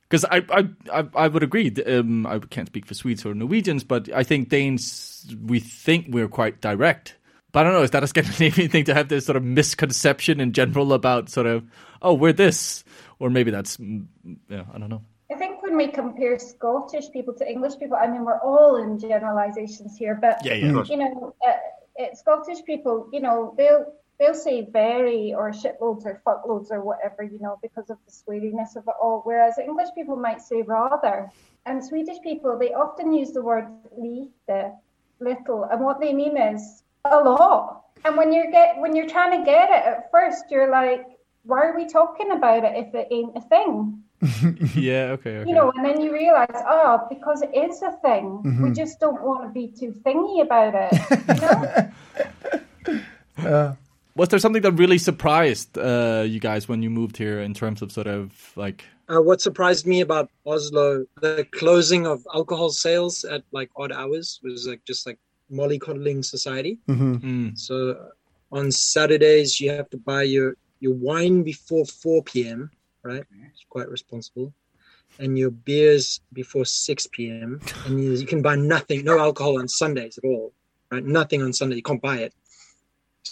because 0.08 0.24
I, 0.24 0.46
I 0.50 0.70
I 0.94 1.04
I 1.14 1.28
would 1.28 1.44
agree. 1.44 1.74
Um, 1.86 2.26
I 2.26 2.40
can't 2.40 2.68
speak 2.68 2.86
for 2.86 2.94
Swedes 2.94 3.26
or 3.26 3.34
Norwegians, 3.34 3.84
but 3.84 4.10
I 4.14 4.24
think 4.24 4.48
Danes 4.48 5.36
we 5.46 5.60
think 5.60 6.06
we're 6.08 6.30
quite 6.30 6.62
direct. 6.62 7.18
But 7.52 7.60
I 7.60 7.64
don't 7.64 7.74
know. 7.74 7.82
Is 7.84 7.92
that 7.92 8.02
a 8.02 8.08
Scandinavian 8.16 8.70
thing 8.70 8.86
to 8.86 8.94
have 8.94 9.10
this 9.10 9.26
sort 9.26 9.36
of 9.36 9.44
misconception 9.44 10.40
in 10.40 10.54
general 10.54 10.94
about 10.94 11.28
sort 11.28 11.48
of 11.48 11.66
oh 12.02 12.14
we're 12.14 12.32
this, 12.32 12.86
or 13.20 13.30
maybe 13.30 13.52
that's 13.52 13.76
mm, 13.76 14.06
yeah 14.48 14.64
I 14.74 14.78
don't 14.78 14.90
know. 14.90 15.04
I 15.30 15.36
think 15.36 15.62
when 15.62 15.76
we 15.76 15.90
compare 15.90 16.40
Scottish 16.40 17.12
people 17.12 17.34
to 17.34 17.46
English 17.46 17.78
people, 17.78 17.98
I 17.98 18.08
mean, 18.08 18.24
we're 18.24 18.40
all 18.40 18.78
in 18.78 18.98
generalizations 18.98 19.98
here, 19.98 20.16
but 20.16 20.40
Yeah, 20.46 20.54
yeah. 20.54 20.82
you 20.86 20.96
know, 20.96 21.36
uh, 21.46 22.02
uh, 22.02 22.16
Scottish 22.16 22.64
people, 22.66 23.10
you 23.12 23.20
know, 23.20 23.54
they'll 23.58 23.99
they'll 24.20 24.34
say 24.34 24.68
very 24.70 25.34
or 25.34 25.52
shitloads 25.52 26.06
or 26.06 26.22
fuckloads 26.26 26.72
or 26.72 26.82
whatever, 26.82 27.24
you 27.24 27.40
know, 27.40 27.58
because 27.62 27.90
of 27.90 27.98
the 28.06 28.12
sweariness 28.12 28.76
of 28.76 28.84
it 28.88 28.94
all. 29.02 29.22
Whereas 29.24 29.58
English 29.58 29.90
people 29.96 30.16
might 30.16 30.42
say 30.42 30.62
rather, 30.62 31.30
and 31.66 31.84
Swedish 31.84 32.22
people 32.22 32.58
they 32.58 32.74
often 32.74 33.14
use 33.14 33.32
the 33.32 33.42
word 33.42 33.68
lite, 33.98 34.74
little, 35.20 35.64
and 35.64 35.82
what 35.82 36.00
they 36.00 36.14
mean 36.14 36.38
is 36.38 36.84
a 37.06 37.18
lot. 37.18 37.86
And 38.06 38.18
when 38.18 38.32
you're 38.32 38.52
get 38.52 38.78
when 38.78 38.96
you're 38.96 39.10
trying 39.10 39.40
to 39.40 39.46
get 39.46 39.70
it 39.70 39.86
at 39.86 40.12
first, 40.12 40.46
you're 40.50 40.70
like, 40.70 41.06
why 41.44 41.62
are 41.62 41.76
we 41.76 41.88
talking 41.88 42.32
about 42.32 42.64
it 42.64 42.74
if 42.76 42.94
it 42.94 43.08
ain't 43.12 43.36
a 43.36 43.42
thing? 43.42 44.04
yeah. 44.76 45.16
Okay. 45.16 45.38
Okay. 45.38 45.50
you 45.50 45.56
know, 45.56 45.72
and 45.76 45.86
then 45.86 46.02
you 46.02 46.12
realize, 46.12 46.48
oh, 46.68 47.08
because 47.10 47.42
it 47.42 47.56
is 47.56 47.82
a 47.82 47.94
thing, 48.02 48.42
we 48.44 48.50
mm-hmm. 48.50 48.74
just 48.74 49.00
don't 49.00 49.22
want 49.22 49.44
to 49.44 49.50
be 49.50 49.68
too 49.68 49.94
thingy 50.06 50.42
about 50.42 50.76
it. 50.76 51.92
You 52.88 52.96
know? 52.96 53.02
Uh, 53.40 53.74
Was 54.20 54.28
there 54.28 54.40
something 54.40 54.62
that 54.64 54.74
really 54.74 54.98
surprised 54.98 55.78
uh, 55.78 56.26
you 56.28 56.42
guys 56.42 56.68
when 56.68 56.84
you 56.84 56.90
moved 56.90 57.16
here 57.16 57.40
in 57.40 57.54
terms 57.54 57.82
of 57.82 57.90
sort 57.92 58.08
of 58.08 58.52
like 58.58 58.84
Uh, 59.08 59.22
what 59.22 59.40
surprised 59.40 59.86
me 59.88 60.02
about 60.02 60.28
Oslo, 60.46 61.06
the 61.22 61.48
closing 61.60 62.04
of 62.06 62.18
alcohol 62.40 62.70
sales 62.70 63.24
at 63.24 63.42
like 63.58 63.70
odd 63.82 63.94
hours 64.02 64.40
was 64.44 64.68
like 64.68 64.84
just 64.92 65.08
like 65.08 65.20
mollycoddling 65.60 66.20
society. 66.36 66.74
mm, 66.88 67.58
So 67.58 67.74
on 68.52 68.66
Saturdays 68.72 69.50
you 69.62 69.72
have 69.72 69.90
to 69.96 69.98
buy 70.12 70.24
your 70.36 70.50
your 70.84 70.96
wine 71.08 71.38
before 71.44 71.86
4 71.86 72.24
p.m. 72.30 72.70
Right, 73.04 73.24
it's 73.54 73.66
quite 73.70 73.90
responsible, 73.98 74.52
and 75.22 75.40
your 75.42 75.52
beers 75.52 76.20
before 76.34 76.66
6 76.66 77.08
p.m. 77.16 77.62
And 77.86 78.04
you, 78.04 78.12
you 78.22 78.28
can 78.28 78.42
buy 78.42 78.56
nothing, 78.76 79.06
no 79.06 79.18
alcohol 79.18 79.60
on 79.62 79.68
Sundays 79.82 80.18
at 80.20 80.26
all. 80.28 80.52
Right, 80.92 81.06
nothing 81.06 81.42
on 81.42 81.54
Sunday. 81.54 81.78
You 81.78 81.88
can't 81.90 82.02
buy 82.02 82.18
it. 82.28 82.34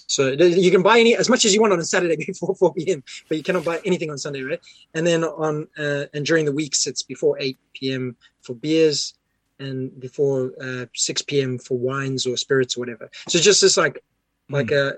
So 0.08 0.32
you 0.32 0.72
can 0.72 0.82
buy 0.82 1.00
any 1.00 1.16
as 1.16 1.30
much 1.30 1.46
as 1.46 1.54
you 1.54 1.62
want 1.62 1.74
on 1.74 1.80
a 1.80 1.84
Saturday 1.84 2.16
before 2.26 2.56
4 2.56 2.74
p.m., 2.74 3.04
but 3.28 3.38
you 3.38 3.44
cannot 3.44 3.66
buy 3.66 3.80
anything 3.86 4.10
on 4.10 4.18
Sunday, 4.18 4.42
right? 4.42 4.60
And 4.94 5.06
then 5.06 5.24
on 5.24 5.68
uh, 5.78 6.06
and 6.14 6.26
during 6.26 6.46
the 6.46 6.52
weeks 6.54 6.88
it's 6.88 7.04
before 7.04 7.38
8 7.40 7.58
p.m. 7.74 8.16
for 8.42 8.54
beers 8.56 9.14
and 9.60 9.98
before 10.00 10.54
uh, 10.62 10.86
6 10.94 11.22
p.m. 11.24 11.60
for 11.60 11.78
wines 11.78 12.26
or 12.26 12.38
spirits 12.38 12.78
or 12.78 12.82
whatever. 12.82 13.10
So 13.28 13.38
just 13.40 13.62
this 13.62 13.76
like 13.78 14.04
like 14.50 14.72
uh, 14.72 14.94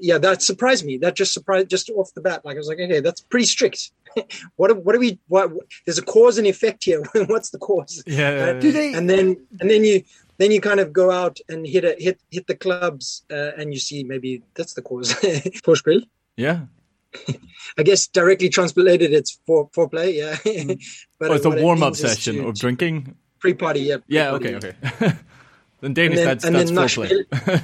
yeah, 0.00 0.18
that 0.18 0.42
surprised 0.42 0.84
me. 0.84 0.98
That 0.98 1.14
just 1.14 1.32
surprised 1.32 1.68
just 1.70 1.90
off 1.90 2.12
the 2.14 2.20
bat. 2.20 2.44
Like 2.44 2.56
I 2.56 2.58
was 2.58 2.68
like, 2.68 2.78
okay, 2.80 3.00
that's 3.00 3.20
pretty 3.20 3.46
strict. 3.46 3.92
what 4.56 4.68
do- 4.68 4.80
what 4.80 4.92
do 4.92 4.98
we 4.98 5.18
what 5.28 5.50
there's 5.86 5.98
a 5.98 6.02
cause 6.02 6.38
and 6.38 6.46
effect 6.46 6.84
here. 6.84 7.02
What's 7.26 7.50
the 7.50 7.58
cause? 7.58 8.02
yeah? 8.06 8.52
Right? 8.52 8.60
Do 8.60 8.72
they? 8.72 8.92
and 8.94 9.08
then 9.08 9.46
and 9.60 9.70
then 9.70 9.84
you 9.84 10.02
then 10.40 10.50
you 10.50 10.60
kind 10.60 10.80
of 10.80 10.92
go 10.92 11.10
out 11.10 11.38
and 11.48 11.66
hit 11.66 11.84
a, 11.84 11.94
hit 11.98 12.18
hit 12.30 12.46
the 12.46 12.56
clubs 12.56 13.22
uh, 13.30 13.52
and 13.58 13.72
you 13.74 13.78
see 13.78 14.02
maybe 14.04 14.42
that's 14.56 14.74
the 14.74 14.82
cause 14.82 15.12
Vorspiel. 15.64 16.02
yeah. 16.36 16.60
I 17.78 17.82
guess 17.82 18.06
directly 18.06 18.48
translated 18.48 19.12
it's 19.12 19.38
for 19.46 19.68
foreplay, 19.70 20.14
yeah. 20.16 20.36
but 21.18 21.30
Oh, 21.30 21.34
it's 21.34 21.44
a 21.44 21.50
warm 21.50 21.82
up 21.82 21.92
means 21.94 22.00
session 22.00 22.36
to- 22.36 22.48
of 22.48 22.54
drinking. 22.58 23.16
pre-party, 23.40 23.80
yeah. 23.80 23.96
Yeah. 24.08 24.38
pre-party, 24.38 24.68
Okay. 24.68 24.74
Okay. 25.06 25.16
then 25.80 25.94
Danish, 25.94 26.18
then- 26.18 26.26
that's 26.26 26.44
and 26.44 26.54
that's 26.56 26.70
then 26.70 26.76
foreplay 26.78 27.62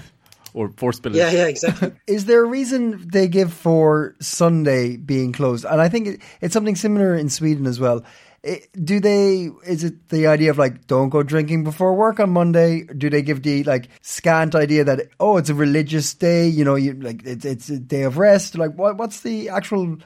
or 0.57 0.71
force 0.77 0.99
Yeah, 1.05 1.31
yeah, 1.31 1.47
exactly. 1.49 1.93
Is 2.07 2.25
there 2.25 2.43
a 2.43 2.47
reason 2.49 3.09
they 3.12 3.29
give 3.29 3.53
for 3.53 4.17
Sunday 4.21 4.97
being 4.97 5.33
closed? 5.33 5.67
And 5.67 5.81
I 5.83 5.89
think 5.91 6.07
it, 6.09 6.21
it's 6.41 6.55
something 6.55 6.77
similar 6.77 7.15
in 7.15 7.29
Sweden 7.29 7.67
as 7.67 7.79
well. 7.79 8.05
It, 8.47 8.85
do 8.85 9.01
they? 9.01 9.51
Is 9.67 9.83
it 9.83 10.09
the 10.09 10.29
idea 10.29 10.51
of 10.51 10.59
like 10.59 10.87
don't 10.87 11.09
go 11.09 11.25
drinking 11.25 11.65
before 11.65 11.95
work 11.95 12.21
on 12.21 12.31
Monday? 12.31 12.85
Do 12.85 13.11
they 13.11 13.21
give 13.21 13.43
the 13.43 13.65
like 13.65 13.89
scant 14.03 14.55
idea 14.55 14.85
that 14.85 15.09
oh 15.19 15.37
it's 15.37 15.51
a 15.51 15.55
religious 15.55 16.15
day? 16.15 16.47
You 16.47 16.65
know, 16.65 16.77
you 16.77 16.93
like 16.93 17.27
it's 17.27 17.45
it's 17.45 17.69
a 17.69 17.81
day 17.81 18.03
of 18.03 18.19
rest. 18.19 18.57
Like 18.57 18.75
what? 18.75 18.99
What's 18.99 19.23
the 19.23 19.49
actual 19.49 19.99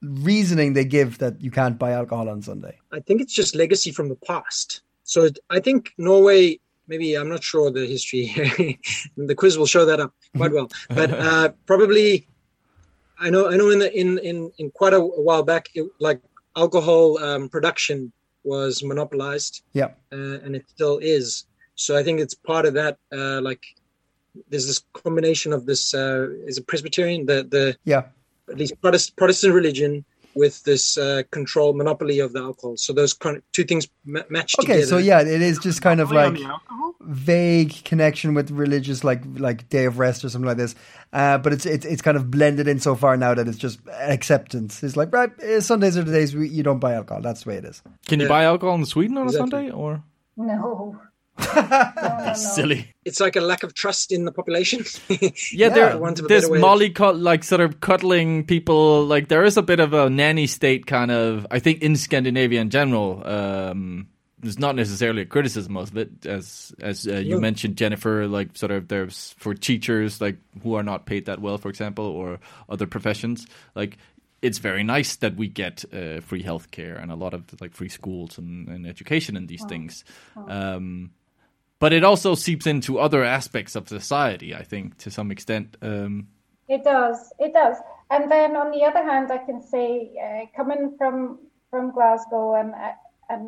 reasoning 0.00 0.72
they 0.72 0.86
give 0.86 1.18
that 1.18 1.42
you 1.42 1.50
can't 1.50 1.78
buy 1.78 1.92
alcohol 1.92 2.30
on 2.30 2.40
Sunday? 2.40 2.78
I 2.92 3.00
think 3.00 3.20
it's 3.20 3.34
just 3.34 3.54
legacy 3.54 3.92
from 3.92 4.08
the 4.08 4.16
past. 4.16 4.80
So 5.04 5.24
it, 5.24 5.38
I 5.50 5.60
think 5.60 5.92
Norway, 5.98 6.60
maybe 6.88 7.14
I'm 7.14 7.28
not 7.28 7.44
sure 7.44 7.70
the 7.70 7.84
history. 7.84 8.32
the 9.18 9.34
quiz 9.34 9.58
will 9.58 9.66
show 9.66 9.84
that 9.84 10.00
up 10.00 10.14
quite 10.34 10.52
well. 10.52 10.70
But 10.88 11.12
uh, 11.12 11.52
probably, 11.66 12.26
I 13.18 13.28
know, 13.28 13.50
I 13.50 13.56
know, 13.56 13.68
in 13.68 13.80
the 13.80 13.92
in 13.92 14.18
in 14.18 14.50
in 14.58 14.70
quite 14.70 14.94
a 14.94 15.00
while 15.00 15.42
back, 15.42 15.68
it, 15.74 15.86
like 16.00 16.20
alcohol 16.56 17.18
um, 17.18 17.48
production 17.48 18.12
was 18.44 18.82
monopolized, 18.82 19.62
Yeah. 19.72 19.90
uh, 20.12 20.38
and 20.44 20.56
it 20.56 20.64
still 20.68 20.98
is. 20.98 21.46
So 21.74 21.96
I 21.96 22.02
think 22.02 22.20
it's 22.20 22.34
part 22.34 22.66
of 22.66 22.74
that. 22.74 22.98
Uh, 23.12 23.40
like, 23.40 23.64
there's 24.48 24.66
this 24.66 24.82
combination 24.92 25.52
of 25.52 25.66
this 25.66 25.94
uh, 25.94 26.28
is 26.46 26.58
a 26.58 26.62
Presbyterian, 26.62 27.26
the 27.26 27.44
the 27.44 27.76
Yeah. 27.84 28.04
at 28.50 28.56
least 28.58 28.80
Protest, 28.80 29.16
Protestant 29.16 29.54
religion 29.54 30.04
with 30.34 30.62
this 30.64 30.96
uh, 30.98 31.22
control 31.30 31.72
monopoly 31.74 32.18
of 32.20 32.32
the 32.32 32.40
alcohol. 32.40 32.76
So 32.76 32.92
those 32.92 33.12
kind 33.12 33.36
of 33.36 33.42
two 33.52 33.64
things 33.64 33.88
ma- 34.04 34.20
match 34.30 34.52
together. 34.52 34.72
Okay, 34.74 34.80
together. 34.82 35.02
so 35.02 35.04
yeah, 35.04 35.20
it 35.20 35.42
is 35.42 35.58
just 35.58 35.82
kind 35.82 36.00
of 36.00 36.10
like 36.12 36.36
vague 37.00 37.84
connection 37.84 38.34
with 38.34 38.50
religious, 38.50 39.04
like 39.04 39.22
like 39.36 39.68
day 39.68 39.84
of 39.86 39.98
rest 39.98 40.24
or 40.24 40.28
something 40.28 40.46
like 40.46 40.56
this. 40.56 40.74
Uh, 41.12 41.38
but 41.38 41.52
it's 41.52 41.66
it's 41.66 41.84
it's 41.84 42.02
kind 42.02 42.16
of 42.16 42.30
blended 42.30 42.68
in 42.68 42.78
so 42.80 42.94
far 42.94 43.16
now 43.16 43.34
that 43.34 43.48
it's 43.48 43.58
just 43.58 43.80
acceptance. 44.00 44.82
It's 44.82 44.96
like 44.96 45.12
right, 45.12 45.30
eh, 45.42 45.60
Sundays 45.60 45.96
are 45.96 46.02
the 46.04 46.12
days 46.12 46.34
we, 46.34 46.48
you 46.48 46.62
don't 46.62 46.78
buy 46.78 46.94
alcohol. 46.94 47.22
That's 47.22 47.44
the 47.44 47.50
way 47.50 47.56
it 47.56 47.64
is. 47.64 47.82
Can 48.06 48.20
you 48.20 48.26
Yeah. 48.26 48.30
buy 48.30 48.44
alcohol 48.44 48.76
in 48.76 48.84
Sweden 48.84 49.18
on 49.18 49.28
a 49.28 49.32
Sunday 49.32 49.70
or 49.70 50.02
No. 50.36 50.98
silly? 52.34 52.92
It's 53.04 53.20
like 53.20 53.36
a 53.36 53.40
lack 53.40 53.62
of 53.62 53.74
trust 53.74 54.12
in 54.12 54.24
the 54.24 54.32
population. 54.32 54.84
Yeah, 55.52 55.68
there, 55.68 55.90
for 55.92 55.98
want 55.98 56.18
of 56.18 56.24
a 56.26 56.28
there's 56.28 56.42
better 56.44 56.52
way 56.52 56.58
of- 56.58 56.62
Molly 56.62 56.90
cut 56.90 57.16
like 57.16 57.44
sort 57.44 57.60
of 57.60 57.80
cuddling 57.80 58.44
people. 58.46 59.04
Like 59.04 59.28
there 59.28 59.44
is 59.44 59.56
a 59.56 59.62
bit 59.62 59.80
of 59.80 59.92
a 59.92 60.08
nanny 60.10 60.46
state 60.46 60.86
kind 60.86 61.10
of. 61.10 61.46
I 61.50 61.58
think 61.58 61.82
in 61.82 61.96
Scandinavia 61.96 62.60
in 62.60 62.70
general, 62.70 63.22
um, 63.26 64.08
there's 64.40 64.58
not 64.58 64.74
necessarily 64.76 65.22
a 65.22 65.26
criticism 65.26 65.76
of 65.76 65.96
it, 65.96 66.26
as 66.26 66.72
as 66.80 67.06
uh, 67.06 67.14
you 67.16 67.34
No. 67.36 67.40
mentioned, 67.40 67.76
Jennifer. 67.76 68.26
Like 68.26 68.56
sort 68.56 68.72
of 68.72 68.88
there's 68.88 69.34
for 69.38 69.54
teachers 69.54 70.20
like 70.20 70.36
who 70.62 70.74
are 70.74 70.82
not 70.82 71.06
paid 71.06 71.26
that 71.26 71.40
well, 71.40 71.58
for 71.58 71.68
example, 71.68 72.04
or 72.06 72.40
other 72.68 72.86
professions. 72.86 73.46
Like 73.74 73.98
it's 74.40 74.58
very 74.58 74.82
nice 74.82 75.16
that 75.16 75.36
we 75.36 75.46
get 75.48 75.84
uh, 75.92 76.20
free 76.20 76.42
healthcare 76.42 77.00
and 77.00 77.12
a 77.12 77.14
lot 77.16 77.32
of 77.34 77.44
like 77.60 77.72
free 77.74 77.88
schools 77.88 78.38
and, 78.38 78.68
and 78.68 78.86
education 78.86 79.36
and 79.36 79.46
these 79.48 79.64
things. 79.68 80.04
Um, 80.48 81.10
but 81.82 81.92
it 81.92 82.04
also 82.04 82.36
seeps 82.36 82.64
into 82.64 83.00
other 83.00 83.24
aspects 83.24 83.74
of 83.74 83.88
society, 83.88 84.54
I 84.54 84.62
think, 84.62 84.98
to 84.98 85.10
some 85.10 85.32
extent. 85.32 85.76
Um, 85.82 86.28
It 86.68 86.84
does. 86.84 87.18
It 87.40 87.52
does. 87.52 87.76
And 88.08 88.30
then 88.30 88.54
on 88.54 88.70
the 88.70 88.84
other 88.84 89.02
hand, 89.02 89.32
I 89.32 89.38
can 89.38 89.60
say, 89.60 89.86
uh, 90.26 90.46
coming 90.56 90.94
from 90.96 91.40
from 91.70 91.90
Glasgow, 91.90 92.54
and 92.60 92.72
and 93.28 93.44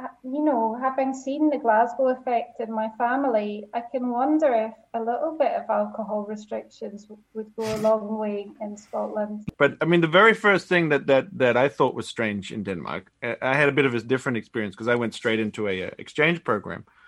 uh, 0.00 0.08
you 0.22 0.42
know, 0.48 0.78
having 0.80 1.12
seen 1.12 1.50
the 1.50 1.58
Glasgow 1.58 2.08
effect 2.08 2.58
in 2.58 2.72
my 2.72 2.88
family, 2.96 3.68
I 3.74 3.82
can 3.92 4.04
wonder 4.08 4.50
if 4.66 4.74
a 4.94 5.00
little 5.10 5.36
bit 5.38 5.52
of 5.60 5.68
alcohol 5.68 6.24
restrictions 6.34 7.06
would 7.34 7.50
go 7.58 7.64
a 7.76 7.80
long 7.88 8.18
way 8.18 8.38
in 8.62 8.78
Scotland. 8.78 9.44
But 9.58 9.70
I 9.82 9.84
mean, 9.84 10.00
the 10.00 10.16
very 10.20 10.34
first 10.34 10.68
thing 10.68 10.88
that 10.88 11.06
that 11.06 11.26
that 11.44 11.56
I 11.66 11.68
thought 11.68 11.94
was 11.94 12.08
strange 12.08 12.50
in 12.50 12.62
Denmark, 12.64 13.04
I 13.22 13.36
I 13.52 13.54
had 13.60 13.68
a 13.68 13.76
bit 13.78 13.86
of 13.86 13.94
a 13.94 14.00
different 14.12 14.38
experience 14.38 14.74
because 14.74 14.92
I 14.94 15.00
went 15.02 15.14
straight 15.14 15.40
into 15.46 15.68
a, 15.68 15.74
uh 15.86 15.90
exchange 15.98 16.38
program 16.44 16.84
uh, 16.88 17.03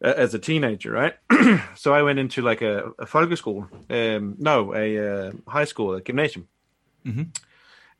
as 0.00 0.34
a 0.34 0.38
teenager, 0.38 0.92
right? 0.92 1.14
so 1.74 1.92
I 1.92 2.02
went 2.02 2.18
into 2.18 2.42
like 2.42 2.62
a, 2.62 2.92
a 2.98 3.06
folkeskole, 3.06 3.68
um, 3.90 4.36
no, 4.38 4.74
a 4.74 5.28
uh, 5.28 5.32
high 5.46 5.64
school, 5.64 5.94
a 5.94 6.00
gymnasium. 6.00 6.48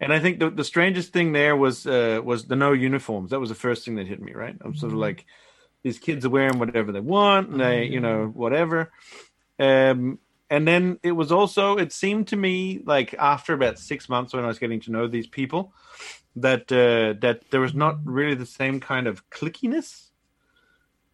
And 0.00 0.12
I 0.12 0.20
think 0.20 0.38
the, 0.38 0.50
the 0.50 0.64
strangest 0.64 1.12
thing 1.12 1.32
there 1.32 1.56
was 1.56 1.86
uh, 1.86 2.20
was 2.24 2.44
the 2.44 2.56
no 2.56 2.72
uniforms. 2.72 3.30
That 3.30 3.40
was 3.40 3.48
the 3.48 3.56
first 3.56 3.84
thing 3.84 3.96
that 3.96 4.06
hit 4.06 4.22
me. 4.22 4.32
Right, 4.32 4.56
I'm 4.60 4.76
sort 4.76 4.92
of 4.92 4.98
like 4.98 5.26
these 5.82 5.98
kids 5.98 6.24
are 6.24 6.30
wearing 6.30 6.58
whatever 6.58 6.92
they 6.92 7.00
want, 7.00 7.48
and 7.48 7.60
they 7.60 7.84
you 7.84 8.00
know 8.00 8.26
whatever. 8.26 8.92
Um, 9.58 10.20
and 10.50 10.66
then 10.66 10.98
it 11.02 11.12
was 11.12 11.32
also 11.32 11.78
it 11.78 11.92
seemed 11.92 12.28
to 12.28 12.36
me 12.36 12.80
like 12.84 13.14
after 13.18 13.54
about 13.54 13.78
six 13.78 14.08
months 14.08 14.32
when 14.32 14.44
I 14.44 14.48
was 14.48 14.60
getting 14.60 14.80
to 14.82 14.92
know 14.92 15.08
these 15.08 15.26
people 15.26 15.72
that 16.36 16.70
uh, 16.70 17.18
that 17.20 17.50
there 17.50 17.60
was 17.60 17.74
not 17.74 17.98
really 18.04 18.36
the 18.36 18.46
same 18.46 18.78
kind 18.78 19.08
of 19.08 19.28
clickiness 19.30 20.07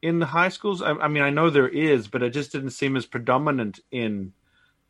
in 0.04 0.18
the 0.18 0.26
high 0.26 0.50
schools. 0.50 0.82
I, 0.82 0.90
I 0.92 1.08
mean, 1.08 1.22
I 1.22 1.30
know 1.30 1.48
there 1.48 1.68
is, 1.68 2.08
but 2.08 2.22
it 2.22 2.30
just 2.30 2.52
didn't 2.52 2.70
seem 2.70 2.94
as 2.96 3.06
predominant 3.06 3.80
in 3.90 4.32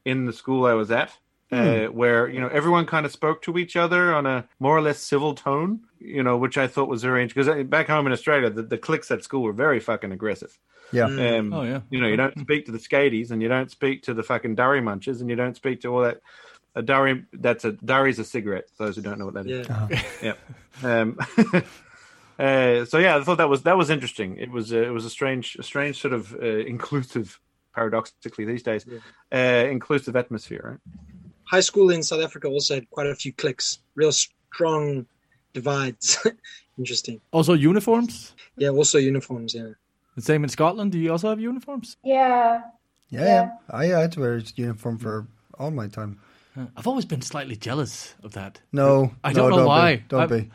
in 0.05 0.27
the 0.27 0.33
school 0.33 0.67
I 0.67 0.75
was 0.75 0.91
at, 0.91 1.17
uh, 1.51 1.87
where 1.87 2.29
you 2.29 2.41
know 2.41 2.49
everyone 2.49 2.85
kind 2.85 3.07
of 3.07 3.13
spoke 3.13 3.41
to 3.43 3.57
each 3.57 3.77
other 3.77 4.13
on 4.13 4.27
a 4.27 4.47
more 4.59 4.77
or 4.77 4.83
less 4.83 4.99
civil 4.99 5.35
tone. 5.35 5.81
You 6.01 6.23
know, 6.23 6.37
which 6.37 6.59
I 6.59 6.67
thought 6.67 6.89
was 6.89 7.03
very 7.03 7.23
interesting 7.23 7.55
because 7.55 7.71
back 7.71 7.87
home 7.87 8.07
in 8.07 8.13
Australia, 8.13 8.51
the, 8.51 8.63
the 8.63 8.77
cliques 8.77 9.11
at 9.11 9.23
school 9.25 9.43
were 9.43 9.53
very 9.53 9.81
fucking 9.81 10.13
aggressive. 10.13 10.59
Yeah. 10.93 11.07
Um, 11.07 11.53
Oh, 11.53 11.63
yeah. 11.63 11.81
You 11.91 12.01
know, 12.01 12.09
you 12.09 12.17
don't 12.17 12.39
speak 12.39 12.67
to 12.67 12.73
the 12.73 12.79
skaties, 12.79 13.31
and 13.31 13.41
you 13.41 13.49
don't 13.49 13.71
speak 13.71 14.03
to 14.03 14.15
the 14.15 14.23
fucking 14.23 14.57
durry 14.57 14.81
munchers, 14.83 15.21
and 15.21 15.31
you 15.31 15.37
don't 15.37 15.57
speak 15.57 15.81
to 15.83 15.89
all 15.95 16.03
that. 16.03 16.21
A 16.77 16.83
durry 16.83 17.25
that's 17.33 17.65
a 17.65 17.73
durry's 17.73 18.19
a 18.19 18.25
cigarette. 18.25 18.69
For 18.77 18.87
those 18.87 18.97
who 18.97 19.03
don't 19.03 19.19
know 19.21 19.27
what 19.27 19.35
that 19.35 19.47
is. 19.47 19.69
Yeah. 19.69 20.35
Yeah. 20.83 21.01
Um, 21.01 21.17
uh, 22.39 22.85
so 22.85 22.99
yeah, 22.99 23.17
I 23.17 23.23
thought 23.25 23.39
that 23.39 23.49
was 23.49 23.63
that 23.63 23.77
was 23.77 23.91
interesting. 23.91 24.37
It 24.39 24.51
was 24.51 24.73
uh, 24.73 24.79
it 24.79 24.91
was 24.93 25.05
a 25.05 25.11
strange 25.11 25.57
a 25.59 25.63
strange 25.63 26.01
sort 26.01 26.15
of 26.15 26.35
uh, 26.35 26.47
inclusive, 26.47 27.41
paradoxically 27.75 28.45
these 28.45 28.63
days, 28.63 28.87
uh, 29.33 29.37
inclusive 29.37 30.17
atmosphere. 30.17 30.63
Right? 30.71 30.99
High 31.45 31.61
school 31.61 31.91
in 31.91 32.03
South 32.03 32.23
Africa 32.23 32.49
also 32.49 32.75
had 32.75 32.89
quite 32.91 33.07
a 33.07 33.15
few 33.15 33.33
cliques, 33.33 33.79
real 33.95 34.13
strong 34.13 35.07
divides. 35.53 36.27
Interesting. 36.79 37.21
Also, 37.31 37.53
uniforms. 37.53 38.35
Yeah, 38.57 38.71
also 38.71 38.99
uniforms. 38.99 39.55
Yeah. 39.55 39.71
The 40.17 40.23
same 40.23 40.43
in 40.45 40.51
Scotland. 40.51 40.93
Do 40.93 40.99
you 40.99 41.13
also 41.13 41.29
have 41.29 41.41
uniforms? 41.41 41.97
Yeah, 42.03 42.63
Yeah, 43.11 43.25
yeah. 43.25 43.51
I, 43.71 43.95
I 43.95 44.01
had 44.01 44.13
to 44.13 44.21
wear 44.21 44.37
a 44.39 44.43
uniform 44.57 44.99
for 44.99 45.27
all 45.59 45.71
my 45.71 45.87
time. 45.89 46.19
I've 46.77 46.87
always 46.87 47.05
been 47.05 47.21
slightly 47.23 47.57
jealous 47.57 48.15
of 48.23 48.33
that. 48.35 48.61
No, 48.73 49.13
I 49.25 49.33
no, 49.33 49.35
don't 49.49 49.51
know 49.51 49.65
be. 49.65 49.67
why. 49.67 50.03
Don't 50.09 50.23
I- 50.23 50.27
be. 50.41 50.51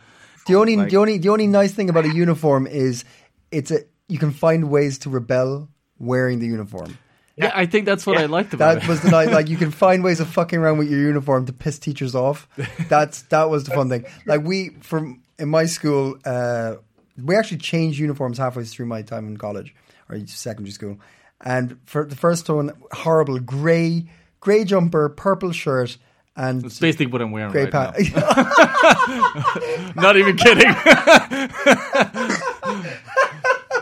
The 0.49 0.55
only, 0.55 0.75
Like- 0.75 0.89
the 0.89 0.97
only, 0.97 1.17
the 1.17 1.29
only 1.29 1.47
nice 1.47 1.71
thing 1.73 1.89
about 1.89 2.05
a 2.05 2.13
uniform 2.13 2.67
is 2.67 3.05
it's 3.51 3.71
a 3.71 3.79
you 4.07 4.17
can 4.17 4.31
find 4.31 4.69
ways 4.69 4.97
to 4.99 5.09
rebel 5.09 5.69
wearing 5.99 6.39
the 6.39 6.47
uniform. 6.47 6.97
Yeah, 7.37 7.51
I 7.55 7.67
think 7.67 7.85
that's 7.85 8.05
what 8.05 8.17
I 8.17 8.25
liked 8.25 8.53
about 8.53 8.73
That 8.75 8.83
it. 8.83 8.89
was 8.89 8.99
the 9.01 9.11
night. 9.11 9.31
Like 9.31 9.47
you 9.47 9.55
can 9.55 9.71
find 9.85 10.03
ways 10.03 10.19
of 10.19 10.27
fucking 10.27 10.59
around 10.59 10.77
with 10.77 10.89
your 10.89 10.99
uniform 10.99 11.45
to 11.45 11.53
piss 11.53 11.79
teachers 11.79 12.13
off. 12.15 12.47
That's 12.89 13.21
that 13.29 13.49
was 13.49 13.63
the 13.63 13.71
fun 13.71 13.87
thing. 13.87 14.05
Like 14.25 14.43
we 14.43 14.71
from 14.81 15.21
in 15.37 15.47
my 15.47 15.65
school, 15.65 16.17
uh, 16.25 16.75
we 17.23 17.35
actually 17.37 17.59
changed 17.59 17.97
uniforms 17.99 18.37
halfway 18.39 18.65
through 18.65 18.87
my 18.87 19.03
time 19.03 19.27
in 19.27 19.37
college 19.37 19.73
or 20.09 20.19
secondary 20.27 20.71
school, 20.71 20.97
and 21.39 21.77
for 21.85 22.03
the 22.05 22.15
first 22.15 22.49
one, 22.49 22.71
horrible 22.91 23.39
grey 23.39 24.09
grey 24.41 24.63
jumper, 24.65 25.07
purple 25.09 25.51
shirt, 25.53 25.97
and 26.39 26.65
It's 26.65 26.79
basically 26.79 27.07
what 27.07 27.21
I'm 27.21 27.31
wearing 27.31 27.51
right 27.51 27.73
now. 27.73 27.91
Not 30.01 30.15
even 30.15 30.37
kidding. 30.37 30.73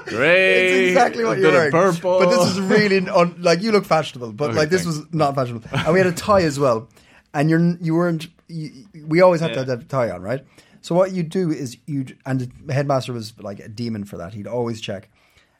Gray. 0.05 0.68
It's 0.68 0.89
exactly 0.89 1.24
what 1.24 1.38
you're 1.38 1.51
wearing. 1.51 1.72
Purple. 1.72 2.20
But 2.20 2.30
this 2.32 2.49
is 2.51 2.60
really 2.60 3.08
un, 3.10 3.36
like 3.39 3.62
you 3.62 3.72
look 3.72 3.86
fashionable, 3.86 4.32
but 4.34 4.49
Okay, 4.49 4.58
like 4.60 4.70
this 4.70 4.84
thanks. 4.86 4.97
was 4.99 5.14
not 5.14 5.36
fashionable. 5.36 5.70
And 5.72 5.93
we 5.93 5.99
had 5.99 6.08
a 6.08 6.14
tie 6.14 6.41
as 6.41 6.60
well, 6.60 6.89
and 7.34 7.49
you're 7.49 7.78
you 7.80 7.93
weren't. 7.93 8.28
You, 8.47 8.72
we 9.05 9.22
always 9.22 9.41
had 9.41 9.53
to 9.53 9.60
have 9.60 9.68
that 9.68 9.89
tie 9.89 10.10
on, 10.10 10.22
right? 10.22 10.43
So 10.82 10.95
what 10.95 11.12
you 11.12 11.22
do 11.24 11.51
is 11.51 11.78
you 11.86 12.05
and 12.26 12.51
the 12.66 12.74
headmaster 12.74 13.14
was 13.14 13.34
like 13.39 13.60
a 13.60 13.68
demon 13.68 14.05
for 14.05 14.18
that. 14.18 14.34
He'd 14.34 14.47
always 14.47 14.82
check, 14.82 15.10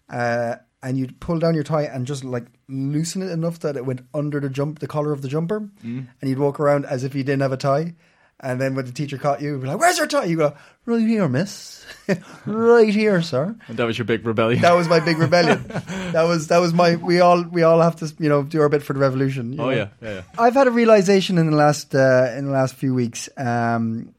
uh, 0.10 0.56
and 0.84 0.98
you'd 0.98 1.20
pull 1.20 1.40
down 1.40 1.56
your 1.56 1.64
tie 1.64 1.84
and 1.84 2.06
just 2.06 2.24
like 2.24 2.46
loosen 2.70 3.22
it 3.22 3.32
enough 3.32 3.60
that 3.60 3.76
it 3.78 3.86
went 3.86 4.02
under 4.14 4.40
the 4.40 4.50
jump, 4.50 4.80
the 4.80 4.88
collar 4.88 5.12
of 5.12 5.22
the 5.22 5.28
jumper, 5.28 5.62
Mm. 5.84 6.08
and 6.22 6.30
you'd 6.30 6.40
walk 6.40 6.60
around 6.60 6.86
as 6.86 7.04
if 7.04 7.16
you 7.16 7.24
didn't 7.24 7.42
have 7.42 7.52
a 7.52 7.58
tie. 7.58 7.96
And 8.40 8.62
then 8.62 8.76
when 8.76 8.86
the 8.86 8.92
teacher 8.92 9.18
caught 9.18 9.42
you, 9.42 9.54
you'd 9.54 9.62
be 9.62 9.68
like, 9.68 9.80
"Where's 9.80 9.98
your 9.98 10.06
tie?" 10.06 10.26
You 10.26 10.38
go, 10.38 10.54
"Right 10.86 11.02
here, 11.02 11.28
miss. 11.28 11.84
right 12.46 12.94
here, 12.94 13.20
sir." 13.24 13.56
And 13.68 13.78
that 13.78 13.86
was 13.86 13.98
your 13.98 14.06
big 14.06 14.24
rebellion. 14.28 14.62
That 14.62 14.74
was 14.76 14.88
my 14.88 15.00
big 15.00 15.18
rebellion. 15.18 15.64
that 16.12 16.22
was 16.22 16.46
that 16.50 16.60
was 16.60 16.72
my. 16.72 16.98
We 16.98 17.20
all 17.20 17.42
we 17.42 17.64
all 17.64 17.82
have 17.82 17.96
to 17.96 18.14
you 18.20 18.30
know 18.30 18.44
do 18.44 18.62
our 18.62 18.70
bit 18.70 18.84
for 18.84 18.94
the 18.94 19.00
revolution. 19.00 19.56
oh 19.60 19.70
yeah, 19.72 19.88
yeah, 20.04 20.14
yeah. 20.14 20.22
I've 20.38 20.54
had 20.54 20.68
a 20.68 20.72
realization 20.72 21.40
in 21.40 21.50
the 21.50 21.56
last 21.58 21.96
uh, 21.96 22.32
in 22.38 22.46
the 22.46 22.52
last 22.52 22.76
few 22.76 22.94
weeks. 22.94 23.28
Um, 23.38 24.14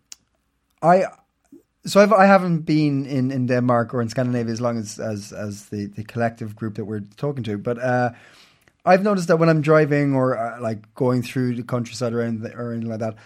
I 0.82 1.04
so 1.88 2.00
I've, 2.00 2.12
I 2.12 2.26
haven't 2.26 2.60
been 2.60 3.06
in, 3.06 3.30
in 3.30 3.46
Denmark 3.46 3.94
or 3.94 4.02
in 4.02 4.08
Scandinavia 4.08 4.52
as 4.52 4.60
long 4.60 4.78
as 4.78 4.98
as 4.98 5.32
as 5.32 5.66
the, 5.70 5.86
the 5.86 6.04
collective 6.04 6.54
group 6.54 6.74
that 6.76 6.84
we're 6.84 7.04
talking 7.16 7.44
to, 7.44 7.58
but. 7.58 7.78
Uh, 7.78 8.10
I've 8.84 9.02
noticed 9.02 9.28
that 9.28 9.36
when 9.38 9.50
I'm 9.50 9.60
driving 9.60 10.14
or 10.14 10.38
uh, 10.38 10.62
like 10.62 10.94
going 10.94 11.22
through 11.22 11.56
the 11.56 11.62
countryside 11.62 12.14
or 12.14 12.22
anything, 12.22 12.54
or 12.54 12.72
anything 12.72 12.88
like 12.88 13.00
that, 13.00 13.16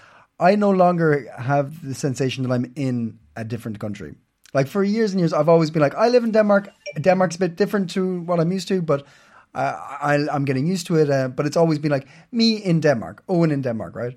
I 0.41 0.57
no 0.57 0.71
longer 0.71 1.31
have 1.39 1.87
the 1.87 1.95
sensation 1.95 2.43
that 2.43 2.53
I'm 2.53 2.73
in 2.75 3.21
a 3.37 3.45
different 3.45 3.79
country. 3.79 4.17
Like 4.55 4.67
for 4.67 4.83
years 4.83 5.13
and 5.13 5.21
years, 5.21 5.33
I've 5.33 5.49
always 5.49 5.71
been 5.71 5.83
like, 5.83 5.95
I 5.95 6.09
live 6.09 6.25
in 6.25 6.33
Denmark. 6.33 6.69
Denmark's 7.01 7.37
a 7.37 7.39
bit 7.39 7.57
different 7.57 7.91
to 7.91 8.23
what 8.23 8.41
I'm 8.41 8.51
used 8.51 8.67
to, 8.69 8.83
but 8.83 9.07
uh, 9.55 9.77
I, 10.01 10.27
I'm 10.33 10.45
getting 10.45 10.67
used 10.67 10.89
to 10.89 10.97
it. 10.97 11.11
Uh, 11.11 11.29
but 11.29 11.47
it's 11.47 11.57
always 11.57 11.79
been 11.79 11.93
like 11.93 12.09
me 12.33 12.57
in 12.57 12.81
Denmark, 12.81 13.23
Owen 13.29 13.53
in 13.53 13.63
Denmark, 13.63 13.95
right? 13.95 14.17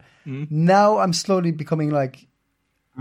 Now 0.49 0.97
I'm 0.97 1.13
slowly 1.13 1.51
becoming 1.51 1.91
like 1.91 2.27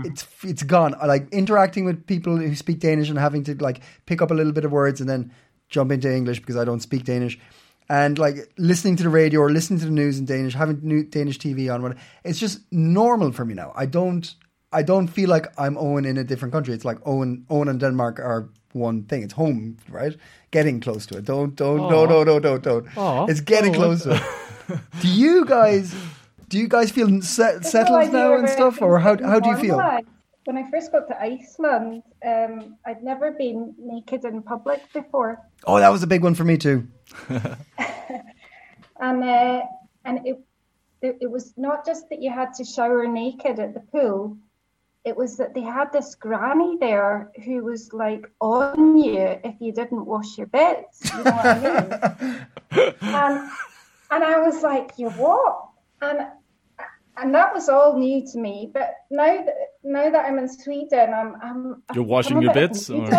it's 0.03 0.27
it's 0.43 0.63
gone. 0.63 0.95
I 0.99 1.05
like 1.05 1.29
interacting 1.31 1.85
with 1.85 2.05
people 2.05 2.35
who 2.37 2.53
speak 2.55 2.79
Danish 2.79 3.09
and 3.09 3.17
having 3.19 3.43
to 3.45 3.55
like 3.63 3.81
pick 4.05 4.21
up 4.21 4.31
a 4.31 4.33
little 4.33 4.51
bit 4.53 4.65
of 4.65 4.71
words 4.71 4.99
and 5.01 5.09
then 5.09 5.31
jump 5.69 5.91
into 5.91 6.13
English 6.13 6.39
because 6.39 6.57
I 6.57 6.65
don't 6.65 6.81
speak 6.81 7.03
Danish. 7.05 7.39
And 7.87 8.17
like 8.17 8.35
listening 8.57 8.95
to 8.97 9.03
the 9.03 9.09
radio 9.09 9.41
or 9.41 9.51
listening 9.51 9.79
to 9.79 9.85
the 9.85 9.91
news 9.91 10.17
in 10.19 10.25
Danish, 10.25 10.53
having 10.55 10.79
new 10.81 11.03
Danish 11.03 11.37
TV 11.37 11.71
on, 11.73 11.83
what- 11.83 11.97
it's 12.23 12.39
just 12.39 12.61
normal 12.71 13.31
for 13.31 13.45
me 13.45 13.53
now. 13.53 13.71
I 13.75 13.85
don't, 13.85 14.33
I 14.73 14.81
don't 14.81 15.07
feel 15.07 15.29
like 15.29 15.47
I'm 15.59 15.77
Owen 15.77 16.03
in 16.05 16.17
a 16.17 16.23
different 16.23 16.51
country. 16.51 16.73
It's 16.73 16.83
like 16.83 16.97
Owen, 17.05 17.45
Owen 17.49 17.67
and 17.69 17.79
Denmark 17.79 18.19
are 18.19 18.49
one 18.73 19.03
thing. 19.03 19.21
It's 19.21 19.33
home, 19.33 19.77
right? 19.87 20.17
Getting 20.49 20.79
close 20.81 21.05
to 21.07 21.17
it. 21.17 21.25
Don't, 21.25 21.55
don't, 21.55 21.77
no, 21.77 22.05
no, 22.07 22.23
no, 22.23 22.39
don't, 22.39 22.63
don't. 22.63 22.87
Aw. 22.97 23.27
It's 23.27 23.41
getting 23.41 23.75
Oh, 23.75 23.77
close 23.77 24.03
to 24.03 24.15
it. 24.15 24.79
do 25.01 25.07
you 25.07 25.45
guys, 25.45 25.93
do 26.47 26.57
you 26.57 26.67
guys 26.67 26.91
feel 26.91 27.21
set, 27.21 27.65
settled 27.65 28.11
no 28.11 28.31
now 28.31 28.37
and 28.37 28.49
stuff, 28.49 28.81
or 28.81 28.99
how 28.99 29.17
how 29.23 29.39
do 29.39 29.49
you 29.49 29.57
feel? 29.57 29.77
When 30.45 30.57
I 30.57 30.69
first 30.69 30.91
got 30.91 31.07
to 31.07 31.19
Iceland, 31.19 32.03
um, 32.23 32.77
I'd 32.85 33.01
never 33.03 33.31
been 33.31 33.73
naked 33.79 34.25
in 34.25 34.43
public 34.43 34.81
before, 34.93 35.41
Oh, 35.65 35.79
that 35.79 35.89
was 35.89 36.03
a 36.03 36.07
big 36.07 36.21
one 36.21 36.35
for 36.35 36.43
me 36.43 36.57
too. 36.57 36.87
and 38.99 39.23
uh, 39.23 39.61
and 40.05 40.25
it, 40.25 40.39
it 41.01 41.17
it 41.21 41.31
was 41.31 41.53
not 41.57 41.85
just 41.85 42.09
that 42.09 42.21
you 42.21 42.31
had 42.31 42.53
to 42.55 42.63
shower 42.63 43.07
naked 43.07 43.59
at 43.59 43.73
the 43.73 43.79
pool. 43.79 44.37
It 45.03 45.15
was 45.15 45.37
that 45.37 45.53
they 45.53 45.61
had 45.61 45.91
this 45.93 46.15
granny 46.15 46.77
there 46.79 47.31
who 47.43 47.63
was 47.63 47.93
like 47.93 48.29
on 48.39 48.97
you 48.97 49.39
if 49.43 49.55
you 49.59 49.71
didn't 49.71 50.05
wash 50.05 50.37
your 50.37 50.47
bits. 50.47 51.11
You 51.11 51.23
know 51.23 51.31
what 51.31 51.45
I 51.45 52.15
mean? 52.71 52.93
and 53.01 53.49
and 54.11 54.23
I 54.23 54.39
was 54.39 54.61
like, 54.61 54.91
"You 54.97 55.09
what?" 55.11 55.69
And 56.01 56.27
and 57.17 57.33
that 57.33 57.53
was 57.53 57.69
all 57.69 57.97
new 57.97 58.25
to 58.31 58.37
me. 58.37 58.69
But 58.73 58.93
now 59.09 59.43
that 59.45 59.55
now 59.83 60.09
that 60.09 60.25
I'm 60.25 60.37
in 60.39 60.49
Sweden, 60.49 61.13
I'm 61.13 61.35
I'm 61.41 61.83
You're 61.93 62.03
washing 62.03 62.37
I'm 62.37 62.43
your 62.43 62.53
bits, 62.53 62.89
or- 62.89 63.09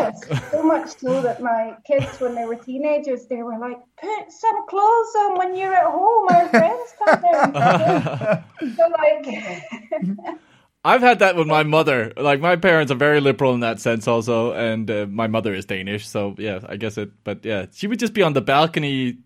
so 0.50 0.62
much 0.62 0.96
so 0.98 1.22
that 1.22 1.40
my 1.42 1.74
kids, 1.86 2.20
when 2.20 2.34
they 2.34 2.44
were 2.44 2.56
teenagers, 2.56 3.26
they 3.26 3.42
were 3.42 3.58
like, 3.58 3.78
"Put 4.00 4.32
some 4.32 4.66
clothes 4.68 5.14
on 5.18 5.38
when 5.38 5.56
you're 5.56 5.74
at 5.74 5.86
home. 5.86 6.26
Our 6.30 6.48
friends 6.48 6.94
come 7.04 7.20
there." 7.22 8.44
so 8.76 8.82
like, 8.88 10.38
I've 10.84 11.00
had 11.00 11.18
that 11.18 11.34
with 11.36 11.48
my 11.48 11.64
mother. 11.64 12.12
Like 12.16 12.40
my 12.40 12.56
parents 12.56 12.92
are 12.92 12.96
very 12.96 13.20
liberal 13.20 13.54
in 13.54 13.60
that 13.60 13.80
sense, 13.80 14.06
also, 14.06 14.52
and 14.52 14.90
uh, 14.90 15.06
my 15.08 15.26
mother 15.26 15.52
is 15.54 15.64
Danish, 15.64 16.08
so 16.08 16.34
yeah, 16.38 16.60
I 16.68 16.76
guess 16.76 16.96
it. 16.96 17.10
But 17.24 17.44
yeah, 17.44 17.66
she 17.72 17.86
would 17.88 17.98
just 17.98 18.12
be 18.14 18.22
on 18.22 18.34
the 18.34 18.40
balcony 18.40 19.18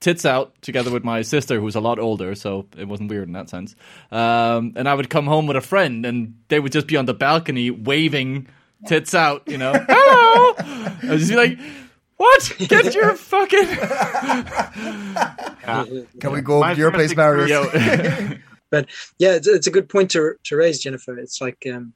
tits 0.00 0.24
out 0.24 0.54
together 0.62 0.90
with 0.90 1.04
my 1.04 1.22
sister, 1.22 1.60
who's 1.60 1.74
a 1.74 1.80
lot 1.80 1.98
older, 1.98 2.34
so 2.34 2.66
it 2.76 2.86
wasn't 2.86 3.10
weird 3.10 3.26
in 3.26 3.34
that 3.34 3.50
sense. 3.50 3.74
Um, 4.10 4.72
and 4.76 4.88
I 4.88 4.94
would 4.94 5.10
come 5.10 5.26
home 5.26 5.46
with 5.46 5.56
a 5.56 5.60
friend, 5.60 6.06
and 6.06 6.34
they 6.48 6.60
would 6.60 6.72
just 6.72 6.86
be 6.86 6.96
on 6.96 7.06
the 7.06 7.14
balcony 7.14 7.70
waving 7.70 8.48
tits 8.86 9.14
out, 9.14 9.42
you 9.46 9.58
know, 9.58 9.72
hello. 9.88 10.54
I 10.58 11.10
would 11.10 11.18
just 11.18 11.30
be 11.30 11.36
like, 11.36 11.58
"What? 12.16 12.52
Get 12.58 12.94
your 12.94 13.14
fucking 13.14 13.66
Can 16.20 16.32
we 16.32 16.40
go 16.40 16.60
My 16.60 16.70
up 16.70 16.74
to 16.74 16.80
your 16.80 16.92
place, 16.92 17.12
first 17.12 17.16
Marius? 17.16 17.50
yo." 17.50 18.36
but 18.70 18.86
yeah, 19.18 19.34
it's, 19.34 19.48
it's 19.48 19.66
a 19.66 19.70
good 19.70 19.88
point 19.88 20.10
to 20.12 20.34
to 20.44 20.56
raise, 20.56 20.78
Jennifer. 20.78 21.18
It's 21.18 21.40
like 21.40 21.66
um, 21.72 21.92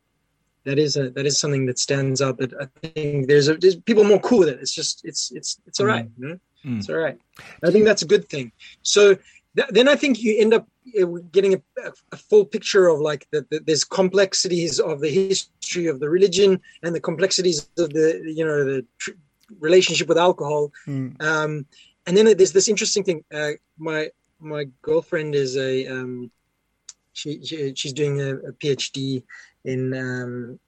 that 0.64 0.78
is 0.78 0.96
a 0.96 1.11
that 1.11 1.26
is 1.26 1.38
something 1.38 1.66
that 1.66 1.78
stands 1.78 2.20
out. 2.20 2.38
That 2.38 2.53
I 2.55 2.66
think 2.88 3.28
there's 3.28 3.48
a 3.48 3.55
there's 3.57 3.76
people 3.76 4.05
more 4.05 4.20
cool 4.20 4.40
with 4.40 4.48
it. 4.48 4.59
It's 4.61 4.74
just 4.74 5.05
it's 5.05 5.30
it's 5.32 5.61
it's 5.66 5.78
all 5.80 5.86
right. 5.86 6.09
You 6.18 6.28
know? 6.28 6.38
It's 6.78 6.88
all 6.88 6.96
right. 6.96 7.18
I 7.64 7.70
think 7.70 7.84
that's 7.84 8.02
a 8.02 8.06
good 8.06 8.28
thing. 8.28 8.52
So 8.82 9.16
th- 9.56 9.68
then 9.70 9.88
I 9.88 9.96
think 9.96 10.22
you 10.22 10.36
end 10.38 10.54
up 10.54 10.68
uh, 11.00 11.06
getting 11.30 11.54
a, 11.54 11.60
a 12.12 12.16
full 12.16 12.44
picture 12.44 12.88
of 12.88 13.00
like 13.00 13.26
the, 13.30 13.46
the, 13.50 13.60
there's 13.60 13.84
complexities 13.84 14.80
of 14.80 15.00
the 15.00 15.10
history 15.10 15.86
of 15.86 16.00
the 16.00 16.08
religion 16.08 16.60
and 16.82 16.94
the 16.94 17.00
complexities 17.00 17.68
of 17.78 17.90
the 17.90 18.22
you 18.24 18.44
know 18.44 18.64
the 18.64 18.84
tr- 18.98 19.12
relationship 19.60 20.08
with 20.08 20.18
alcohol. 20.18 20.72
Um, 21.20 21.66
and 22.06 22.16
then 22.16 22.36
there's 22.36 22.52
this 22.52 22.68
interesting 22.68 23.04
thing. 23.04 23.24
Uh, 23.32 23.52
my 23.78 24.10
my 24.40 24.64
girlfriend 24.82 25.34
is 25.34 25.56
a 25.56 25.86
um, 25.86 26.30
she, 27.12 27.44
she 27.44 27.74
she's 27.74 27.92
doing 27.92 28.20
a, 28.20 28.36
a 28.36 28.52
PhD 28.52 29.22
in 29.64 29.94
um, 29.94 30.58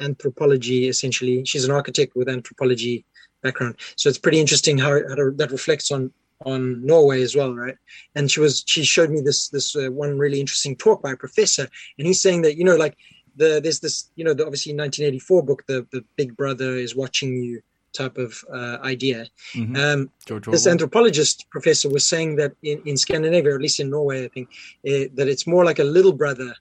anthropology. 0.00 0.88
Essentially, 0.88 1.44
she's 1.44 1.64
an 1.64 1.70
architect 1.70 2.14
with 2.14 2.28
anthropology 2.28 3.04
background. 3.42 3.76
So 3.96 4.08
it's 4.08 4.18
pretty 4.18 4.40
interesting 4.40 4.78
how, 4.78 4.92
how 5.08 5.14
to, 5.14 5.32
that 5.36 5.50
reflects 5.50 5.90
on 5.90 6.12
on 6.44 6.84
Norway 6.84 7.22
as 7.22 7.34
well, 7.34 7.54
right? 7.54 7.76
And 8.14 8.30
she 8.30 8.40
was 8.40 8.62
she 8.66 8.84
showed 8.84 9.10
me 9.10 9.20
this 9.20 9.48
this 9.48 9.74
uh, 9.74 9.90
one 9.90 10.18
really 10.18 10.40
interesting 10.40 10.76
talk 10.76 11.02
by 11.02 11.12
a 11.12 11.16
professor, 11.16 11.68
and 11.98 12.06
he's 12.06 12.20
saying 12.20 12.42
that 12.42 12.56
you 12.56 12.64
know 12.64 12.76
like 12.76 12.96
the 13.36 13.60
there's 13.62 13.80
this 13.80 14.10
you 14.16 14.24
know 14.24 14.34
the 14.34 14.44
obviously 14.44 14.72
1984 14.72 15.42
book 15.42 15.64
the 15.66 15.86
the 15.92 16.04
Big 16.16 16.36
Brother 16.36 16.76
is 16.76 16.94
watching 16.94 17.42
you 17.42 17.62
type 17.92 18.18
of 18.18 18.44
uh, 18.52 18.78
idea. 18.82 19.26
Um, 19.76 20.10
George 20.26 20.46
this 20.46 20.66
Orwell. 20.66 20.72
anthropologist 20.72 21.48
professor 21.50 21.88
was 21.88 22.06
saying 22.06 22.36
that 22.36 22.52
in, 22.62 22.82
in 22.84 22.96
Scandinavia, 22.96 23.52
or 23.52 23.54
at 23.54 23.62
least 23.62 23.80
in 23.80 23.88
Norway, 23.88 24.24
I 24.24 24.28
think 24.28 24.50
uh, 24.86 25.08
that 25.14 25.28
it's 25.28 25.46
more 25.46 25.64
like 25.64 25.78
a 25.78 25.84
little 25.84 26.12
brother 26.12 26.54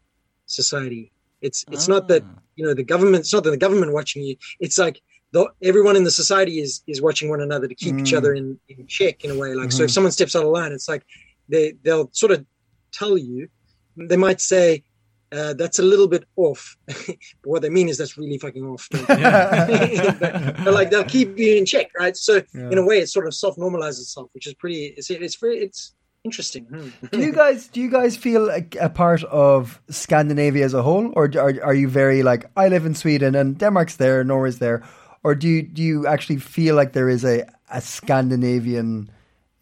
society. 0.46 1.12
It's 1.42 1.66
it's 1.72 1.88
not 1.88 2.08
that 2.08 2.24
you 2.56 2.66
know 2.66 2.74
the 2.74 2.84
government. 2.84 3.22
It's 3.22 3.34
not 3.34 3.44
that 3.44 3.52
the 3.52 3.58
government 3.58 3.92
watching 3.92 4.24
you. 4.24 4.38
It's 4.60 4.78
like 4.78 5.02
the, 5.36 5.50
everyone 5.62 5.98
in 5.98 6.06
the 6.06 6.12
society 6.12 6.60
is 6.62 6.82
is 6.88 7.02
watching 7.02 7.30
one 7.30 7.42
another 7.42 7.68
to 7.68 7.76
keep 7.76 8.00
each 8.00 8.14
other 8.14 8.34
in, 8.34 8.58
in 8.70 8.88
check 8.88 9.26
in 9.26 9.32
a 9.32 9.38
way. 9.38 9.54
Like 9.54 9.72
so, 9.74 9.84
if 9.84 9.92
someone 9.92 10.14
steps 10.14 10.34
out 10.34 10.44
of 10.44 10.50
line, 10.50 10.72
it's 10.72 10.88
like 10.88 11.06
they 11.50 11.74
they'll 11.84 12.10
sort 12.14 12.32
of 12.32 12.46
tell 12.92 13.18
you. 13.18 13.50
They 13.98 14.18
might 14.18 14.42
say. 14.42 14.84
Uh, 15.32 15.54
that's 15.54 15.80
a 15.80 15.84
little 15.84 16.08
bit 16.08 16.24
off, 16.38 16.78
but 16.86 17.18
what 17.44 17.62
they 17.62 17.70
mean 17.70 17.90
is 17.90 17.98
that's 17.98 18.18
really 18.18 18.38
fucking 18.38 18.64
off. 18.64 18.88
but, 18.92 20.64
but, 20.64 20.74
like 20.74 20.92
they'll 20.92 21.04
keep 21.04 21.38
you 21.38 21.56
in 21.56 21.66
check, 21.66 21.88
right? 22.00 22.16
So 22.16 22.42
in 22.54 22.78
a 22.78 22.86
way, 22.86 23.00
it 23.00 23.10
sort 23.10 23.28
of 23.28 23.34
self 23.34 23.58
normalizes 23.58 24.04
itself, 24.04 24.30
which 24.34 24.48
is 24.48 24.54
pretty. 24.54 24.94
It's 24.96 25.10
it's 25.10 25.36
very 25.36 25.58
it's 25.58 25.94
interesting. 26.24 26.66
Hmm. 26.66 26.90
do 27.12 27.20
you 27.20 27.34
guys 27.34 27.68
do 27.68 27.82
you 27.82 27.90
guys 27.90 28.16
feel 28.16 28.50
a, 28.50 28.64
a 28.80 28.90
part 28.90 29.24
of 29.26 29.82
Scandinavia 29.90 30.64
as 30.64 30.74
a 30.74 30.84
whole, 30.84 31.12
or 31.16 31.26
are 31.38 31.54
are 31.64 31.74
you 31.74 31.90
very 31.90 32.24
like 32.24 32.46
I 32.56 32.70
live 32.70 32.86
in 32.86 32.96
Sweden 32.96 33.36
and 33.36 33.58
Denmark's 33.58 33.98
there, 33.98 34.24
Norway's 34.24 34.60
there, 34.60 34.84
or 35.26 35.36
do 35.36 35.48
you 35.48 35.62
do 35.64 35.82
you 35.82 36.06
actually 36.08 36.40
feel 36.40 36.76
like 36.76 36.92
there 36.94 37.10
is 37.10 37.24
a 37.26 37.44
a 37.72 37.82
Scandinavian 37.82 39.10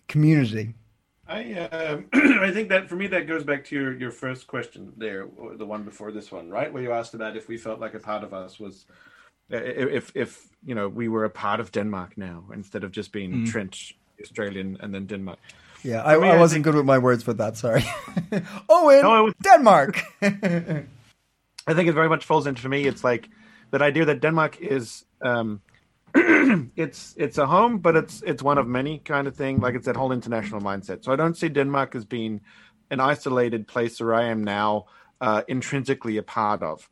community? 0.07 0.73
I 1.27 1.53
uh, 1.53 1.97
I 2.47 2.51
think 2.51 2.69
that 2.69 2.89
for 2.89 2.95
me 2.97 3.07
that 3.07 3.27
goes 3.27 3.43
back 3.43 3.63
to 3.65 3.75
your, 3.75 3.97
your 3.97 4.11
first 4.11 4.47
question 4.47 4.91
there, 4.97 5.23
or 5.37 5.55
the 5.57 5.65
one 5.65 5.83
before 5.83 6.11
this 6.11 6.31
one, 6.31 6.49
right? 6.49 6.71
Where 6.73 6.83
you 6.83 6.91
asked 6.91 7.13
about 7.15 7.37
if 7.37 7.47
we 7.47 7.57
felt 7.57 7.79
like 7.79 7.93
a 7.97 7.99
part 7.99 8.23
of 8.23 8.33
us 8.33 8.59
was 8.59 8.85
uh, 9.53 9.57
if 9.95 10.11
if 10.15 10.49
you 10.65 10.75
know 10.75 10.89
we 10.89 11.07
were 11.07 11.25
a 11.25 11.29
part 11.29 11.59
of 11.59 11.71
Denmark 11.71 12.17
now 12.17 12.43
instead 12.53 12.83
of 12.83 12.91
just 12.91 13.11
being 13.13 13.45
Trent 13.45 13.93
Australian 14.21 14.77
and 14.81 14.93
then 14.93 15.07
Denmark. 15.07 15.39
Yeah, 15.83 16.03
I, 16.03 16.17
me, 16.17 16.27
I 16.29 16.35
I 16.35 16.39
wasn't 16.39 16.55
think- 16.57 16.65
good 16.65 16.75
with 16.75 16.85
my 16.85 16.97
words 16.99 17.23
for 17.23 17.33
that. 17.33 17.57
Sorry. 17.57 17.83
Owen, 18.69 19.01
No, 19.01 19.23
was- 19.23 19.33
Denmark. 19.43 20.01
I 20.21 21.73
think 21.73 21.87
it 21.89 21.93
very 21.93 22.09
much 22.09 22.25
falls 22.25 22.47
into 22.47 22.61
for 22.61 22.69
me. 22.69 22.85
It's 22.87 23.03
like 23.03 23.29
that 23.73 23.81
idea 23.81 24.05
that 24.05 24.21
Denmark 24.21 24.61
is 24.61 25.03
um, 25.23 25.59
it's 26.15 27.15
it's 27.17 27.39
a 27.39 27.47
home, 27.47 27.79
but 27.79 27.95
it's 27.95 28.21
it's 28.21 28.43
one 28.43 28.59
of 28.59 28.67
many 28.67 28.99
kind 28.99 29.27
of 29.27 29.35
thing. 29.35 29.59
Like 29.59 29.73
it's 29.73 29.87
that 29.87 29.95
whole 29.95 30.11
international 30.11 30.61
mindset. 30.61 31.03
So 31.03 31.11
I 31.11 31.15
don't 31.15 31.35
see 31.35 31.49
Denmark 31.49 31.95
as 31.95 32.05
being 32.05 32.41
an 32.91 32.99
isolated 32.99 33.67
place 33.67 33.99
where 33.99 34.13
I 34.13 34.25
am 34.25 34.43
now 34.43 34.85
uh, 35.19 35.41
intrinsically 35.47 36.17
a 36.17 36.23
part 36.23 36.61
of. 36.61 36.87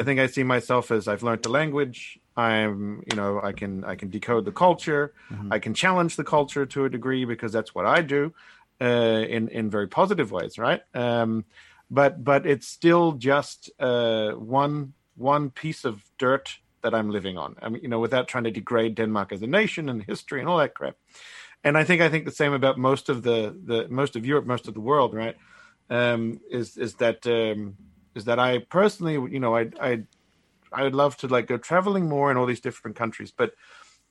I 0.00 0.02
think 0.02 0.18
I 0.18 0.26
see 0.26 0.42
myself 0.42 0.90
as 0.90 1.06
I've 1.06 1.22
learned 1.22 1.44
the 1.44 1.50
language. 1.50 2.18
I'm 2.36 3.04
you 3.08 3.16
know 3.16 3.40
I 3.40 3.52
can 3.52 3.84
I 3.84 3.94
can 3.94 4.10
decode 4.10 4.44
the 4.44 4.52
culture. 4.52 5.14
I 5.52 5.60
can 5.60 5.72
challenge 5.72 6.16
the 6.16 6.24
culture 6.24 6.66
to 6.66 6.84
a 6.84 6.90
degree 6.90 7.24
because 7.26 7.52
that's 7.52 7.76
what 7.76 7.86
I 7.86 8.02
do 8.02 8.34
uh, 8.80 9.24
in 9.36 9.48
in 9.48 9.70
very 9.70 9.86
positive 9.86 10.32
ways, 10.32 10.58
right? 10.58 10.82
Um, 10.94 11.44
but 11.90 12.24
but 12.24 12.44
it's 12.44 12.66
still 12.66 13.12
just 13.12 13.70
uh, 13.78 14.32
one 14.32 14.94
one 15.16 15.50
piece 15.50 15.84
of 15.84 16.02
dirt 16.18 16.58
that 16.82 16.94
I'm 16.94 17.10
living 17.10 17.38
on. 17.38 17.56
I 17.62 17.68
mean, 17.68 17.82
you 17.82 17.88
know, 17.88 17.98
without 17.98 18.28
trying 18.28 18.44
to 18.44 18.50
degrade 18.50 18.94
Denmark 18.94 19.32
as 19.32 19.42
a 19.42 19.46
nation 19.46 19.88
and 19.88 20.02
history 20.02 20.40
and 20.40 20.48
all 20.48 20.58
that 20.58 20.74
crap. 20.74 20.96
And 21.64 21.78
I 21.78 21.84
think 21.84 22.02
I 22.02 22.10
think 22.10 22.26
the 22.26 22.30
same 22.30 22.52
about 22.52 22.78
most 22.78 23.08
of 23.08 23.22
the 23.22 23.56
the 23.64 23.88
most 23.88 24.16
of 24.16 24.26
Europe, 24.26 24.46
most 24.46 24.68
of 24.68 24.74
the 24.74 24.80
world, 24.80 25.14
right? 25.14 25.36
Um, 25.88 26.40
is 26.50 26.76
is 26.76 26.94
that 26.96 27.26
um, 27.26 27.76
is 28.14 28.26
that 28.26 28.38
I 28.38 28.58
personally, 28.58 29.14
you 29.14 29.40
know, 29.40 29.56
I 29.56 29.70
I 29.80 30.02
I 30.72 30.82
would 30.82 30.94
love 30.94 31.16
to 31.18 31.28
like 31.28 31.46
go 31.46 31.56
traveling 31.56 32.06
more 32.06 32.30
in 32.30 32.36
all 32.36 32.46
these 32.46 32.60
different 32.60 32.96
countries, 32.96 33.32
but 33.34 33.54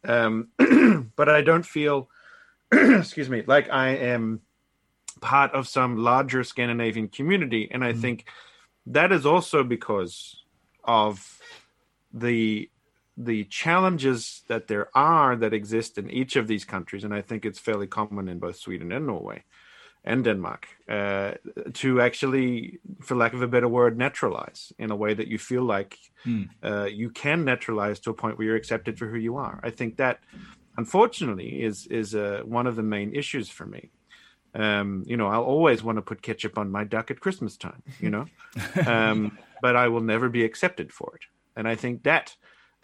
um, 0.04 0.50
but 1.16 1.30
I 1.30 1.42
don't 1.42 1.66
feel, 1.66 2.10
excuse 2.72 3.30
me, 3.30 3.44
like 3.46 3.70
I 3.70 3.90
am 3.90 4.42
part 5.22 5.52
of 5.54 5.68
some 5.68 5.98
larger 5.98 6.44
Scandinavian 6.44 7.08
community, 7.08 7.70
and 7.72 7.84
I 7.84 7.94
think 7.94 8.26
that 8.88 9.12
is 9.12 9.26
also 9.26 9.64
because 9.64 10.43
of 10.84 11.40
the 12.14 12.70
the 13.16 13.44
challenges 13.46 14.42
that 14.48 14.68
there 14.68 14.90
are 14.96 15.36
that 15.36 15.54
exist 15.54 15.98
in 15.98 16.10
each 16.10 16.36
of 16.36 16.48
these 16.48 16.66
countries, 16.66 17.04
and 17.04 17.14
I 17.14 17.22
think 17.22 17.46
it's 17.46 17.60
fairly 17.60 17.88
common 17.88 18.28
in 18.28 18.40
both 18.40 18.58
Sweden 18.58 18.92
and 18.92 19.06
Norway 19.06 19.44
and 20.04 20.24
Denmark 20.24 20.68
uh, 20.90 21.32
to 21.74 22.02
actually, 22.02 22.80
for 23.02 23.16
lack 23.16 23.34
of 23.34 23.42
a 23.42 23.48
better 23.48 23.68
word, 23.68 23.98
naturalize 23.98 24.74
in 24.78 24.92
a 24.92 24.96
way 24.96 25.14
that 25.14 25.28
you 25.28 25.38
feel 25.38 25.64
like 25.64 25.98
uh, 26.64 26.86
you 26.86 27.10
can 27.10 27.46
naturalize 27.46 28.00
to 28.02 28.10
a 28.10 28.14
point 28.14 28.38
where 28.38 28.48
you're 28.48 28.56
accepted 28.56 28.98
for 28.98 29.08
who 29.08 29.18
you 29.18 29.38
are. 29.38 29.60
I 29.64 29.70
think 29.70 29.98
that, 29.98 30.20
unfortunately, 30.78 31.62
is 31.62 31.88
is 31.88 32.16
uh, 32.16 32.42
one 32.44 32.68
of 32.68 32.76
the 32.76 32.84
main 32.84 33.16
issues 33.16 33.50
for 33.50 33.66
me. 33.66 33.92
Um, 34.56 35.04
you 35.08 35.18
know, 35.18 35.28
I'll 35.28 35.44
always 35.44 35.84
want 35.84 35.98
to 35.98 36.02
put 36.02 36.22
ketchup 36.22 36.58
on 36.58 36.70
my 36.70 36.84
duck 36.84 37.10
at 37.10 37.20
Christmas 37.20 37.58
time. 37.58 37.82
You 38.00 38.10
know, 38.10 38.26
um, 38.86 39.38
but 39.64 39.76
I 39.76 39.88
will 39.88 40.06
never 40.14 40.30
be 40.30 40.44
accepted 40.44 40.92
for 40.92 41.10
it, 41.16 41.24
and 41.56 41.68
I 41.68 41.76
think 41.76 42.04
that 42.04 42.36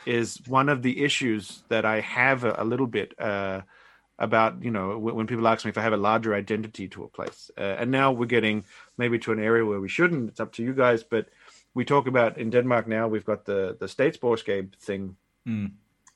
is 0.05 0.39
one 0.47 0.69
of 0.69 0.81
the 0.81 1.03
issues 1.03 1.63
that 1.67 1.85
I 1.85 1.99
have 2.01 2.45
a, 2.45 2.55
a 2.57 2.65
little 2.71 2.87
bit. 2.87 3.13
Uh, 3.19 3.61
about 4.19 4.61
you 4.65 4.71
know 4.71 4.87
w- 4.93 5.15
when 5.15 5.27
people 5.27 5.47
ask 5.47 5.65
me 5.65 5.69
if 5.69 5.77
I 5.77 5.81
have 5.81 5.93
a 5.93 6.07
larger 6.09 6.35
identity 6.35 6.87
to 6.89 7.03
a 7.03 7.07
place, 7.07 7.51
uh, 7.57 7.75
and 7.79 7.89
now 7.91 8.11
we're 8.11 8.25
getting 8.37 8.65
maybe 8.97 9.17
to 9.19 9.31
an 9.31 9.39
area 9.39 9.65
where 9.65 9.79
we 9.79 9.87
shouldn't. 9.87 10.29
It's 10.29 10.41
up 10.41 10.51
to 10.53 10.63
you 10.63 10.73
guys, 10.73 11.03
but 11.03 11.25
we 11.73 11.85
talk 11.85 12.07
about 12.07 12.37
in 12.37 12.49
Denmark 12.49 12.87
now. 12.87 13.07
We've 13.07 13.25
got 13.31 13.45
the 13.45 13.77
the 13.79 13.87
statsborgerskab 13.87 14.75
thing, 14.75 15.15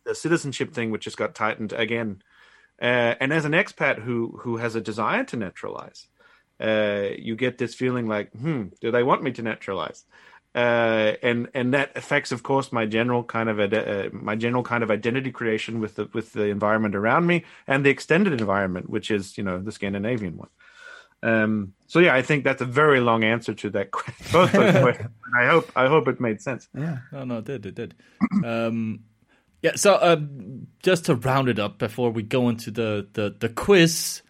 the 0.05 0.15
citizenship 0.15 0.73
thing, 0.73 0.91
which 0.91 1.05
just 1.05 1.17
got 1.17 1.35
tightened 1.35 1.73
again. 1.73 2.21
Uh, 2.81 3.15
and 3.21 3.31
as 3.31 3.45
an 3.45 3.53
expat 3.53 4.03
who 4.03 4.37
who 4.41 4.57
has 4.57 4.75
a 4.75 4.81
desire 4.81 5.23
to 5.23 5.37
naturalize, 5.37 6.07
uh, 6.59 7.09
you 7.17 7.35
get 7.35 7.57
this 7.57 7.75
feeling 7.75 8.07
like, 8.07 8.31
hmm, 8.33 8.63
do 8.81 8.91
they 8.91 9.03
want 9.03 9.23
me 9.23 9.31
to 9.31 9.41
naturalize? 9.41 10.05
Uh, 10.55 11.13
and 11.23 11.49
and 11.55 11.73
that 11.73 11.91
affects, 11.95 12.31
of 12.31 12.43
course, 12.43 12.71
my 12.71 12.85
general 12.85 13.23
kind 13.23 13.49
of 13.49 13.59
ide- 13.59 13.73
uh, 13.73 14.09
my 14.11 14.35
general 14.35 14.61
kind 14.61 14.83
of 14.83 14.91
identity 14.91 15.31
creation 15.31 15.79
with 15.79 15.95
the 15.95 16.07
with 16.13 16.33
the 16.33 16.43
environment 16.43 16.95
around 16.95 17.25
me 17.25 17.43
and 17.65 17.83
the 17.83 17.89
extended 17.89 18.39
environment, 18.39 18.89
which 18.89 19.09
is 19.09 19.37
you 19.37 19.43
know 19.43 19.59
the 19.59 19.71
Scandinavian 19.71 20.37
one. 20.37 20.49
Um, 21.23 21.73
so 21.87 21.99
yeah, 21.99 22.13
I 22.13 22.21
think 22.21 22.43
that's 22.43 22.61
a 22.61 22.65
very 22.65 22.99
long 22.99 23.23
answer 23.23 23.53
to 23.53 23.69
that 23.71 23.91
question. 23.91 24.35
I 25.35 25.47
hope 25.47 25.71
I 25.75 25.87
hope 25.87 26.07
it 26.07 26.19
made 26.19 26.41
sense. 26.41 26.67
Yeah, 26.77 26.99
no, 27.11 27.23
no, 27.23 27.37
it 27.39 27.45
did, 27.45 27.65
it 27.65 27.75
did. 27.75 27.95
um, 28.45 28.99
yeah, 29.63 29.75
so 29.75 29.97
um, 30.01 30.67
just 30.83 31.05
to 31.05 31.15
round 31.15 31.47
it 31.47 31.57
up 31.57 31.79
before 31.79 32.11
we 32.11 32.21
go 32.21 32.49
into 32.49 32.69
the, 32.69 33.07
the, 33.13 33.33
the 33.39 33.47
quiz 33.47 34.21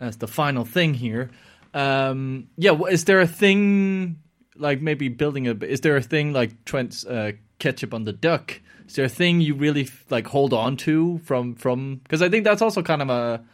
as 0.00 0.16
the 0.16 0.26
final 0.26 0.64
thing 0.64 0.92
here. 0.92 1.30
Um, 1.72 2.48
yeah, 2.58 2.76
is 2.90 3.04
there 3.04 3.20
a 3.20 3.26
thing 3.26 4.18
like 4.62 4.80
maybe 4.80 5.08
building 5.08 5.46
a? 5.48 5.52
Is 5.52 5.80
there 5.82 5.96
a 5.96 6.02
thing 6.02 6.32
like 6.32 6.64
Trent's 6.64 7.04
uh, 7.04 7.32
ketchup 7.58 7.92
on 7.92 8.04
the 8.04 8.12
duck? 8.12 8.60
Is 8.86 8.94
there 8.94 9.04
a 9.04 9.10
thing 9.10 9.40
you 9.40 9.54
really 9.54 9.88
like 10.10 10.26
hold 10.26 10.52
on 10.52 10.76
to 10.78 11.18
from 11.18 11.54
from? 11.54 11.96
Because 11.96 12.22
I 12.22 12.28
think 12.28 12.44
that's 12.44 12.62
also 12.62 12.82
kind 12.82 13.02
of 13.02 13.10
a 13.10 13.44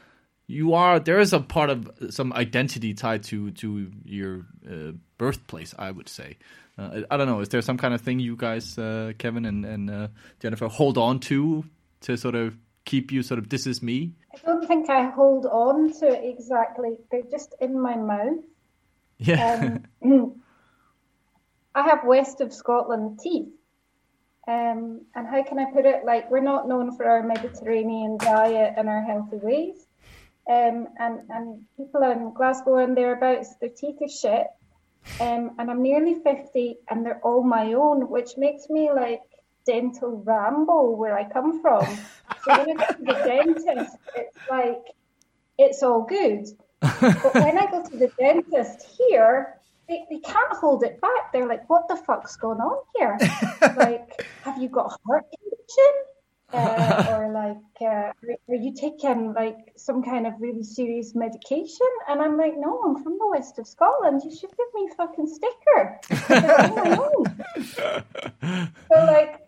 you 0.46 0.74
are 0.74 0.98
there 1.00 1.18
is 1.18 1.32
a 1.32 1.40
part 1.40 1.70
of 1.70 1.90
some 2.10 2.32
identity 2.32 2.94
tied 2.94 3.22
to 3.24 3.50
to 3.52 3.90
your 4.04 4.46
uh, 4.68 4.92
birthplace. 5.18 5.74
I 5.78 5.90
would 5.90 6.08
say. 6.08 6.36
Uh, 6.78 7.02
I, 7.10 7.14
I 7.14 7.16
don't 7.16 7.26
know. 7.26 7.40
Is 7.40 7.48
there 7.48 7.62
some 7.62 7.76
kind 7.76 7.92
of 7.92 8.00
thing 8.00 8.20
you 8.20 8.36
guys, 8.36 8.78
uh, 8.78 9.12
Kevin 9.18 9.44
and 9.44 9.64
and 9.64 9.90
uh, 9.90 10.08
Jennifer, 10.40 10.68
hold 10.68 10.96
on 10.98 11.20
to 11.20 11.64
to 12.02 12.16
sort 12.16 12.34
of 12.34 12.56
keep 12.84 13.12
you 13.12 13.22
sort 13.22 13.38
of 13.38 13.48
this 13.48 13.66
is 13.66 13.82
me? 13.82 14.12
I 14.34 14.38
don't 14.46 14.66
think 14.66 14.88
I 14.88 15.10
hold 15.10 15.46
on 15.46 15.92
to 16.00 16.08
it 16.08 16.24
exactly. 16.24 16.96
They're 17.10 17.22
just 17.30 17.54
in 17.60 17.78
my 17.78 17.96
mouth. 17.96 18.44
Yeah. 19.18 19.78
Um, 20.02 20.34
I 21.74 21.82
have 21.82 22.04
West 22.04 22.40
of 22.40 22.52
Scotland 22.52 23.20
teeth. 23.20 23.48
Um, 24.46 25.02
and 25.14 25.26
how 25.26 25.42
can 25.42 25.58
I 25.58 25.66
put 25.66 25.84
it? 25.84 26.04
Like, 26.06 26.30
we're 26.30 26.40
not 26.40 26.66
known 26.66 26.96
for 26.96 27.04
our 27.04 27.22
Mediterranean 27.22 28.16
diet 28.16 28.74
and 28.76 28.88
our 28.88 29.02
healthy 29.02 29.36
ways. 29.36 29.86
Um, 30.50 30.88
and, 30.98 31.20
and 31.28 31.64
people 31.76 32.02
in 32.10 32.32
Glasgow 32.32 32.76
and 32.78 32.96
thereabouts, 32.96 33.56
their 33.56 33.68
teeth 33.68 33.96
are 34.00 34.08
shit. 34.08 34.46
Um, 35.20 35.50
and 35.58 35.70
I'm 35.70 35.82
nearly 35.82 36.14
50 36.14 36.76
and 36.88 37.04
they're 37.04 37.20
all 37.22 37.42
my 37.42 37.74
own, 37.74 38.08
which 38.08 38.36
makes 38.36 38.68
me 38.70 38.90
like 38.90 39.20
dental 39.66 40.22
Rambo 40.24 40.90
where 40.92 41.16
I 41.18 41.30
come 41.30 41.60
from. 41.60 41.84
so 42.44 42.64
when 42.64 42.80
I 42.80 42.86
go 42.86 42.86
to 42.86 43.02
the 43.02 43.12
dentist, 43.66 43.96
it's 44.16 44.38
like, 44.50 44.82
it's 45.58 45.82
all 45.82 46.02
good. 46.02 46.46
but 46.80 47.34
when 47.34 47.58
I 47.58 47.70
go 47.70 47.82
to 47.82 47.96
the 47.96 48.10
dentist 48.18 48.86
here, 48.96 49.57
they, 49.88 50.04
they 50.10 50.18
can't 50.18 50.52
hold 50.52 50.84
it 50.84 51.00
back. 51.00 51.32
They're 51.32 51.48
like, 51.48 51.68
what 51.68 51.88
the 51.88 51.96
fuck's 51.96 52.36
going 52.36 52.58
on 52.58 52.78
here? 52.96 53.18
like, 53.76 54.26
have 54.44 54.60
you 54.60 54.68
got 54.68 54.86
a 54.86 54.96
heart 55.06 55.24
condition? 55.30 55.92
Uh, 56.50 57.06
or 57.10 57.32
like, 57.32 57.58
uh, 57.82 58.12
are 58.48 58.54
you 58.54 58.72
taking 58.74 59.34
like 59.34 59.72
some 59.76 60.02
kind 60.02 60.26
of 60.26 60.32
really 60.40 60.62
serious 60.62 61.14
medication? 61.14 61.86
And 62.08 62.22
I'm 62.22 62.38
like, 62.38 62.54
no, 62.56 62.80
I'm 62.82 63.02
from 63.02 63.18
the 63.18 63.28
west 63.28 63.58
of 63.58 63.66
Scotland. 63.66 64.22
You 64.24 64.30
should 64.34 64.50
give 64.50 64.66
me 64.74 64.88
a 64.90 64.94
fucking 64.94 65.26
sticker. 65.26 66.00
They're 66.28 66.60
on 66.60 66.74
my 66.74 66.96
own. 66.96 67.44
so 68.90 68.94
like, 68.94 69.40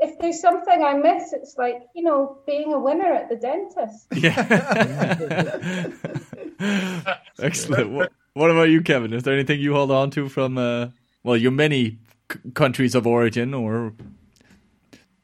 if 0.00 0.18
there's 0.18 0.40
something 0.40 0.82
I 0.82 0.94
miss, 0.94 1.32
it's 1.32 1.56
like 1.56 1.82
you 1.94 2.02
know 2.02 2.38
being 2.46 2.72
a 2.72 2.78
winner 2.78 3.12
at 3.12 3.28
the 3.28 3.36
dentist. 3.36 4.06
Yeah. 4.14 4.34
Excellent. 7.40 7.90
What, 7.90 8.12
what 8.38 8.50
about 8.52 8.70
you, 8.70 8.80
Kevin? 8.82 9.12
Is 9.12 9.24
there 9.24 9.34
anything 9.34 9.60
you 9.60 9.74
hold 9.74 9.90
on 9.90 10.10
to 10.12 10.28
from 10.28 10.56
uh, 10.58 10.88
well 11.24 11.36
your 11.36 11.50
many 11.50 11.98
c- 12.32 12.38
countries 12.54 12.94
of 12.94 13.06
origin 13.06 13.52
or 13.52 13.92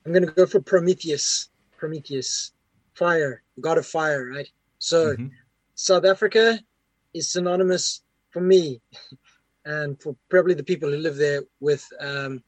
I'm 0.04 0.12
gonna 0.12 0.26
go 0.26 0.46
for 0.46 0.60
Prometheus. 0.60 1.48
Prometheus, 1.78 2.52
fire, 2.94 3.42
god 3.60 3.78
of 3.78 3.86
fire, 3.86 4.28
right? 4.30 4.48
So 4.78 5.14
Mhm. 5.14 5.30
South 5.76 6.04
Africa 6.04 6.58
is 7.14 7.30
synonymous 7.30 8.02
for 8.32 8.40
me 8.40 8.80
and 9.64 10.00
for 10.02 10.16
probably 10.28 10.54
the 10.54 10.64
people 10.64 10.90
who 10.90 10.96
live 10.98 11.16
there 11.16 11.42
with 11.60 11.86
um, 12.00 12.42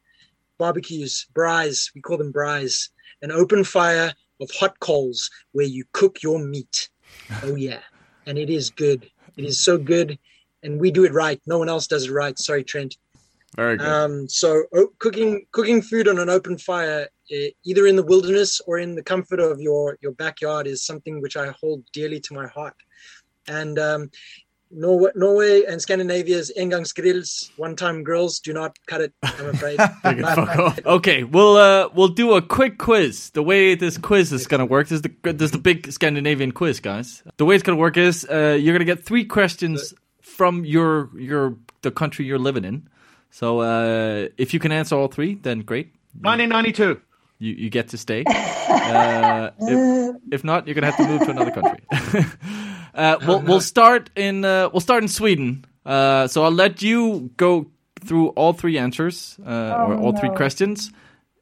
barbecues, 0.58 1.26
braais. 1.32 1.92
We 1.94 2.00
call 2.00 2.18
them 2.18 2.32
braais, 2.32 2.88
an 3.22 3.30
open 3.30 3.62
fire 3.64 4.12
of 4.40 4.50
hot 4.50 4.78
coals 4.80 5.30
where 5.52 5.66
you 5.66 5.84
cook 5.92 6.22
your 6.22 6.40
meat. 6.40 6.90
Oh 7.42 7.54
yeah, 7.54 7.82
and 8.26 8.38
it 8.38 8.48
is 8.48 8.70
good. 8.70 9.10
It 9.36 9.44
is 9.44 9.62
so 9.62 9.76
good, 9.76 10.18
and 10.66 10.80
we 10.80 10.90
do 10.90 11.04
it 11.04 11.14
right. 11.14 11.40
No 11.46 11.58
one 11.58 11.68
else 11.68 11.86
does 11.86 12.06
it 12.06 12.12
right. 12.12 12.38
Sorry, 12.38 12.64
Trent. 12.64 12.96
very 13.54 13.78
good? 13.78 13.86
Um, 13.86 14.28
so 14.28 14.64
oh, 14.74 14.88
cooking 14.98 15.46
cooking 15.52 15.80
food 15.80 16.08
on 16.08 16.18
an 16.18 16.28
open 16.28 16.58
fire, 16.58 17.08
eh, 17.30 17.50
either 17.64 17.86
in 17.86 17.96
the 17.96 18.02
wilderness 18.02 18.60
or 18.66 18.78
in 18.78 18.94
the 18.94 19.02
comfort 19.02 19.40
of 19.40 19.60
your 19.60 19.96
your 20.02 20.12
backyard, 20.12 20.66
is 20.66 20.84
something 20.84 21.22
which 21.22 21.36
I 21.36 21.54
hold 21.60 21.84
dearly 21.92 22.20
to 22.20 22.34
my 22.34 22.48
heart. 22.48 22.74
And 23.48 23.78
um, 23.78 24.10
Norway, 24.72 25.12
Norway 25.14 25.62
and 25.62 25.80
Scandinavia's 25.80 26.50
engangsgrills, 26.58 27.56
one-time 27.56 28.02
grills, 28.02 28.40
do 28.40 28.52
not 28.52 28.76
cut 28.88 29.00
it. 29.00 29.12
I'm 29.22 29.50
afraid. 29.50 29.78
Take 30.02 30.18
it, 30.18 30.22
fuck 30.22 30.58
off. 30.58 30.80
Okay, 30.84 31.22
we'll 31.22 31.56
uh, 31.56 31.88
we'll 31.94 32.08
do 32.08 32.34
a 32.34 32.42
quick 32.42 32.76
quiz. 32.76 33.30
The 33.30 33.44
way 33.44 33.76
this 33.76 33.98
quiz 33.98 34.32
is 34.32 34.48
gonna 34.48 34.66
work 34.66 34.88
this 34.88 34.96
is 34.96 35.02
the 35.02 35.32
this 35.32 35.46
is 35.46 35.50
the 35.52 35.58
big 35.58 35.92
Scandinavian 35.92 36.50
quiz, 36.50 36.80
guys. 36.80 37.22
The 37.36 37.44
way 37.44 37.54
it's 37.54 37.62
gonna 37.62 37.78
work 37.78 37.96
is 37.96 38.26
uh, 38.28 38.58
you're 38.60 38.74
gonna 38.74 38.84
get 38.84 39.04
three 39.04 39.24
questions 39.24 39.94
from 40.37 40.64
your 40.64 41.09
your 41.18 41.55
the 41.82 41.91
country 41.91 42.24
you're 42.26 42.39
living 42.39 42.64
in. 42.64 42.89
So 43.30 43.61
uh, 43.61 44.28
if 44.39 44.53
you 44.55 44.61
can 44.61 44.72
answer 44.72 44.97
all 44.97 45.09
three, 45.09 45.34
then 45.43 45.61
great. 45.62 45.87
1992. 46.20 47.01
You 47.39 47.53
you 47.53 47.70
get 47.70 47.89
to 47.89 47.99
stay. 47.99 48.24
Uh, 48.26 49.51
if, 49.59 50.16
if 50.32 50.45
not, 50.45 50.66
you're 50.66 50.74
gonna 50.74 50.91
have 50.91 50.97
to 50.97 51.07
move 51.09 51.20
to 51.26 51.30
another 51.30 51.51
country. 51.51 51.80
uh, 52.95 53.16
we'll 53.26 53.41
we'll 53.43 53.61
start 53.61 54.11
in 54.16 54.45
uh, 54.45 54.68
we'll 54.72 54.80
start 54.80 55.03
in 55.03 55.09
Sweden. 55.09 55.64
Uh, 55.84 56.26
so 56.28 56.45
I'll 56.45 56.55
let 56.64 56.82
you 56.82 57.30
go 57.37 57.66
through 58.07 58.28
all 58.37 58.53
three 58.53 58.78
answers 58.78 59.39
uh, 59.47 59.87
or 59.87 59.97
all 59.97 60.12
three 60.16 60.30
questions, 60.30 60.91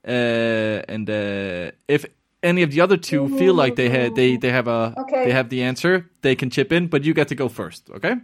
uh, 0.06 0.82
and 0.88 1.08
uh, 1.08 1.70
if 1.88 2.04
any 2.42 2.62
of 2.62 2.70
the 2.70 2.80
other 2.80 2.96
two 2.96 3.28
feel 3.38 3.54
like 3.54 3.76
they 3.76 3.88
ha- 3.88 4.12
they 4.14 4.36
they 4.36 4.50
have 4.50 4.68
a 4.68 4.94
Okay. 4.98 5.24
they 5.26 5.32
have 5.32 5.48
the 5.48 5.62
answer, 5.62 6.10
they 6.22 6.34
can 6.34 6.50
chip 6.50 6.72
in. 6.72 6.88
But 6.88 7.04
you 7.04 7.14
get 7.14 7.28
to 7.28 7.34
go 7.34 7.48
first. 7.48 7.90
Okay. 7.90 8.16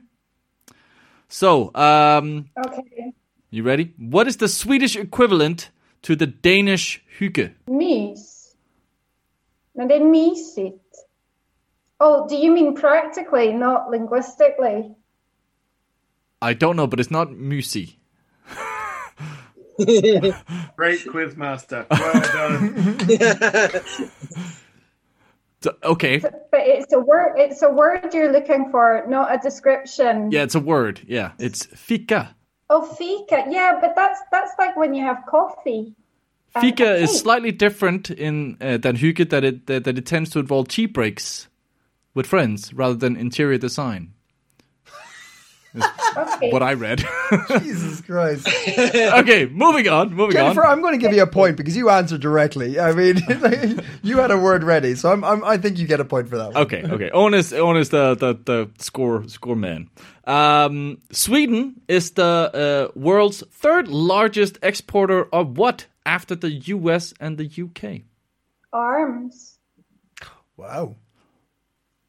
So, 1.31 1.71
um, 1.75 2.51
Okay. 2.67 3.13
you 3.51 3.63
ready? 3.63 3.95
What 3.97 4.27
is 4.27 4.37
the 4.39 4.49
Swedish 4.49 4.97
equivalent 4.97 5.71
to 6.03 6.17
the 6.17 6.27
Danish 6.27 7.01
hygge? 7.19 7.55
Mys. 7.69 8.57
Men 9.75 9.89
det 9.89 9.95
är 9.95 10.05
mysigt. 10.05 11.07
Oh, 12.01 12.27
do 12.29 12.35
you 12.35 12.53
mean 12.53 12.75
practically, 12.75 13.53
not 13.53 13.91
linguistically? 13.91 14.95
I 16.43 16.55
don't 16.55 16.75
know, 16.77 16.87
but 16.87 16.99
it's 17.01 17.11
not 17.11 17.29
Musi. 17.31 17.97
Great 20.77 21.07
quizmaster. 21.07 21.87
Well 21.91 22.23
done. 22.33 22.75
So- 25.63 25.77
okay. 25.85 26.19
But 26.19 26.49
it's 26.53 26.93
a 26.93 26.99
word. 26.99 27.35
It's 27.37 27.63
a 27.63 27.71
word 27.71 28.13
you're 28.15 28.33
looking 28.33 28.71
for, 28.71 29.05
not 29.09 29.35
a 29.35 29.39
description. 29.39 30.31
Yeah, 30.31 30.43
it's 30.43 30.55
a 30.55 30.61
word. 30.61 31.01
Yeah, 31.07 31.33
it's 31.39 31.67
fika. 31.67 32.35
Oh, 32.71 32.83
fika. 32.83 33.45
Yeah, 33.49 33.79
but 33.81 33.95
that's 33.95 34.21
that's 34.33 34.53
like 34.59 34.77
when 34.77 34.95
you 34.95 35.03
have 35.05 35.25
coffee. 35.29 35.95
Fika 36.61 36.97
is 36.97 37.17
slightly 37.21 37.53
different 37.53 38.11
in 38.11 38.57
uh, 38.61 38.77
than 38.77 38.97
hygge 38.97 39.29
that 39.31 39.45
it 39.45 39.67
that, 39.67 39.85
that 39.85 39.99
it 39.99 40.07
tends 40.07 40.31
to 40.31 40.39
involve 40.41 40.69
tea 40.69 40.87
breaks 40.87 41.49
with 42.15 42.27
friends 42.27 42.73
rather 42.75 42.95
than 42.95 43.17
interior 43.17 43.59
design. 43.59 44.15
Okay. 45.75 46.51
What 46.51 46.63
I 46.63 46.75
read. 46.75 47.05
Jesus 47.61 48.01
Christ. 48.01 48.49
okay, 48.49 49.47
moving 49.47 49.89
on. 49.89 50.13
Moving 50.13 50.33
Jennifer, 50.33 50.65
on. 50.65 50.73
I'm 50.73 50.81
going 50.83 50.99
to 50.99 50.99
give 50.99 51.15
you 51.15 51.23
a 51.23 51.27
point 51.27 51.57
because 51.57 51.77
you 51.77 51.89
answered 51.91 52.21
directly. 52.21 52.81
I 52.81 52.93
mean, 52.93 53.21
you 54.03 54.19
had 54.19 54.31
a 54.31 54.39
word 54.39 54.65
ready, 54.65 54.97
so 54.97 55.13
I'm, 55.13 55.23
I'm, 55.23 55.45
I 55.45 55.57
think 55.57 55.79
you 55.79 55.87
get 55.87 56.01
a 56.01 56.05
point 56.05 56.29
for 56.29 56.39
that. 56.39 56.53
One. 56.53 56.63
Okay, 56.65 56.83
okay. 56.83 57.11
Owen 57.11 57.35
is 57.35 57.53
Owen 57.53 57.77
is 57.77 57.91
the 57.91 58.15
the, 58.17 58.35
the 58.45 58.71
score 58.79 59.29
score 59.29 59.57
man. 59.57 59.89
Um, 60.25 60.99
Sweden 61.13 61.81
is 61.89 62.13
the 62.13 62.91
uh, 62.95 62.99
world's 62.99 63.45
third 63.53 63.89
largest 63.89 64.59
exporter 64.63 65.25
of 65.33 65.57
what 65.57 65.87
after 66.05 66.35
the 66.35 66.51
U.S. 66.51 67.15
and 67.21 67.39
the 67.39 67.47
U.K. 67.47 68.05
Arms. 68.73 69.59
Wow. 70.57 70.97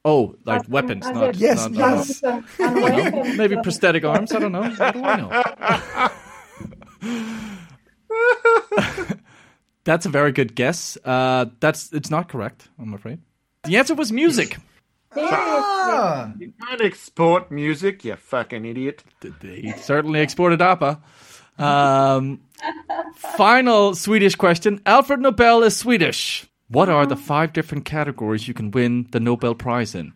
Oh, 0.04 0.36
like 0.46 0.62
As 0.62 0.68
weapons, 0.70 1.06
as 1.06 1.14
not 1.14 1.36
Yes, 1.36 1.58
not- 1.70 1.72
not- 1.74 1.80
yes. 2.08 2.24
arms 2.24 2.48
and- 2.60 2.78
and 2.78 3.38
maybe 3.38 3.56
prosthetic 3.62 4.04
arms. 4.04 4.32
I 4.32 4.40
don't 4.40 4.52
know. 4.52 4.64
What 4.70 4.94
do 4.94 5.04
I 5.04 5.16
know? 5.18 5.30
that's 9.84 10.06
a 10.06 10.10
very 10.10 10.32
good 10.32 10.56
guess. 10.56 10.98
Uh, 11.04 11.46
that's 11.60 11.92
it's 11.94 12.10
not 12.10 12.30
correct. 12.30 12.70
I'm 12.80 12.94
afraid. 12.94 13.20
The 13.64 13.78
answer 13.78 13.94
was 13.96 14.12
music. 14.12 14.58
Ah, 15.16 16.32
You 16.40 16.54
can't 16.66 16.82
export 16.82 17.52
music, 17.52 18.06
you 18.06 18.16
fucking 18.16 18.66
idiot. 18.66 19.04
He 19.42 19.72
certainly 19.74 20.22
exported 20.22 20.62
ABBA. 20.62 21.00
Um, 21.60 22.40
final 23.16 23.94
Swedish 23.94 24.36
question. 24.36 24.82
Alfred 24.86 25.20
Nobel 25.20 25.64
is 25.64 25.76
Swedish. 25.78 26.48
What 26.72 26.88
are 26.90 27.06
the 27.06 27.18
five 27.18 27.52
different 27.52 27.84
categories 27.86 28.48
you 28.48 28.54
can 28.54 28.72
win 28.72 29.08
the 29.12 29.20
Nobel 29.20 29.56
Prize 29.56 29.94
in? 29.94 30.14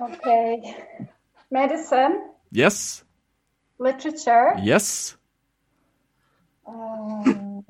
Okay. 0.00 0.76
Medicine, 1.50 2.22
Yes, 2.50 3.04
literature, 3.78 4.54
yes, 4.62 5.16
um, 6.66 7.62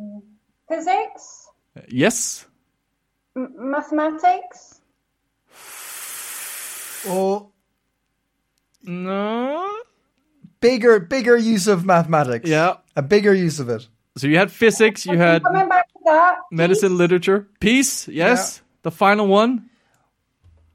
physics, 0.69 1.49
yes. 1.89 2.47
m- 3.37 3.53
mathematics. 3.59 4.81
oh, 7.07 7.51
No. 8.83 9.69
bigger, 10.61 11.01
bigger 11.01 11.37
use 11.37 11.67
of 11.67 11.85
mathematics. 11.85 12.49
Yeah. 12.49 12.77
A 12.97 13.03
bigger 13.03 13.35
use 13.35 13.59
of 13.61 13.69
it. 13.69 13.87
So 14.17 14.29
you 14.29 14.39
had 14.39 14.51
physics, 14.53 15.05
you 15.05 15.19
had 15.19 15.43
Coming 15.43 15.69
back 15.69 15.89
to 15.93 15.94
that. 16.05 16.37
medicine, 16.51 16.91
peace, 16.91 16.99
literature, 16.99 17.49
peace. 17.61 18.09
Yes. 18.09 18.61
The 18.83 18.91
final 18.91 19.27
one. 19.27 19.69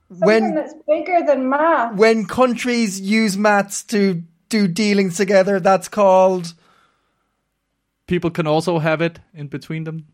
Something 0.09 0.25
when 0.27 0.55
that's 0.55 0.73
bigger 0.87 1.19
than 1.25 1.49
math. 1.49 1.95
when 1.95 2.25
countries 2.25 2.99
use 2.99 3.37
maths 3.37 3.83
to 3.85 4.23
do 4.49 4.67
dealings 4.67 5.17
together, 5.17 5.59
that's 5.59 5.87
called. 5.87 6.53
People 8.07 8.31
can 8.31 8.47
also 8.47 8.79
have 8.79 9.01
it 9.01 9.19
in 9.35 9.47
between 9.47 9.83
them. 9.83 10.07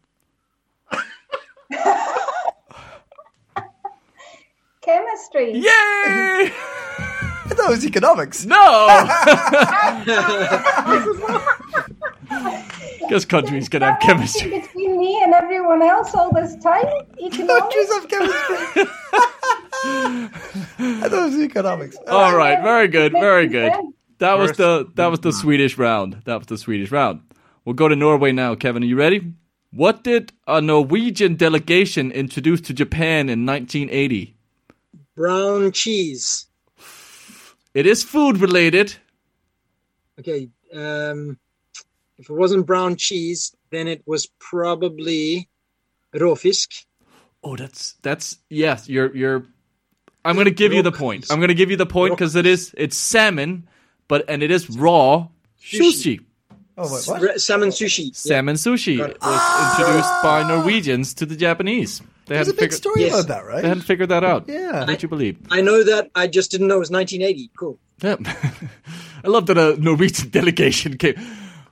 Chemistry. 4.82 5.53
Yay! 5.53 5.72
I 5.72 6.51
thought 7.47 7.68
it 7.68 7.70
was 7.70 7.86
economics. 7.86 8.45
No! 8.45 8.55
Because 13.07 13.26
countries 13.26 13.70
can 13.70 13.84
have 13.84 13.99
chemistry. 13.99 14.63
Something 15.06 15.14
between 15.14 15.14
me 15.14 15.24
and 15.24 15.34
everyone 15.34 15.82
else 15.82 16.14
all 16.14 16.32
this 16.32 16.56
time. 16.58 16.86
Countries 17.20 17.39
Economics. 17.39 17.93
have 17.93 18.10
chemistry. 18.10 18.84
I 19.88 21.10
thought 21.10 21.14
it 21.14 21.26
was 21.26 21.39
economics. 21.39 21.97
All 22.08 22.36
right, 22.36 22.62
very 22.62 22.88
good, 22.88 23.12
very 23.12 23.47
good. 23.47 23.72
That 24.20 24.38
was 24.38 24.53
the 24.53 24.89
that 24.95 25.08
was 25.08 25.20
the 25.20 25.32
Swedish 25.32 25.78
round. 25.78 26.22
That 26.26 26.38
was 26.38 26.47
the 26.47 26.58
Swedish 26.58 26.91
round. 26.91 27.22
We'll 27.66 27.76
go 27.76 27.88
to 27.88 27.95
Norway 27.95 28.32
now. 28.32 28.56
Kevin, 28.56 28.84
are 28.84 28.86
you 28.86 28.95
ready? 28.95 29.34
What 29.72 30.03
did 30.03 30.32
a 30.47 30.62
Norwegian 30.62 31.36
delegation 31.36 32.12
introduce 32.12 32.62
to 32.62 32.74
Japan 32.74 33.28
in 33.28 33.45
1980? 33.45 34.36
Brown 35.16 35.72
cheese. 35.72 36.47
It 37.74 37.86
is 37.86 38.03
food 38.03 38.38
related. 38.38 38.95
Okay. 40.20 40.49
Um, 40.74 41.38
if 42.18 42.30
it 42.30 42.34
wasn't 42.34 42.66
brown 42.66 42.95
cheese, 42.95 43.53
then 43.76 43.88
it 43.88 44.02
was 44.06 44.28
probably 44.40 45.50
råfisk. 46.16 46.86
Oh, 47.44 47.56
that's 47.56 47.94
that's 48.02 48.38
yes. 48.50 48.90
You're 48.90 49.16
you're. 49.16 49.46
I'm 50.24 50.36
gonna 50.36 50.50
give 50.50 50.74
you 50.74 50.82
the 50.82 50.92
point. 50.92 51.28
I'm 51.30 51.40
gonna 51.40 51.54
give 51.54 51.70
you 51.70 51.78
the 51.78 51.86
point 51.86 52.14
because 52.14 52.36
it 52.36 52.46
is 52.48 52.74
it's 52.78 52.98
salmon, 52.98 53.68
but 54.08 54.26
and 54.28 54.42
it 54.42 54.50
is 54.52 54.70
raw 54.70 55.28
sushi. 55.62 56.22
Oh, 56.78 56.92
wait, 56.94 57.08
what? 57.30 57.40
Salmon 57.42 57.70
sushi. 57.70 58.06
Yeah. 58.08 58.12
Salmon 58.14 58.56
sushi 58.56 58.98
Got 58.98 59.12
it. 59.12 59.18
was 59.22 59.80
introduced 59.80 60.24
by 60.24 60.44
Norwegians 60.48 61.14
to 61.16 61.26
the 61.26 61.36
Japanese. 61.38 62.00
They 62.26 62.36
There's 62.36 62.48
a 62.48 62.52
hadn't 62.52 62.56
big 62.56 62.60
figured. 62.72 62.74
story 62.74 63.02
Yes. 63.02 63.14
about 63.14 63.28
that, 63.30 63.46
right? 63.46 63.62
They 63.62 63.68
hadn't 63.70 63.84
figured 63.84 64.10
that 64.10 64.24
out. 64.26 64.50
Yeah. 64.50 64.86
Would 64.86 65.02
you 65.04 65.08
believe? 65.08 65.38
I 65.52 65.62
know 65.62 65.84
that. 65.84 66.10
I 66.16 66.28
just 66.28 66.52
didn't 66.52 66.68
know 66.68 66.76
it 66.78 66.80
was 66.80 66.92
1980. 66.92 67.52
Cool. 67.58 67.80
Yeah. 68.02 68.16
I 69.24 69.28
love 69.28 69.46
that 69.46 69.58
a 69.58 69.80
Norwegian 69.80 70.30
delegation 70.40 70.98
came. 70.98 71.16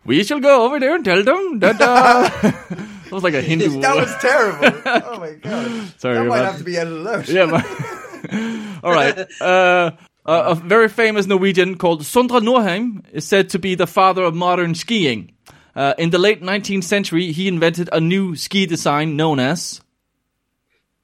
We 0.06 0.24
shall 0.24 0.39
go 0.39 0.66
over 0.66 0.80
there 0.80 0.95
and 0.95 1.06
tell 1.06 1.24
them 1.24 1.60
that. 1.60 1.80
Uh... 1.82 2.30
that 2.30 3.12
was 3.12 3.24
like 3.24 3.34
a 3.36 3.41
Hindu. 3.41 3.80
That 3.82 3.95
was 3.95 4.14
terrible. 4.22 4.82
Oh 5.06 5.20
my 5.20 5.34
god. 5.34 5.93
Sorry 5.99 6.16
that 6.16 6.26
might 6.26 6.39
about- 6.39 6.45
have 6.51 6.58
to 6.58 6.64
be 6.64 6.78
edited 6.78 7.08
out. 7.08 7.30
yeah. 7.30 7.45
My... 7.45 8.80
All 8.84 8.91
right. 8.91 9.28
Uh, 9.41 9.91
a, 10.26 10.34
a 10.34 10.56
very 10.56 10.89
famous 10.89 11.26
Norwegian 11.28 11.78
called 11.78 12.01
Sondre 12.01 12.41
Norheim 12.41 13.04
is 13.12 13.26
said 13.26 13.49
to 13.49 13.60
be 13.60 13.76
the 13.76 13.88
father 13.88 14.24
of 14.24 14.34
modern 14.36 14.74
skiing. 14.76 15.32
Uh, 15.76 15.93
in 15.97 16.10
the 16.12 16.20
late 16.20 16.41
19th 16.41 16.84
century, 16.84 17.32
he 17.32 17.47
invented 17.47 17.89
a 17.91 17.99
new 17.99 18.36
ski 18.36 18.66
design 18.66 19.16
known 19.16 19.39
as 19.39 19.82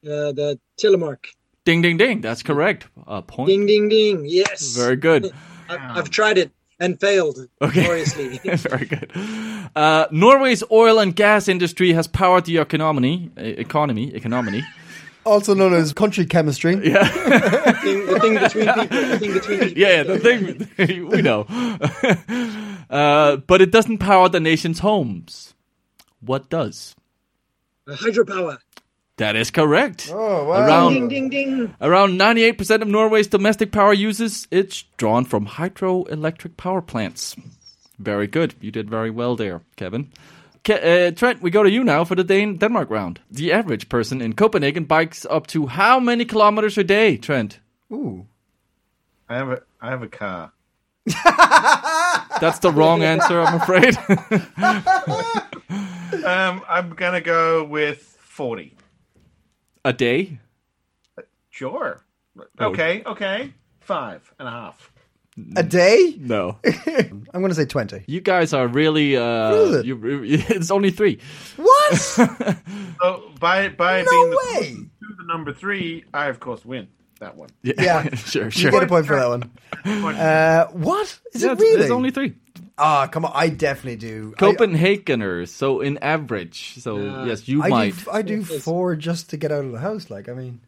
Uh, 0.06 0.32
the 0.32 0.60
telemark. 0.82 1.26
Ding 1.66 1.82
Ding 1.82 1.98
Ding. 1.98 2.22
That's 2.22 2.42
correct. 2.44 2.88
A 3.08 3.22
point. 3.22 3.50
Ding, 3.50 3.66
ding, 3.66 3.90
ding. 3.90 4.26
Yes. 4.26 4.76
Very 4.76 4.96
good. 4.96 5.32
I've, 5.70 5.98
I've 5.98 6.10
tried 6.10 6.38
it 6.38 6.52
and 6.80 7.00
failed 7.00 7.48
Okay. 7.62 7.84
gloriously. 7.84 8.38
Very 8.44 8.86
good. 8.86 9.12
Uh, 9.76 10.08
Norway's 10.12 10.64
oil 10.72 11.00
and 11.00 11.16
gas 11.16 11.48
industry 11.48 11.94
has 11.94 12.08
powered 12.08 12.46
the 12.46 12.58
economy. 12.58 13.32
uh, 13.38 13.42
Economy. 13.42 14.14
Economy. 14.16 14.64
Also 15.26 15.54
known 15.54 15.74
as 15.74 15.94
country 15.94 16.26
chemistry. 16.26 16.76
Yeah. 16.92 17.04
thing, 17.84 18.06
the 18.06 18.20
thing 18.20 18.34
between 18.36 18.66
people. 18.66 18.86
The 18.86 19.20
thing 19.20 19.34
between 19.34 19.60
people. 19.60 19.78
yeah, 19.78 19.90
yeah, 19.98 20.04
the 20.04 20.68
thing 20.78 21.08
we 21.10 21.22
know. 21.22 21.46
uh, 22.90 23.36
but 23.38 23.62
it 23.62 23.72
doesn't 23.72 23.98
power 24.00 24.30
the 24.30 24.40
nation's 24.40 24.80
homes. 24.80 25.54
What 26.22 26.50
does? 26.50 26.96
Hydropower. 27.88 28.58
That 29.20 29.36
is 29.36 29.52
correct. 29.52 30.10
Oh, 30.12 30.46
wow. 30.46 30.66
Around 30.66 30.94
Ding, 30.94 31.08
ding, 31.10 31.30
ding. 31.30 31.76
around 31.82 32.18
98% 32.20 32.82
of 32.82 32.88
Norway's 32.88 33.28
domestic 33.28 33.72
power 33.72 33.94
uses 33.94 34.48
it's 34.50 34.84
drawn 34.98 35.26
from 35.26 35.46
hydroelectric 35.46 36.56
power 36.58 36.82
plants. 36.82 37.36
Very 38.00 38.28
good. 38.28 38.56
You 38.62 38.72
did 38.72 38.90
very 38.90 39.12
well 39.12 39.36
there, 39.36 39.62
Kevin. 39.76 40.10
Ke- 40.64 40.82
uh, 40.84 41.12
Trent, 41.12 41.42
we 41.42 41.52
go 41.52 41.64
to 41.64 41.70
you 41.70 41.84
now 41.84 42.06
for 42.06 42.16
the 42.16 42.24
Dan- 42.24 42.58
Denmark 42.58 42.90
round. 42.90 43.20
The 43.30 43.52
average 43.52 43.90
person 43.90 44.22
in 44.22 44.34
Copenhagen 44.34 44.86
bikes 44.86 45.26
up 45.30 45.48
to 45.48 45.68
how 45.68 46.00
many 46.00 46.26
kilometers 46.26 46.78
a 46.78 46.84
day, 46.84 47.18
Trent? 47.18 47.60
Ooh. 47.92 48.26
I 49.28 49.36
have 49.36 49.50
a 49.50 49.62
I 49.82 49.90
have 49.90 50.02
a 50.02 50.08
car. 50.08 50.52
That's 52.42 52.60
the 52.60 52.72
wrong 52.72 53.04
answer, 53.04 53.42
I'm 53.42 53.56
afraid. 53.62 53.98
Um, 56.26 56.64
I'm 56.68 56.90
gonna 56.96 57.22
go 57.22 57.64
with 57.64 58.02
forty. 58.20 58.74
A 59.90 59.94
day? 59.94 60.40
Sure. 61.50 62.02
Oh. 62.60 62.66
Okay. 62.68 63.04
Okay. 63.06 63.54
Five 63.82 64.34
and 64.40 64.48
a 64.48 64.52
half. 64.52 64.92
A 65.56 65.64
day? 65.64 66.16
No. 66.20 66.58
I'm 66.66 67.42
going 67.42 67.50
to 67.50 67.56
say 67.56 67.66
20. 67.66 68.04
You 68.08 68.20
guys 68.22 68.54
are 68.54 68.68
really. 68.68 69.16
Uh, 69.18 69.50
What 69.52 69.60
is 69.62 69.76
it? 69.78 69.86
You, 69.86 70.00
it's 70.04 70.70
only 70.72 70.92
three. 70.92 71.20
What? 71.58 71.94
So 73.02 73.32
by 73.40 73.70
by 73.70 74.02
No 74.04 74.12
being 74.12 74.30
the 74.30 74.36
way. 74.38 74.44
closest 74.54 74.76
to 74.76 75.16
the 75.20 75.24
number 75.28 75.54
three, 75.54 76.04
I 76.14 76.28
of 76.28 76.40
course 76.42 76.66
win 76.66 76.88
that 77.22 77.36
one. 77.38 77.50
Yeah. 77.64 77.74
Yeah. 77.80 78.04
sure, 78.16 78.16
sure. 78.16 78.44
You 78.46 78.52
sure. 78.52 78.72
get 78.72 78.84
a 78.84 78.88
point 78.88 79.06
for 79.08 79.16
that 79.16 79.30
one. 79.30 80.16
Uh, 80.18 80.66
what? 80.68 81.08
Is 81.34 81.42
Yeah, 81.44 81.50
it 81.50 81.54
it's- 81.54 81.60
really? 81.62 81.82
It's 81.84 81.92
only 81.92 82.12
three. 82.12 82.34
Ah, 82.80 83.08
come 83.08 83.26
on. 83.26 83.32
I 83.36 83.50
definitely 83.50 83.98
do. 83.98 84.34
I- 84.38 84.40
Copenhageners, 84.42 85.50
so 85.50 85.82
in 85.82 85.98
average. 86.02 86.76
So, 86.82 87.26
yes, 87.26 87.48
you 87.48 87.62
I, 87.64 87.70
might. 87.70 87.96
do, 88.06 88.12
I 88.12 88.22
do 88.22 88.44
four 88.44 88.96
just 88.96 89.30
to 89.30 89.38
get 89.38 89.52
out 89.52 89.66
of 89.66 89.72
the 89.72 89.80
house. 89.80 90.10
Like, 90.10 90.30
I 90.30 90.34
mean, 90.34 90.62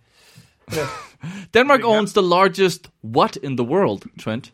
Denmark 1.53 1.83
owns 1.83 2.13
the 2.13 2.21
largest 2.23 2.89
what 3.01 3.37
in 3.37 3.55
the 3.55 3.63
world, 3.63 4.05
Trent? 4.17 4.51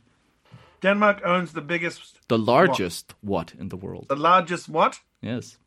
Denmark 0.82 1.22
owns 1.26 1.51
the 1.53 1.62
biggest, 1.62 2.20
The 2.28 2.38
largest 2.38 3.14
what 3.22 3.53
in 3.60 3.70
the 3.70 3.78
world. 3.78 4.05
the 4.10 4.16
largest 4.16 4.70
what? 4.70 4.99
Yes. 5.22 5.58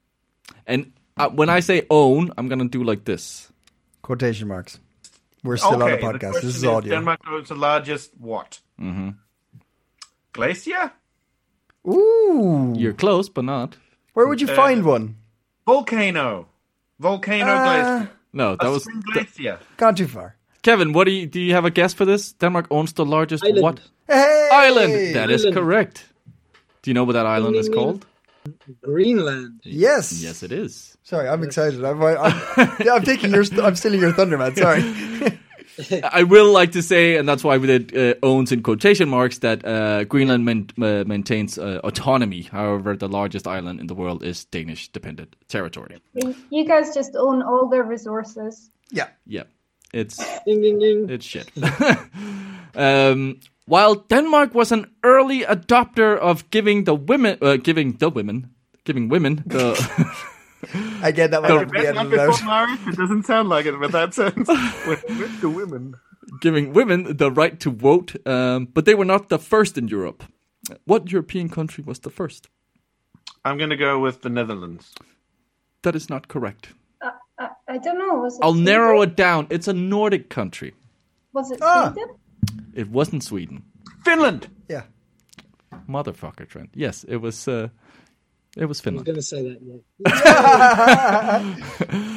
And 0.66 0.92
uh, 1.16 1.28
when 1.30 1.48
I 1.48 1.60
say 1.60 1.82
own, 1.90 2.30
I'm 2.38 2.48
going 2.48 2.70
to 2.70 2.78
do 2.78 2.84
like 2.90 3.04
this. 3.04 3.50
quotation 4.02 4.48
marks. 4.48 4.78
We're 5.42 5.56
still 5.58 5.82
okay, 5.82 5.92
on 6.06 6.14
a 6.14 6.18
the 6.18 6.18
podcast. 6.18 6.30
question 6.32 6.48
This 6.48 6.56
is 6.56 6.62
is 6.62 6.68
audio. 6.68 6.94
Denmark 6.94 7.20
owns 7.28 7.48
the 7.48 7.54
largest 7.54 8.10
what? 8.20 8.60
Mm-hmm. 8.80 9.10
Glacier, 10.32 10.92
Ooh. 11.88 12.74
You're 12.76 12.92
close, 12.92 13.28
but 13.28 13.44
not. 13.44 13.76
Where 14.14 14.26
would 14.26 14.40
you 14.40 14.48
Uh, 14.48 14.54
find 14.56 14.84
one? 14.84 15.14
volcano, 15.66 16.46
volcano 16.98 17.52
Uh, 17.52 17.64
glacier, 17.64 18.10
No, 18.32 18.56
that 18.56 18.66
a 18.66 18.70
was 18.70 18.82
spring 18.82 19.02
glacier. 19.12 19.58
Gone 19.76 19.94
too 19.94 20.06
far. 20.08 20.34
Kevin. 20.62 20.92
What 20.92 21.04
do 21.06 21.10
you 21.12 21.26
do? 21.26 21.40
You 21.40 21.54
have 21.54 21.64
a 21.64 21.70
guess 21.70 21.94
for 21.94 22.04
this? 22.04 22.32
Denmark 22.32 22.66
owns 22.70 22.92
the 22.92 23.04
largest 23.04 23.44
Island. 23.44 23.62
what 23.62 23.80
Hey! 24.08 24.48
island? 24.52 25.14
That 25.14 25.30
is 25.30 25.42
Island. 25.44 25.56
correct. 25.56 26.04
Do 26.82 26.90
you 26.90 26.94
know 26.94 27.04
what 27.06 27.12
that 27.14 27.26
island 27.26 27.56
is 27.56 27.66
ding, 27.66 27.74
ding. 27.74 27.82
called? 27.84 28.06
Greenland. 28.82 29.60
Yes. 29.64 30.12
Yes, 30.22 30.42
it 30.42 30.52
is. 30.52 30.96
Sorry, 31.02 31.28
I'm 31.28 31.42
excited. 31.42 31.84
I'm, 31.84 32.02
I'm, 32.02 32.34
yeah, 32.84 32.94
I'm 32.94 33.02
taking 33.04 33.30
your. 33.32 33.44
I'm 33.62 33.76
stealing 33.76 34.00
your 34.00 34.12
thunder, 34.12 34.38
man. 34.38 34.54
Sorry. 34.56 34.82
I 36.12 36.22
will 36.22 36.52
like 36.52 36.72
to 36.72 36.82
say, 36.82 37.16
and 37.16 37.28
that's 37.28 37.44
why 37.44 37.58
we 37.58 37.66
did 37.66 37.96
uh, 37.96 38.14
owns 38.22 38.52
in 38.52 38.62
quotation 38.62 39.08
marks, 39.08 39.38
that 39.38 39.64
uh, 39.64 40.04
Greenland 40.04 40.44
main, 40.44 40.68
uh, 40.82 41.04
maintains 41.06 41.58
uh, 41.58 41.80
autonomy. 41.84 42.42
However, 42.42 42.96
the 42.96 43.08
largest 43.08 43.46
island 43.46 43.80
in 43.80 43.86
the 43.86 43.94
world 43.94 44.22
is 44.22 44.44
Danish 44.44 44.88
dependent 44.92 45.36
territory. 45.48 46.00
You 46.50 46.64
guys 46.64 46.94
just 46.94 47.16
own 47.16 47.42
all 47.42 47.68
their 47.68 47.84
resources. 47.84 48.70
Yeah. 48.90 49.08
Yeah, 49.26 49.44
it's 49.92 50.16
Ding, 50.46 50.62
ding, 50.62 50.78
ding. 50.78 51.10
it's 51.10 51.24
shit. 51.24 51.50
um, 52.74 53.40
while 53.66 53.94
Denmark 53.94 54.54
was 54.54 54.72
an 54.72 54.86
early 55.02 55.42
adopter 55.42 56.18
of 56.18 56.50
giving 56.50 56.84
the 56.84 56.94
women, 56.94 57.38
uh, 57.40 57.56
giving 57.56 57.92
the 57.98 58.10
women, 58.10 58.50
giving 58.84 59.08
women 59.08 59.42
the 59.46 59.74
Again, 61.02 61.30
that 61.30 61.42
might 61.42 61.50
have 61.50 61.60
to 61.60 61.66
be 61.66 61.82
That's 61.82 61.94
not 61.94 62.06
edited 62.06 62.20
out. 62.20 62.30
before 62.32 62.46
marriage. 62.46 62.80
It 62.88 62.96
doesn't 62.96 63.26
sound 63.26 63.48
like 63.48 63.66
it 63.66 63.74
but 63.80 63.92
that 63.92 64.14
sense. 64.14 64.36
with, 64.86 65.04
with 65.08 65.40
the 65.40 65.48
women. 65.50 65.94
giving 66.40 66.72
women 66.72 67.16
the 67.16 67.30
right 67.30 67.58
to 67.60 67.70
vote, 67.70 68.14
um, 68.26 68.66
but 68.66 68.84
they 68.84 68.94
were 68.94 69.04
not 69.04 69.28
the 69.28 69.38
first 69.38 69.78
in 69.78 69.88
Europe. 69.88 70.22
What 70.84 71.10
European 71.10 71.48
country 71.48 71.82
was 71.86 72.00
the 72.00 72.10
first? 72.10 72.48
I'm 73.44 73.56
going 73.58 73.70
to 73.70 73.76
go 73.76 73.98
with 73.98 74.20
the 74.22 74.28
Netherlands. 74.28 74.92
That 75.82 75.96
is 75.96 76.10
not 76.10 76.28
correct. 76.28 76.68
I, 77.38 77.48
I 77.66 77.78
don't 77.78 77.98
know. 77.98 78.16
Was 78.16 78.36
it 78.36 78.40
I'll 78.44 78.52
Sweden? 78.52 78.64
narrow 78.64 79.00
it 79.02 79.16
down. 79.16 79.46
It's 79.50 79.66
a 79.66 79.72
Nordic 79.72 80.28
country. 80.28 80.74
Was 81.32 81.50
it 81.50 81.60
Ah. 81.62 81.90
Sweden? 81.92 82.14
It 82.74 82.88
wasn't 82.90 83.24
Sweden. 83.24 83.62
Finland. 84.04 84.48
Yeah. 84.68 84.82
Motherfucker, 85.88 86.46
Trent. 86.46 86.70
Yes, 86.74 87.04
it 87.04 87.16
was. 87.16 87.48
Uh, 87.48 87.68
it 88.56 88.66
was 88.66 88.80
Finland. 88.80 89.08
I 89.08 89.12
was 89.12 89.16
Finland. 89.16 89.16
going 89.16 89.16
to 89.16 89.22
say 89.22 89.42
that. 89.42 89.58
Yeah. 90.04 91.40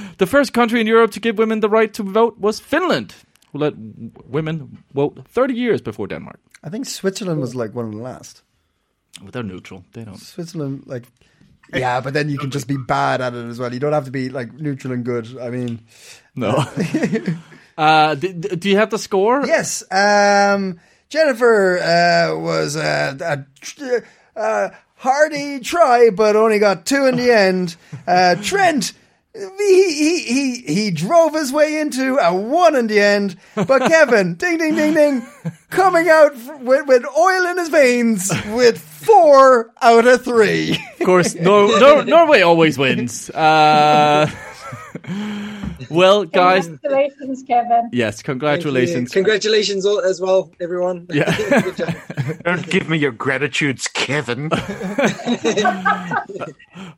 The 0.17 0.27
first 0.27 0.53
country 0.53 0.79
in 0.79 0.87
Europe 0.87 1.11
to 1.13 1.19
give 1.19 1.37
women 1.37 1.59
the 1.59 1.69
right 1.69 1.93
to 1.93 2.03
vote 2.03 2.35
was 2.39 2.59
Finland. 2.59 3.13
who 3.51 3.59
let 3.59 3.73
w- 3.73 4.11
women 4.31 4.77
vote 4.93 5.19
30 5.27 5.53
years 5.53 5.81
before 5.81 6.07
Denmark. 6.07 6.39
I 6.63 6.69
think 6.69 6.85
Switzerland 6.85 7.39
was 7.41 7.55
like 7.55 7.73
one 7.75 7.85
of 7.85 7.91
the 7.91 8.01
last. 8.01 8.43
But 9.23 9.33
they're 9.33 9.43
neutral. 9.43 9.83
They 9.93 10.03
don't. 10.05 10.17
Switzerland, 10.19 10.83
like, 10.85 11.05
yeah, 11.73 12.01
but 12.03 12.13
then 12.13 12.29
you 12.29 12.37
can 12.37 12.49
just 12.51 12.67
be 12.67 12.77
bad 12.77 13.21
at 13.21 13.33
it 13.33 13.45
as 13.49 13.59
well. 13.59 13.73
You 13.73 13.79
don't 13.79 13.93
have 13.93 14.05
to 14.05 14.11
be 14.11 14.29
like 14.29 14.53
neutral 14.53 14.93
and 14.93 15.03
good. 15.05 15.25
I 15.39 15.49
mean, 15.49 15.79
No. 16.35 16.63
uh, 17.77 18.15
d- 18.21 18.33
d- 18.33 18.55
do 18.55 18.69
you 18.69 18.77
have 18.77 18.89
the 18.89 18.97
score? 18.97 19.45
yes, 19.45 19.83
um, 19.91 20.79
Jennifer 21.09 21.77
uh, 21.79 22.39
was 22.39 22.75
uh, 22.75 23.17
a 23.19 24.39
uh, 24.39 24.69
hardy 25.03 25.59
try, 25.59 26.09
but 26.09 26.35
only 26.35 26.59
got 26.59 26.85
two 26.85 27.05
in 27.05 27.17
the 27.17 27.31
end. 27.37 27.75
Uh, 28.07 28.35
Trent. 28.41 28.93
He, 29.35 29.93
he 29.95 30.19
he 30.19 30.61
he 30.75 30.91
drove 30.91 31.33
his 31.33 31.51
way 31.51 31.79
into 31.79 32.17
a 32.21 32.31
one 32.35 32.75
in 32.75 32.85
the 32.85 32.99
end, 32.99 33.35
but 33.55 33.79
Kevin, 33.89 34.35
ding 34.35 34.59
ding 34.59 34.75
ding 34.75 34.93
ding, 34.93 35.25
coming 35.71 36.07
out 36.07 36.35
with, 36.61 36.85
with 36.87 37.03
oil 37.17 37.47
in 37.47 37.57
his 37.57 37.69
veins 37.69 38.31
with 38.53 38.77
four 38.77 39.73
out 39.81 40.05
of 40.05 40.23
three. 40.23 40.77
Of 40.99 41.05
course, 41.07 41.33
Nor- 41.39 41.79
Nor- 41.79 42.05
Norway 42.05 42.41
always 42.41 42.77
wins. 42.77 43.31
Uh, 43.31 44.29
well, 45.89 46.25
guys, 46.25 46.67
Congratulations, 46.67 47.43
Kevin. 47.47 47.89
yes, 47.91 48.21
congratulations. 48.21 49.11
Congratulations 49.11 49.83
all, 49.85 49.99
as 50.01 50.21
well, 50.21 50.51
everyone. 50.61 51.07
Yeah. 51.09 51.35
Good 52.25 52.35
job. 52.35 52.43
Don't 52.43 52.69
give 52.69 52.89
me 52.89 52.97
your 52.97 53.11
gratitudes, 53.11 53.87
Kevin. 53.87 54.49
I'm 54.53 54.61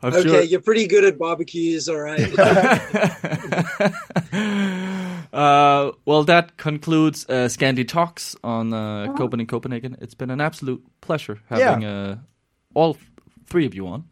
Okay, 0.03 0.21
sure. 0.21 0.41
you're 0.43 0.61
pretty 0.61 0.87
good 0.87 1.03
at 1.03 1.17
barbecues, 1.17 1.89
all 1.89 1.99
right. 1.99 2.19
Uh, 5.33 5.91
well, 6.05 6.23
that 6.23 6.55
concludes 6.55 7.25
uh, 7.27 7.49
Scandi 7.49 7.85
Talks 7.85 8.37
on 8.41 8.71
uh, 8.73 9.07
Copenhagen, 9.17 9.47
Copenhagen. 9.47 9.97
It's 9.99 10.13
been 10.13 10.29
an 10.29 10.39
absolute 10.39 10.81
pleasure 11.01 11.41
having 11.49 11.83
uh, 11.83 12.19
all 12.73 12.95
three 13.45 13.65
of 13.65 13.75
you 13.75 13.85
on. 13.87 14.05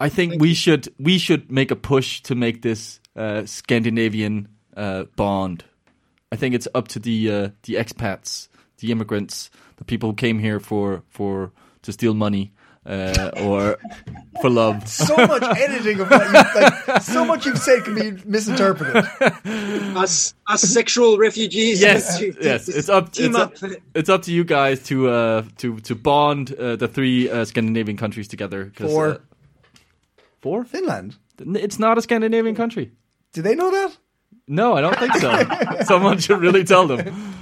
I 0.00 0.08
think 0.08 0.40
we 0.40 0.52
should 0.52 0.92
we 0.98 1.18
should 1.18 1.52
make 1.52 1.70
a 1.70 1.76
push 1.76 2.22
to 2.22 2.34
make 2.34 2.62
this 2.62 2.98
uh, 3.14 3.46
Scandinavian 3.46 4.48
uh, 4.76 5.04
bond. 5.14 5.62
I 6.32 6.36
think 6.36 6.56
it's 6.56 6.66
up 6.74 6.88
to 6.88 6.98
the 6.98 7.30
uh, 7.30 7.48
the 7.62 7.74
expats, 7.74 8.48
the 8.78 8.90
immigrants, 8.90 9.50
the 9.76 9.84
people 9.84 10.10
who 10.10 10.14
came 10.16 10.38
here 10.38 10.60
for 10.60 11.02
for 11.10 11.52
to 11.82 11.92
steal 11.92 12.14
money 12.14 12.52
uh, 12.86 13.30
or 13.42 13.76
for 14.40 14.50
love. 14.50 14.86
so 15.08 15.16
much 15.16 15.42
editing 15.58 16.00
of 16.00 16.10
what 16.10 16.26
you 16.26 16.32
like. 16.92 17.02
So 17.02 17.24
much 17.24 17.46
you've 17.46 17.58
said 17.58 17.84
can 17.84 17.94
be 17.94 18.10
misinterpreted. 18.26 19.04
us, 19.96 20.34
us 20.46 20.62
sexual 20.62 21.16
refugees. 21.18 21.80
yes, 21.80 22.18
To- 22.20 22.32
to- 22.32 22.42
yes. 22.44 22.68
It's 22.68 22.88
up. 22.88 23.12
Team 23.12 23.30
It's 23.30 23.38
up. 23.38 23.62
up. 23.62 23.70
It's 23.94 24.08
up 24.08 24.22
to 24.22 24.32
you 24.32 24.44
guys 24.44 24.82
to 24.84 25.08
uh, 25.08 25.42
to 25.58 25.78
to 25.80 25.94
bond 25.94 26.52
uh, 26.54 26.76
the 26.76 26.88
three 26.88 27.30
uh, 27.30 27.44
Scandinavian 27.44 27.96
countries 27.96 28.28
together. 28.28 28.70
Four. 28.76 29.08
Uh, 29.08 29.18
four. 30.40 30.64
Finland. 30.64 31.16
It's 31.38 31.78
not 31.78 31.98
a 31.98 32.02
Scandinavian 32.02 32.54
country. 32.54 32.92
Do 33.32 33.42
they 33.42 33.54
know 33.54 33.70
that? 33.70 33.96
No, 34.46 34.74
I 34.74 34.80
don't 34.82 34.96
think 34.98 35.14
so. 35.16 35.84
Someone 35.84 36.18
should 36.18 36.40
really 36.40 36.64
tell 36.64 36.86
them. 36.86 37.34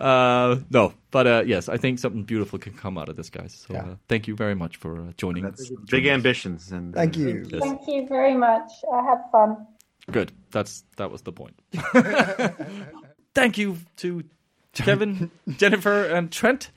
Uh, 0.00 0.56
no, 0.70 0.92
but 1.10 1.26
uh, 1.26 1.42
yes, 1.46 1.68
I 1.68 1.76
think 1.76 1.98
something 1.98 2.22
beautiful 2.24 2.58
can 2.58 2.72
come 2.74 2.96
out 2.98 3.08
of 3.08 3.16
this, 3.16 3.30
guys. 3.30 3.52
So 3.66 3.74
Yeah. 3.74 3.82
uh, 3.84 3.96
thank 4.08 4.26
you 4.28 4.36
very 4.36 4.54
much 4.54 4.76
for 4.76 5.00
uh, 5.00 5.12
joining. 5.16 5.44
That's 5.44 5.70
big 5.90 6.06
ambitions. 6.06 6.72
And 6.72 6.94
Thank 6.94 7.16
uh, 7.16 7.20
you. 7.20 7.46
Yes. 7.50 7.60
Thank 7.62 7.80
you 7.86 8.06
very 8.08 8.34
much. 8.36 8.70
I 8.92 9.02
had 9.02 9.18
fun. 9.32 9.66
Good. 10.10 10.32
That's 10.50 10.84
that 10.96 11.10
was 11.10 11.22
the 11.22 11.32
point. 11.32 11.54
thank 13.34 13.58
you 13.58 13.76
to 13.96 14.24
Kevin, 14.72 15.30
Jennifer, 15.58 16.04
and 16.04 16.30
Trent. 16.32 16.70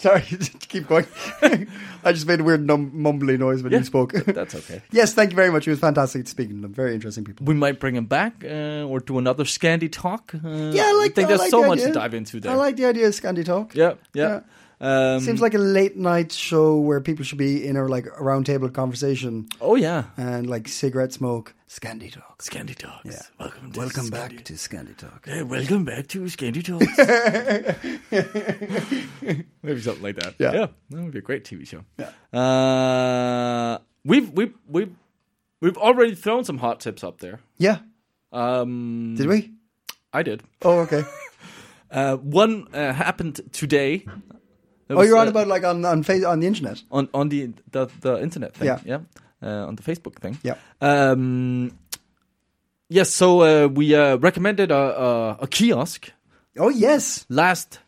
Sorry, 0.00 0.22
keep 0.68 0.88
going. 0.88 1.06
I 2.04 2.12
just 2.12 2.26
made 2.26 2.40
a 2.40 2.44
weird 2.44 2.66
num- 2.66 2.90
mumbly 2.92 3.38
noise 3.38 3.62
when 3.62 3.70
Yeah, 3.72 3.78
you 3.80 3.84
spoke. 3.84 4.12
That's 4.12 4.54
okay. 4.54 4.80
yes, 4.92 5.12
thank 5.12 5.30
you 5.30 5.36
very 5.36 5.50
much. 5.52 5.66
It 5.66 5.70
was 5.70 5.78
fantastic 5.78 6.26
speaking 6.26 6.56
to 6.56 6.62
them. 6.62 6.72
Very 6.74 6.94
interesting 6.94 7.22
people. 7.24 7.44
We 7.46 7.54
might 7.54 7.78
bring 7.78 7.96
him 7.96 8.06
back 8.06 8.42
uh, 8.44 8.84
or 8.88 9.00
do 9.00 9.18
another 9.18 9.44
Scandi 9.44 9.92
talk. 9.92 10.34
Uh, 10.34 10.48
Yeah, 10.72 10.84
I 10.86 10.92
like. 11.02 11.10
I 11.10 11.14
think 11.14 11.26
I 11.26 11.28
there's 11.28 11.40
like 11.40 11.50
so 11.50 11.60
the 11.62 11.68
much 11.68 11.78
idea. 11.80 11.88
to 11.88 11.94
dive 11.94 12.14
into 12.14 12.40
there. 12.40 12.52
I 12.52 12.54
like 12.54 12.76
the 12.76 12.86
idea 12.86 13.06
of 13.08 13.12
Scandi 13.14 13.44
Talk. 13.44 13.74
Yeah, 13.74 13.94
yeah. 14.14 14.40
Um, 14.82 15.20
Seems 15.20 15.42
like 15.42 15.52
a 15.52 15.58
late 15.58 15.96
night 15.96 16.32
show 16.32 16.78
where 16.78 17.02
people 17.02 17.22
should 17.22 17.36
be 17.36 17.66
in 17.66 17.76
a 17.76 17.84
like 17.84 18.06
a 18.06 18.22
round 18.22 18.46
table 18.46 18.70
conversation 18.70 19.46
oh 19.60 19.74
yeah, 19.74 20.04
and 20.16 20.48
like 20.48 20.68
cigarette 20.68 21.12
smoke. 21.12 21.54
Scandi 21.68 22.10
Talk. 22.10 22.42
Scandi 22.42 22.74
talks. 22.74 23.04
Yeah. 23.04 23.22
Welcome, 23.38 23.72
to 23.72 23.78
Welcome 23.78 24.06
Scandi- 24.06 24.10
back 24.10 24.44
to 24.44 24.52
Scandi 24.54 24.96
Talk. 24.96 25.26
Yeah, 25.28 25.42
welcome 25.42 25.84
back 25.84 26.06
to 26.08 26.20
Scandi 26.22 26.64
talks. 26.64 26.86
Maybe 29.62 29.80
something 29.82 30.02
like 30.02 30.16
that. 30.16 30.34
Yeah. 30.38 30.52
yeah, 30.52 30.66
that 30.90 31.02
would 31.02 31.12
be 31.12 31.18
a 31.18 31.22
great 31.22 31.44
TV 31.44 31.66
show. 31.66 31.84
Yeah. 31.98 32.38
Uh, 32.38 33.78
we've 34.04 34.30
we've 34.30 34.54
we've 34.66 34.94
we've 35.60 35.76
already 35.76 36.14
thrown 36.14 36.44
some 36.44 36.56
hot 36.56 36.80
tips 36.80 37.04
up 37.04 37.20
there. 37.20 37.40
Yeah. 37.58 37.80
Um, 38.32 39.14
Did 39.16 39.26
we? 39.26 39.52
I 40.12 40.22
did. 40.22 40.42
Oh, 40.62 40.78
okay. 40.80 41.04
Uh, 41.92 42.14
one 42.18 42.68
uh, 42.72 42.92
happened 42.92 43.40
today. 43.50 44.06
Oh, 44.94 44.98
was, 44.98 45.08
you're 45.08 45.18
on 45.18 45.26
uh, 45.28 45.30
about 45.30 45.46
like 45.48 45.64
on 45.64 45.84
on 45.84 46.02
face 46.02 46.24
on 46.24 46.40
the 46.40 46.46
internet. 46.46 46.82
on 46.90 47.08
on 47.14 47.28
the 47.28 47.52
the, 47.70 47.86
the 48.00 48.22
internet 48.22 48.54
thing. 48.54 48.66
Yeah. 48.66 48.80
yeah. 48.84 49.00
Uh, 49.42 49.66
on 49.68 49.76
the 49.76 49.82
Facebook 49.82 50.16
thing. 50.20 50.38
Yeah. 50.42 50.54
Um, 50.80 51.72
yes. 52.88 53.10
So 53.10 53.40
uh, 53.42 53.68
we 53.68 53.94
uh, 53.94 54.16
recommended 54.16 54.70
a, 54.70 54.76
a 54.76 55.36
a 55.42 55.46
kiosk 55.46 56.12
Oh 56.58 56.68
yes. 56.68 57.24
last. 57.28 57.78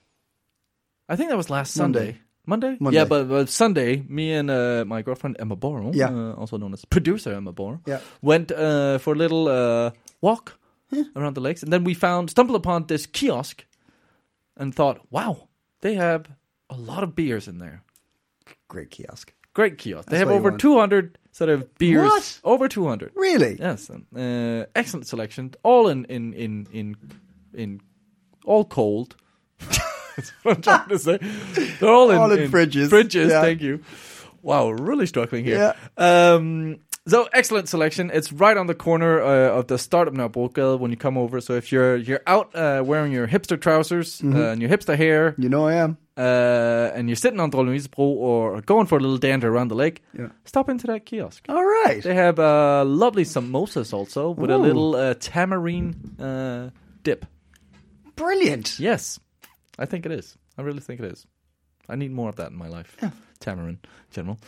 I 1.09 1.17
think 1.17 1.29
that 1.31 1.37
was 1.37 1.51
last 1.51 1.75
Sunday. 1.75 2.19
Monday. 2.47 2.77
Monday. 2.81 2.99
Yeah, 2.99 3.05
but, 3.05 3.29
but 3.29 3.49
Sunday, 3.49 4.03
me 4.09 4.33
and 4.33 4.51
uh, 4.51 4.85
my 4.87 5.03
girlfriend 5.03 5.37
Emma 5.39 5.55
Borrow, 5.57 5.91
Yeah. 5.95 6.11
uh, 6.11 6.33
also 6.41 6.57
known 6.59 6.73
as 6.73 6.85
producer 6.85 7.33
Emma 7.35 7.53
Borrow, 7.53 7.81
Yeah. 7.87 8.01
went 8.23 8.51
uh, 8.51 8.99
for 8.99 9.13
a 9.13 9.17
little 9.17 9.47
uh, 9.49 9.91
walk 10.21 10.59
around 11.15 11.35
the 11.35 11.41
lakes, 11.41 11.63
and 11.63 11.73
then 11.73 11.85
we 11.85 11.95
found 11.95 12.31
stumbled 12.31 12.57
upon 12.57 12.87
this 12.87 13.07
kiosk, 13.07 13.65
and 14.57 14.75
thought, 14.75 15.01
wow, 15.11 15.49
they 15.81 15.95
have 15.95 16.25
a 16.73 16.77
lot 16.81 17.03
of 17.03 17.15
beers 17.15 17.49
in 17.49 17.59
there. 17.59 17.83
Great 18.69 18.91
kiosk. 18.91 19.33
Great 19.55 19.79
kiosk. 19.79 20.09
They 20.09 20.19
have 20.19 20.31
over 20.31 20.51
want. 20.51 20.61
200 20.61 21.19
sort 21.31 21.51
of 21.51 21.77
beers. 21.77 22.11
What? 22.11 22.41
Over 22.43 22.69
200. 22.69 23.13
Really? 23.15 23.57
Yes. 23.59 23.91
Uh, 23.91 24.65
excellent 24.75 25.07
selection. 25.07 25.55
All 25.63 25.89
in 25.89 26.05
in 26.07 26.33
in 26.33 26.67
in 26.73 26.97
in 27.53 27.81
all 28.45 28.65
cold. 28.65 29.17
That's 30.17 30.31
what 30.43 30.57
I'm 30.57 30.63
trying 30.63 30.89
to 30.89 30.99
say. 30.99 31.19
They're 31.81 31.91
all 31.91 32.11
in, 32.11 32.17
All 32.17 32.33
in 32.33 32.51
fridges. 32.51 32.89
Fridges. 32.89 33.29
Yeah. 33.31 33.43
Thank 33.43 33.61
you. 33.61 33.83
Wow, 34.43 34.71
really 34.71 35.07
struggling 35.07 35.45
here. 35.45 35.75
Um, 35.97 36.79
so 37.07 37.29
excellent 37.33 37.69
selection. 37.69 38.11
It's 38.13 38.33
right 38.33 38.57
on 38.57 38.67
the 38.67 38.75
corner 38.75 39.21
uh, 39.21 39.59
of 39.59 39.67
the 39.67 39.79
startup 39.79 40.15
Nørrebrogade 40.15 40.79
when 40.79 40.91
you 40.91 40.97
come 40.97 41.19
over. 41.19 41.41
So 41.41 41.55
if 41.55 41.73
you're 41.73 41.97
you're 41.97 42.23
out 42.27 42.55
uh, 42.55 42.83
wearing 42.85 43.13
your 43.13 43.27
hipster 43.29 43.59
trousers 43.61 44.21
Mm-hmm. 44.21 44.37
uh, 44.37 44.53
and 44.53 44.61
your 44.63 44.71
hipster 44.71 44.97
hair, 44.97 45.35
You 45.39 45.49
know 45.49 45.67
I 45.67 45.75
am. 45.75 45.97
uh, 46.17 46.91
and 46.95 47.09
you're 47.09 47.17
sitting 47.17 47.41
on 47.41 47.51
Dronning 47.51 47.69
Louises 47.73 47.89
Bro 47.89 48.05
or 48.05 48.61
going 48.63 48.87
for 48.87 48.99
a 48.99 49.01
little 49.01 49.19
dander 49.19 49.49
around 49.49 49.69
the 49.69 49.75
lake, 49.75 50.03
Yeah. 50.19 50.29
stop 50.45 50.69
into 50.69 50.87
that 50.87 51.05
kiosk. 51.07 51.45
All 51.49 51.65
right. 51.65 52.03
They 52.03 52.15
have 52.15 52.39
uh, 52.39 52.85
lovely 52.85 53.25
samosas 53.25 53.93
also 53.93 54.31
with 54.31 54.51
a 54.51 54.59
little 54.59 54.95
uh, 54.95 55.15
tamarind 55.15 55.95
uh, 56.21 56.71
dip. 57.03 57.27
Brilliant. 58.17 58.79
Yes, 58.79 59.19
I 59.79 59.87
think 59.87 60.07
it 60.07 60.13
is. 60.13 60.37
I 60.59 60.63
really 60.63 60.81
think 60.81 61.01
it 61.01 61.13
is. 61.13 61.27
I 61.89 61.97
need 61.97 62.13
more 62.13 62.29
of 62.29 62.37
that 62.37 62.51
in 62.51 62.57
my 62.57 62.69
life. 62.69 62.97
Tamarind, 63.41 63.79
general. 64.11 64.39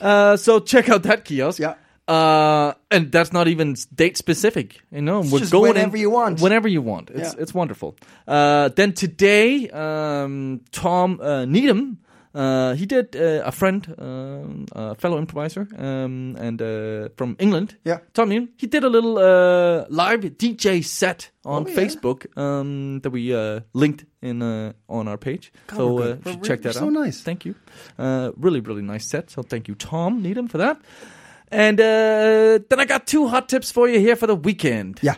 Uh, 0.00 0.36
so 0.36 0.58
check 0.60 0.88
out 0.88 1.02
that 1.04 1.24
kiosk. 1.24 1.60
Yeah. 1.60 1.74
Uh, 2.08 2.72
and 2.90 3.12
that's 3.12 3.32
not 3.32 3.46
even 3.48 3.76
date 3.94 4.16
specific. 4.16 4.80
You 4.90 5.02
know, 5.02 5.20
we're 5.20 5.38
just 5.40 5.52
going 5.52 5.74
whenever 5.74 5.96
in- 5.96 6.02
you 6.02 6.10
want. 6.10 6.40
Whenever 6.40 6.68
you 6.68 6.82
want. 6.82 7.10
It's 7.10 7.34
Yeah. 7.34 7.42
it's 7.42 7.54
wonderful. 7.54 7.96
Uh, 8.26 8.68
then 8.74 8.92
today, 8.92 9.68
um, 9.70 10.60
Tom 10.72 11.20
uh, 11.20 11.44
Needham. 11.44 11.98
Uh, 12.34 12.72
he 12.74 12.86
did 12.86 13.14
uh, 13.14 13.42
a 13.44 13.52
friend, 13.52 13.94
um, 13.98 14.64
a 14.72 14.94
fellow 14.94 15.18
improviser, 15.18 15.68
um, 15.78 16.34
and 16.40 16.62
uh, 16.62 17.08
from 17.16 17.36
England. 17.38 17.76
Yeah. 17.84 17.98
Tom 18.14 18.30
Needham. 18.30 18.48
He 18.56 18.66
did 18.66 18.84
a 18.84 18.88
little 18.88 19.18
uh, 19.18 19.84
live 19.90 20.20
DJ 20.38 20.82
set 20.82 21.30
on 21.44 21.64
Oh, 21.64 21.68
yeah. 21.68 21.76
Facebook 21.76 22.26
um, 22.38 23.00
that 23.02 23.10
we 23.10 23.34
uh, 23.34 23.60
linked 23.74 24.06
in 24.22 24.40
uh, 24.42 24.72
on 24.88 25.08
our 25.08 25.18
page. 25.18 25.52
so 25.76 25.98
uh, 25.98 26.16
check 26.42 26.62
that 26.62 26.72
so 26.74 26.80
out. 26.80 26.84
So 26.84 26.88
nice. 26.88 27.20
Thank 27.20 27.44
you. 27.44 27.54
Uh, 27.98 28.30
really, 28.38 28.60
really 28.60 28.82
nice 28.82 29.06
set. 29.10 29.30
So 29.30 29.42
thank 29.42 29.68
you, 29.68 29.74
Tom 29.74 30.22
Needham, 30.22 30.48
for 30.48 30.58
that. 30.58 30.80
And 31.52 31.78
uh, 31.78 32.64
then 32.68 32.80
I 32.80 32.86
got 32.86 33.06
two 33.06 33.28
hot 33.28 33.48
tips 33.48 33.70
for 33.70 33.86
you 33.86 34.00
here 34.00 34.16
for 34.16 34.26
the 34.26 34.34
weekend. 34.34 35.00
Yeah. 35.02 35.16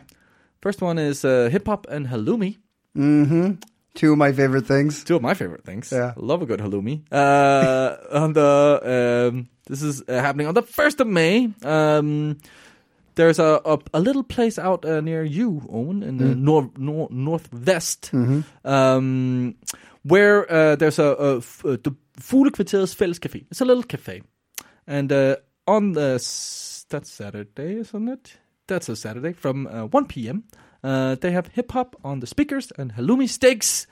First 0.60 0.82
one 0.82 0.98
is 0.98 1.24
uh, 1.24 1.48
hip 1.50 1.66
hop 1.66 1.86
and 1.88 2.08
halloumi. 2.08 2.58
Mm-hmm. 2.96 3.52
Two 3.94 4.12
of 4.12 4.18
my 4.18 4.32
favorite 4.32 4.66
things. 4.66 5.04
Two 5.04 5.14
of 5.14 5.22
my 5.22 5.34
favorite 5.34 5.64
things. 5.64 5.92
Yeah. 5.92 6.12
Love 6.16 6.42
a 6.42 6.46
good 6.46 6.58
halloumi. 6.58 7.02
Uh, 7.12 7.96
on 8.18 8.32
the 8.32 9.30
um, 9.32 9.48
this 9.68 9.82
is 9.82 10.02
uh, 10.08 10.20
happening 10.20 10.48
on 10.48 10.54
the 10.54 10.62
first 10.62 11.00
of 11.00 11.06
May. 11.06 11.50
Um, 11.62 12.38
there's 13.14 13.38
a, 13.38 13.60
a 13.64 13.78
a 13.92 14.00
little 14.00 14.24
place 14.24 14.58
out 14.58 14.84
uh, 14.84 15.00
near 15.00 15.22
you, 15.22 15.62
Owen, 15.70 16.02
in 16.02 16.16
the 16.16 16.34
nor, 16.34 16.68
nor, 16.76 17.06
northwest, 17.12 18.10
um, 18.64 19.54
where 20.02 20.50
uh, 20.50 20.74
there's 20.74 20.98
a, 20.98 21.16
uh, 21.16 21.40
the 21.62 21.94
Fuglekvarterets 22.18 22.96
Fælles 22.96 23.20
Cafe. 23.20 23.44
It's 23.52 23.60
a 23.60 23.64
little 23.64 23.84
cafe, 23.84 24.22
and 24.88 25.12
uh, 25.12 25.36
on 25.66 25.92
the 25.92 26.18
that's 26.90 27.10
Saturday, 27.10 27.76
isn't 27.76 28.08
it? 28.08 28.36
That's 28.66 28.88
a 28.88 28.96
Saturday 28.96 29.32
from 29.32 29.66
uh, 29.66 29.86
1 29.86 30.06
p.m. 30.06 30.44
Uh, 30.82 31.14
they 31.16 31.32
have 31.32 31.48
hip 31.48 31.72
hop 31.72 31.96
on 32.04 32.20
the 32.20 32.26
speakers 32.26 32.72
and 32.78 32.94
halloumi 32.94 33.28
steaks 33.28 33.86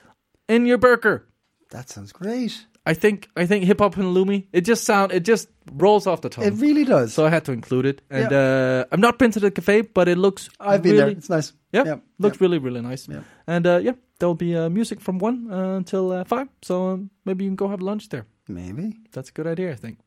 in 0.47 0.65
your 0.65 0.77
burger. 0.77 1.27
That 1.71 1.89
sounds 1.89 2.11
great. 2.11 2.65
I 2.85 2.93
think 2.93 3.29
I 3.35 3.45
think 3.45 3.63
hip 3.63 3.79
hop 3.79 3.97
and 3.97 4.05
halloumi. 4.05 4.47
It 4.51 4.61
just 4.61 4.83
sound 4.83 5.11
it 5.11 5.23
just 5.23 5.47
rolls 5.71 6.05
off 6.05 6.21
the 6.21 6.29
tongue. 6.29 6.45
It 6.45 6.53
really 6.55 6.83
does. 6.83 7.13
so 7.13 7.25
I 7.25 7.29
had 7.29 7.45
to 7.45 7.51
include 7.51 7.85
it. 7.85 8.01
And 8.09 8.31
uh, 8.31 8.85
I've 8.91 8.99
not 8.99 9.17
been 9.17 9.31
to 9.31 9.39
the 9.39 9.51
cafe, 9.51 9.81
but 9.81 10.07
it 10.07 10.17
looks. 10.17 10.49
I've 10.59 10.81
been 10.83 10.91
really, 10.93 11.03
there. 11.03 11.17
It's 11.17 11.29
nice. 11.29 11.53
Yeah, 11.71 11.85
Yep. 11.85 12.03
looks 12.19 12.41
really 12.41 12.59
really 12.59 12.81
nice. 12.81 13.07
Yep. 13.07 13.23
And 13.47 13.65
uh, 13.67 13.79
yeah, 13.81 13.93
there'll 14.19 14.35
be 14.35 14.55
uh, 14.55 14.69
music 14.69 15.01
from 15.01 15.17
one 15.19 15.49
uh, 15.51 15.77
until 15.77 16.11
uh, 16.11 16.23
five. 16.25 16.47
So 16.61 16.89
um, 16.89 17.09
maybe 17.25 17.45
you 17.45 17.49
can 17.49 17.55
go 17.55 17.67
have 17.69 17.81
lunch 17.81 18.09
there. 18.09 18.25
Maybe. 18.47 18.97
That's 19.13 19.29
a 19.29 19.33
good 19.33 19.47
idea, 19.47 19.71
I 19.71 19.75
think. 19.75 19.97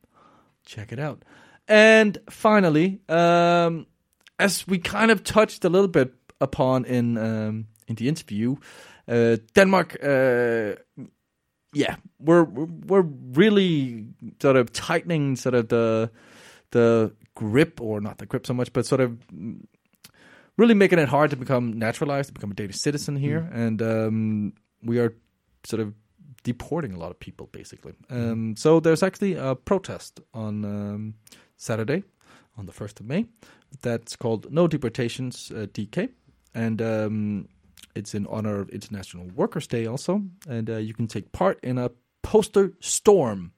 Check 0.65 0.93
it 0.93 0.99
out. 0.99 1.23
And 1.69 2.19
finally, 2.31 3.01
um, 3.09 3.87
as 4.39 4.67
we 4.67 4.79
kind 4.79 5.11
of 5.11 5.25
touched 5.25 5.65
a 5.65 5.69
little 5.69 5.89
bit 5.89 6.13
upon 6.41 6.85
in 6.85 7.19
um, 7.19 7.67
in 7.89 7.97
the 7.97 8.09
interview, 8.09 8.57
uh, 9.09 9.37
Denmark, 9.55 9.97
uh, 10.03 10.75
yeah, 11.73 11.97
we're 12.19 12.45
we're 12.45 13.07
really 13.35 14.07
sort 14.41 14.57
of 14.57 14.73
tightening 14.73 15.37
sort 15.37 15.55
of 15.55 15.69
the 15.69 16.11
the 16.71 17.13
grip, 17.35 17.81
or 17.81 18.01
not 18.01 18.19
the 18.19 18.27
grip 18.27 18.47
so 18.47 18.55
much, 18.55 18.73
but 18.73 18.87
sort 18.87 19.01
of 19.01 19.11
mm, 19.33 19.65
really 20.57 20.75
making 20.75 20.99
it 20.99 21.09
hard 21.09 21.31
to 21.31 21.37
become 21.37 21.79
naturalized, 21.79 22.29
to 22.29 22.33
become 22.33 22.51
a 22.51 22.55
Danish 22.55 22.77
citizen 22.77 23.17
here, 23.17 23.49
and 23.53 23.83
um, 23.83 24.53
we 24.83 24.99
are 24.99 25.15
sort 25.65 25.81
of 25.81 25.95
deporting 26.43 26.93
a 26.93 26.99
lot 26.99 27.11
of 27.11 27.19
people, 27.19 27.49
basically. 27.53 27.93
Um, 28.09 28.55
so 28.57 28.81
there's 28.81 29.03
actually 29.03 29.35
a 29.35 29.55
protest 29.55 30.21
on 30.33 30.65
um, 30.65 31.15
Saturday, 31.57 32.05
on 32.57 32.67
the 32.67 32.73
first 32.73 33.01
of 33.01 33.07
May. 33.07 33.27
That's 33.83 34.17
called 34.17 34.51
No 34.53 34.67
Deportations 34.67 35.51
uh, 35.51 35.67
DK, 35.73 36.11
and 36.55 36.81
um, 36.81 37.49
it's 37.95 38.15
in 38.15 38.27
honor 38.27 38.61
of 38.61 38.69
International 38.71 39.27
Workers' 39.35 39.67
Day 39.67 39.87
also. 39.87 40.23
And 40.49 40.71
uh, 40.71 40.77
you 40.77 40.95
can 40.95 41.07
take 41.07 41.33
part 41.33 41.59
in 41.63 41.79
a 41.79 41.91
poster 42.23 42.73
storm. 42.81 43.53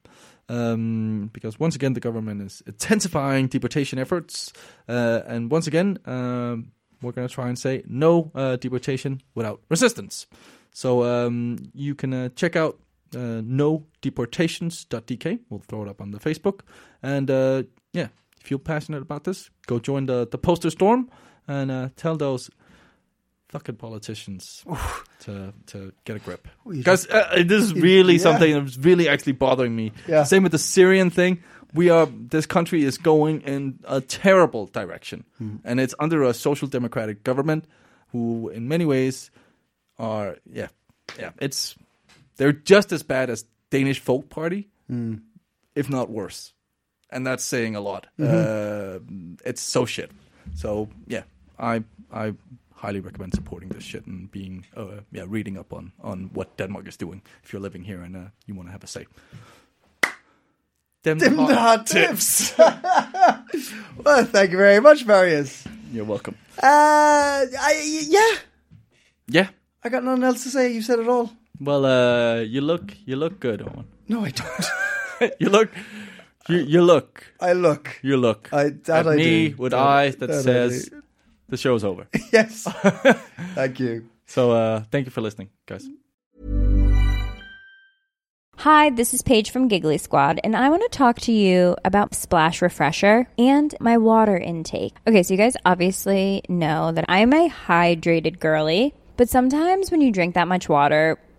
Um, 0.51 1.29
because 1.35 1.61
once 1.61 1.77
again, 1.77 1.93
the 1.93 2.01
government 2.01 2.41
is 2.41 2.63
intensifying 2.67 3.49
deportation 3.49 3.99
efforts, 3.99 4.53
uh, 4.89 5.21
and 5.27 5.51
once 5.51 5.67
again, 5.67 5.99
um, 6.07 6.73
we're 7.03 7.13
going 7.13 7.29
to 7.29 7.35
try 7.35 7.49
and 7.49 7.59
say 7.59 7.83
no 7.87 8.31
uh, 8.35 8.57
deportation 8.57 9.21
without 9.35 9.61
resistance. 9.69 10.27
So 10.73 11.05
um, 11.05 11.59
you 11.75 11.95
can 11.95 12.15
uh, 12.15 12.29
check 12.35 12.57
out 12.57 12.79
uh, 13.15 13.41
nodeportations.dk. 13.43 15.41
We'll 15.49 15.61
throw 15.61 15.83
it 15.83 15.89
up 15.89 16.01
on 16.01 16.11
the 16.11 16.19
Facebook. 16.19 16.61
And 17.03 17.31
uh, 17.31 17.65
yeah, 17.93 18.09
if 18.41 18.51
you're 18.51 18.59
passionate 18.59 19.03
about 19.03 19.25
this, 19.25 19.51
go 19.67 19.79
join 19.79 20.07
the, 20.07 20.27
the 20.31 20.39
poster 20.39 20.71
storm 20.71 21.09
and 21.47 21.71
uh, 21.71 21.89
tell 21.97 22.17
those 22.17 22.51
fucking 23.49 23.77
politicians 23.77 24.63
to 25.21 25.53
to 25.67 25.93
get 26.05 26.17
a 26.17 26.19
grip. 26.19 26.49
Because 26.71 27.09
uh, 27.09 27.43
this 27.47 27.63
is 27.63 27.73
really 27.75 28.15
Yeah. 28.15 28.21
something 28.23 28.53
that's 28.65 28.77
really 28.79 29.09
actually 29.09 29.33
bothering 29.33 29.75
me. 29.75 29.93
Yeah. 30.07 30.25
Same 30.25 30.43
with 30.43 30.53
the 30.53 30.59
Syrian 30.59 31.11
thing. 31.11 31.43
We 31.75 31.91
are 31.91 32.07
this 32.07 32.47
country 32.47 32.83
is 32.85 32.97
going 32.99 33.43
in 33.43 33.79
a 33.85 34.01
terrible 34.01 34.67
direction, 34.67 35.25
and 35.65 35.81
it's 35.81 35.95
under 35.99 36.23
a 36.23 36.33
social 36.33 36.69
democratic 36.69 37.25
government 37.25 37.65
who, 38.13 38.49
in 38.49 38.69
many 38.69 38.87
ways, 38.87 39.31
are 39.99 40.37
yeah, 40.51 40.69
yeah. 41.19 41.31
It's 41.41 41.75
they're 42.37 42.53
just 42.53 42.93
as 42.93 43.03
bad 43.03 43.29
as 43.31 43.45
Danish 43.71 44.01
Folk 44.01 44.31
Party, 44.31 44.69
if 45.75 45.91
not 45.91 46.09
worse, 46.11 46.55
and 47.11 47.27
that's 47.27 47.45
saying 47.45 47.77
a 47.77 47.81
lot. 47.81 48.07
Uh, 48.21 48.99
it's 49.45 49.63
so 49.63 49.87
shit. 49.87 50.11
So 50.55 50.89
yeah, 51.07 51.23
I 51.59 51.83
I 52.13 52.35
highly 52.75 53.01
recommend 53.01 53.35
supporting 53.35 53.69
this 53.71 53.83
shit 53.85 54.07
and 54.07 54.31
being 54.31 54.65
uh, 54.77 55.01
yeah 55.13 55.25
reading 55.29 55.59
up 55.59 55.73
on 55.73 55.93
on 56.03 56.31
what 56.33 56.57
Denmark 56.57 56.89
is 56.89 56.97
doing 56.97 57.23
if 57.45 57.53
you're 57.53 57.63
living 57.63 57.85
here 57.85 58.03
and 58.03 58.17
uh, 58.17 58.25
you 58.47 58.55
want 58.55 58.69
to 58.69 58.73
have 58.73 58.85
a 58.85 58.87
say. 58.87 59.07
Dem, 61.05 61.19
Dim 61.19 61.37
the 61.37 61.55
hot 61.55 61.87
tips. 61.87 62.59
well, 62.59 64.25
thank 64.25 64.51
you 64.51 64.59
very 64.59 64.81
much, 64.81 65.07
Marius. 65.07 65.65
You're 65.93 66.05
welcome. 66.05 66.35
Uh, 66.59 67.47
I, 67.47 68.05
yeah, 68.09 68.39
Yeah. 69.29 69.49
I 69.85 69.89
got 69.91 70.03
nothing 70.03 70.25
else 70.25 70.43
to 70.43 70.51
say. 70.51 70.73
You 70.73 70.83
said 70.83 70.99
it 70.99 71.09
all. 71.09 71.31
Well, 71.61 71.85
uh, 71.87 72.41
you 72.41 72.61
look 72.61 72.93
you 73.07 73.17
look 73.17 73.39
good, 73.41 73.63
Owen. 73.63 73.85
No, 74.09 74.25
I 74.25 74.31
don't. 74.31 75.33
you 75.41 75.49
look 75.51 75.71
you 76.49 76.59
you 76.59 76.83
look 76.83 77.25
I 77.41 77.53
look. 77.53 77.99
you 78.03 78.17
look 78.17 78.49
I- 78.53 78.71
that 78.87 79.07
at 79.07 79.09
I 79.09 79.17
me 79.17 79.49
do. 79.51 79.57
with 79.57 79.73
That- 79.73 79.81
eyes 79.81 80.17
that, 80.17 80.27
that 80.29 80.43
says 80.43 80.89
do. 80.89 81.03
the 81.49 81.57
show's 81.57 81.85
over. 81.85 82.07
Yes. 82.33 82.65
thank 83.55 83.81
you. 83.81 84.09
So 84.27 84.53
uh, 84.53 84.83
thank 84.91 85.07
you 85.07 85.11
for 85.11 85.21
listening, 85.23 85.49
guys. 85.67 85.89
Hi, 88.59 88.91
this 88.91 89.15
is 89.15 89.23
Paige 89.23 89.51
from 89.53 89.69
Giggly 89.69 89.99
Squad, 89.99 90.41
and 90.43 90.57
I 90.57 90.69
want 90.69 90.83
to 90.83 90.89
talk 90.89 91.21
to 91.21 91.33
you 91.33 91.77
about 91.85 92.13
Splash 92.15 92.61
Refresher 92.61 93.29
and 93.39 93.73
my 93.79 93.97
water 93.99 94.37
intake. 94.37 94.95
Okay, 95.07 95.23
so 95.23 95.33
you 95.33 95.39
guys 95.39 95.57
obviously 95.65 96.43
know 96.49 96.91
that 96.91 97.05
I'm 97.09 97.33
a 97.33 97.49
hydrated 97.49 98.41
girly, 98.41 98.95
but 99.17 99.29
sometimes 99.29 99.93
when 99.93 100.01
you 100.01 100.11
drink 100.11 100.35
that 100.35 100.49
much 100.49 100.69
water, 100.69 101.19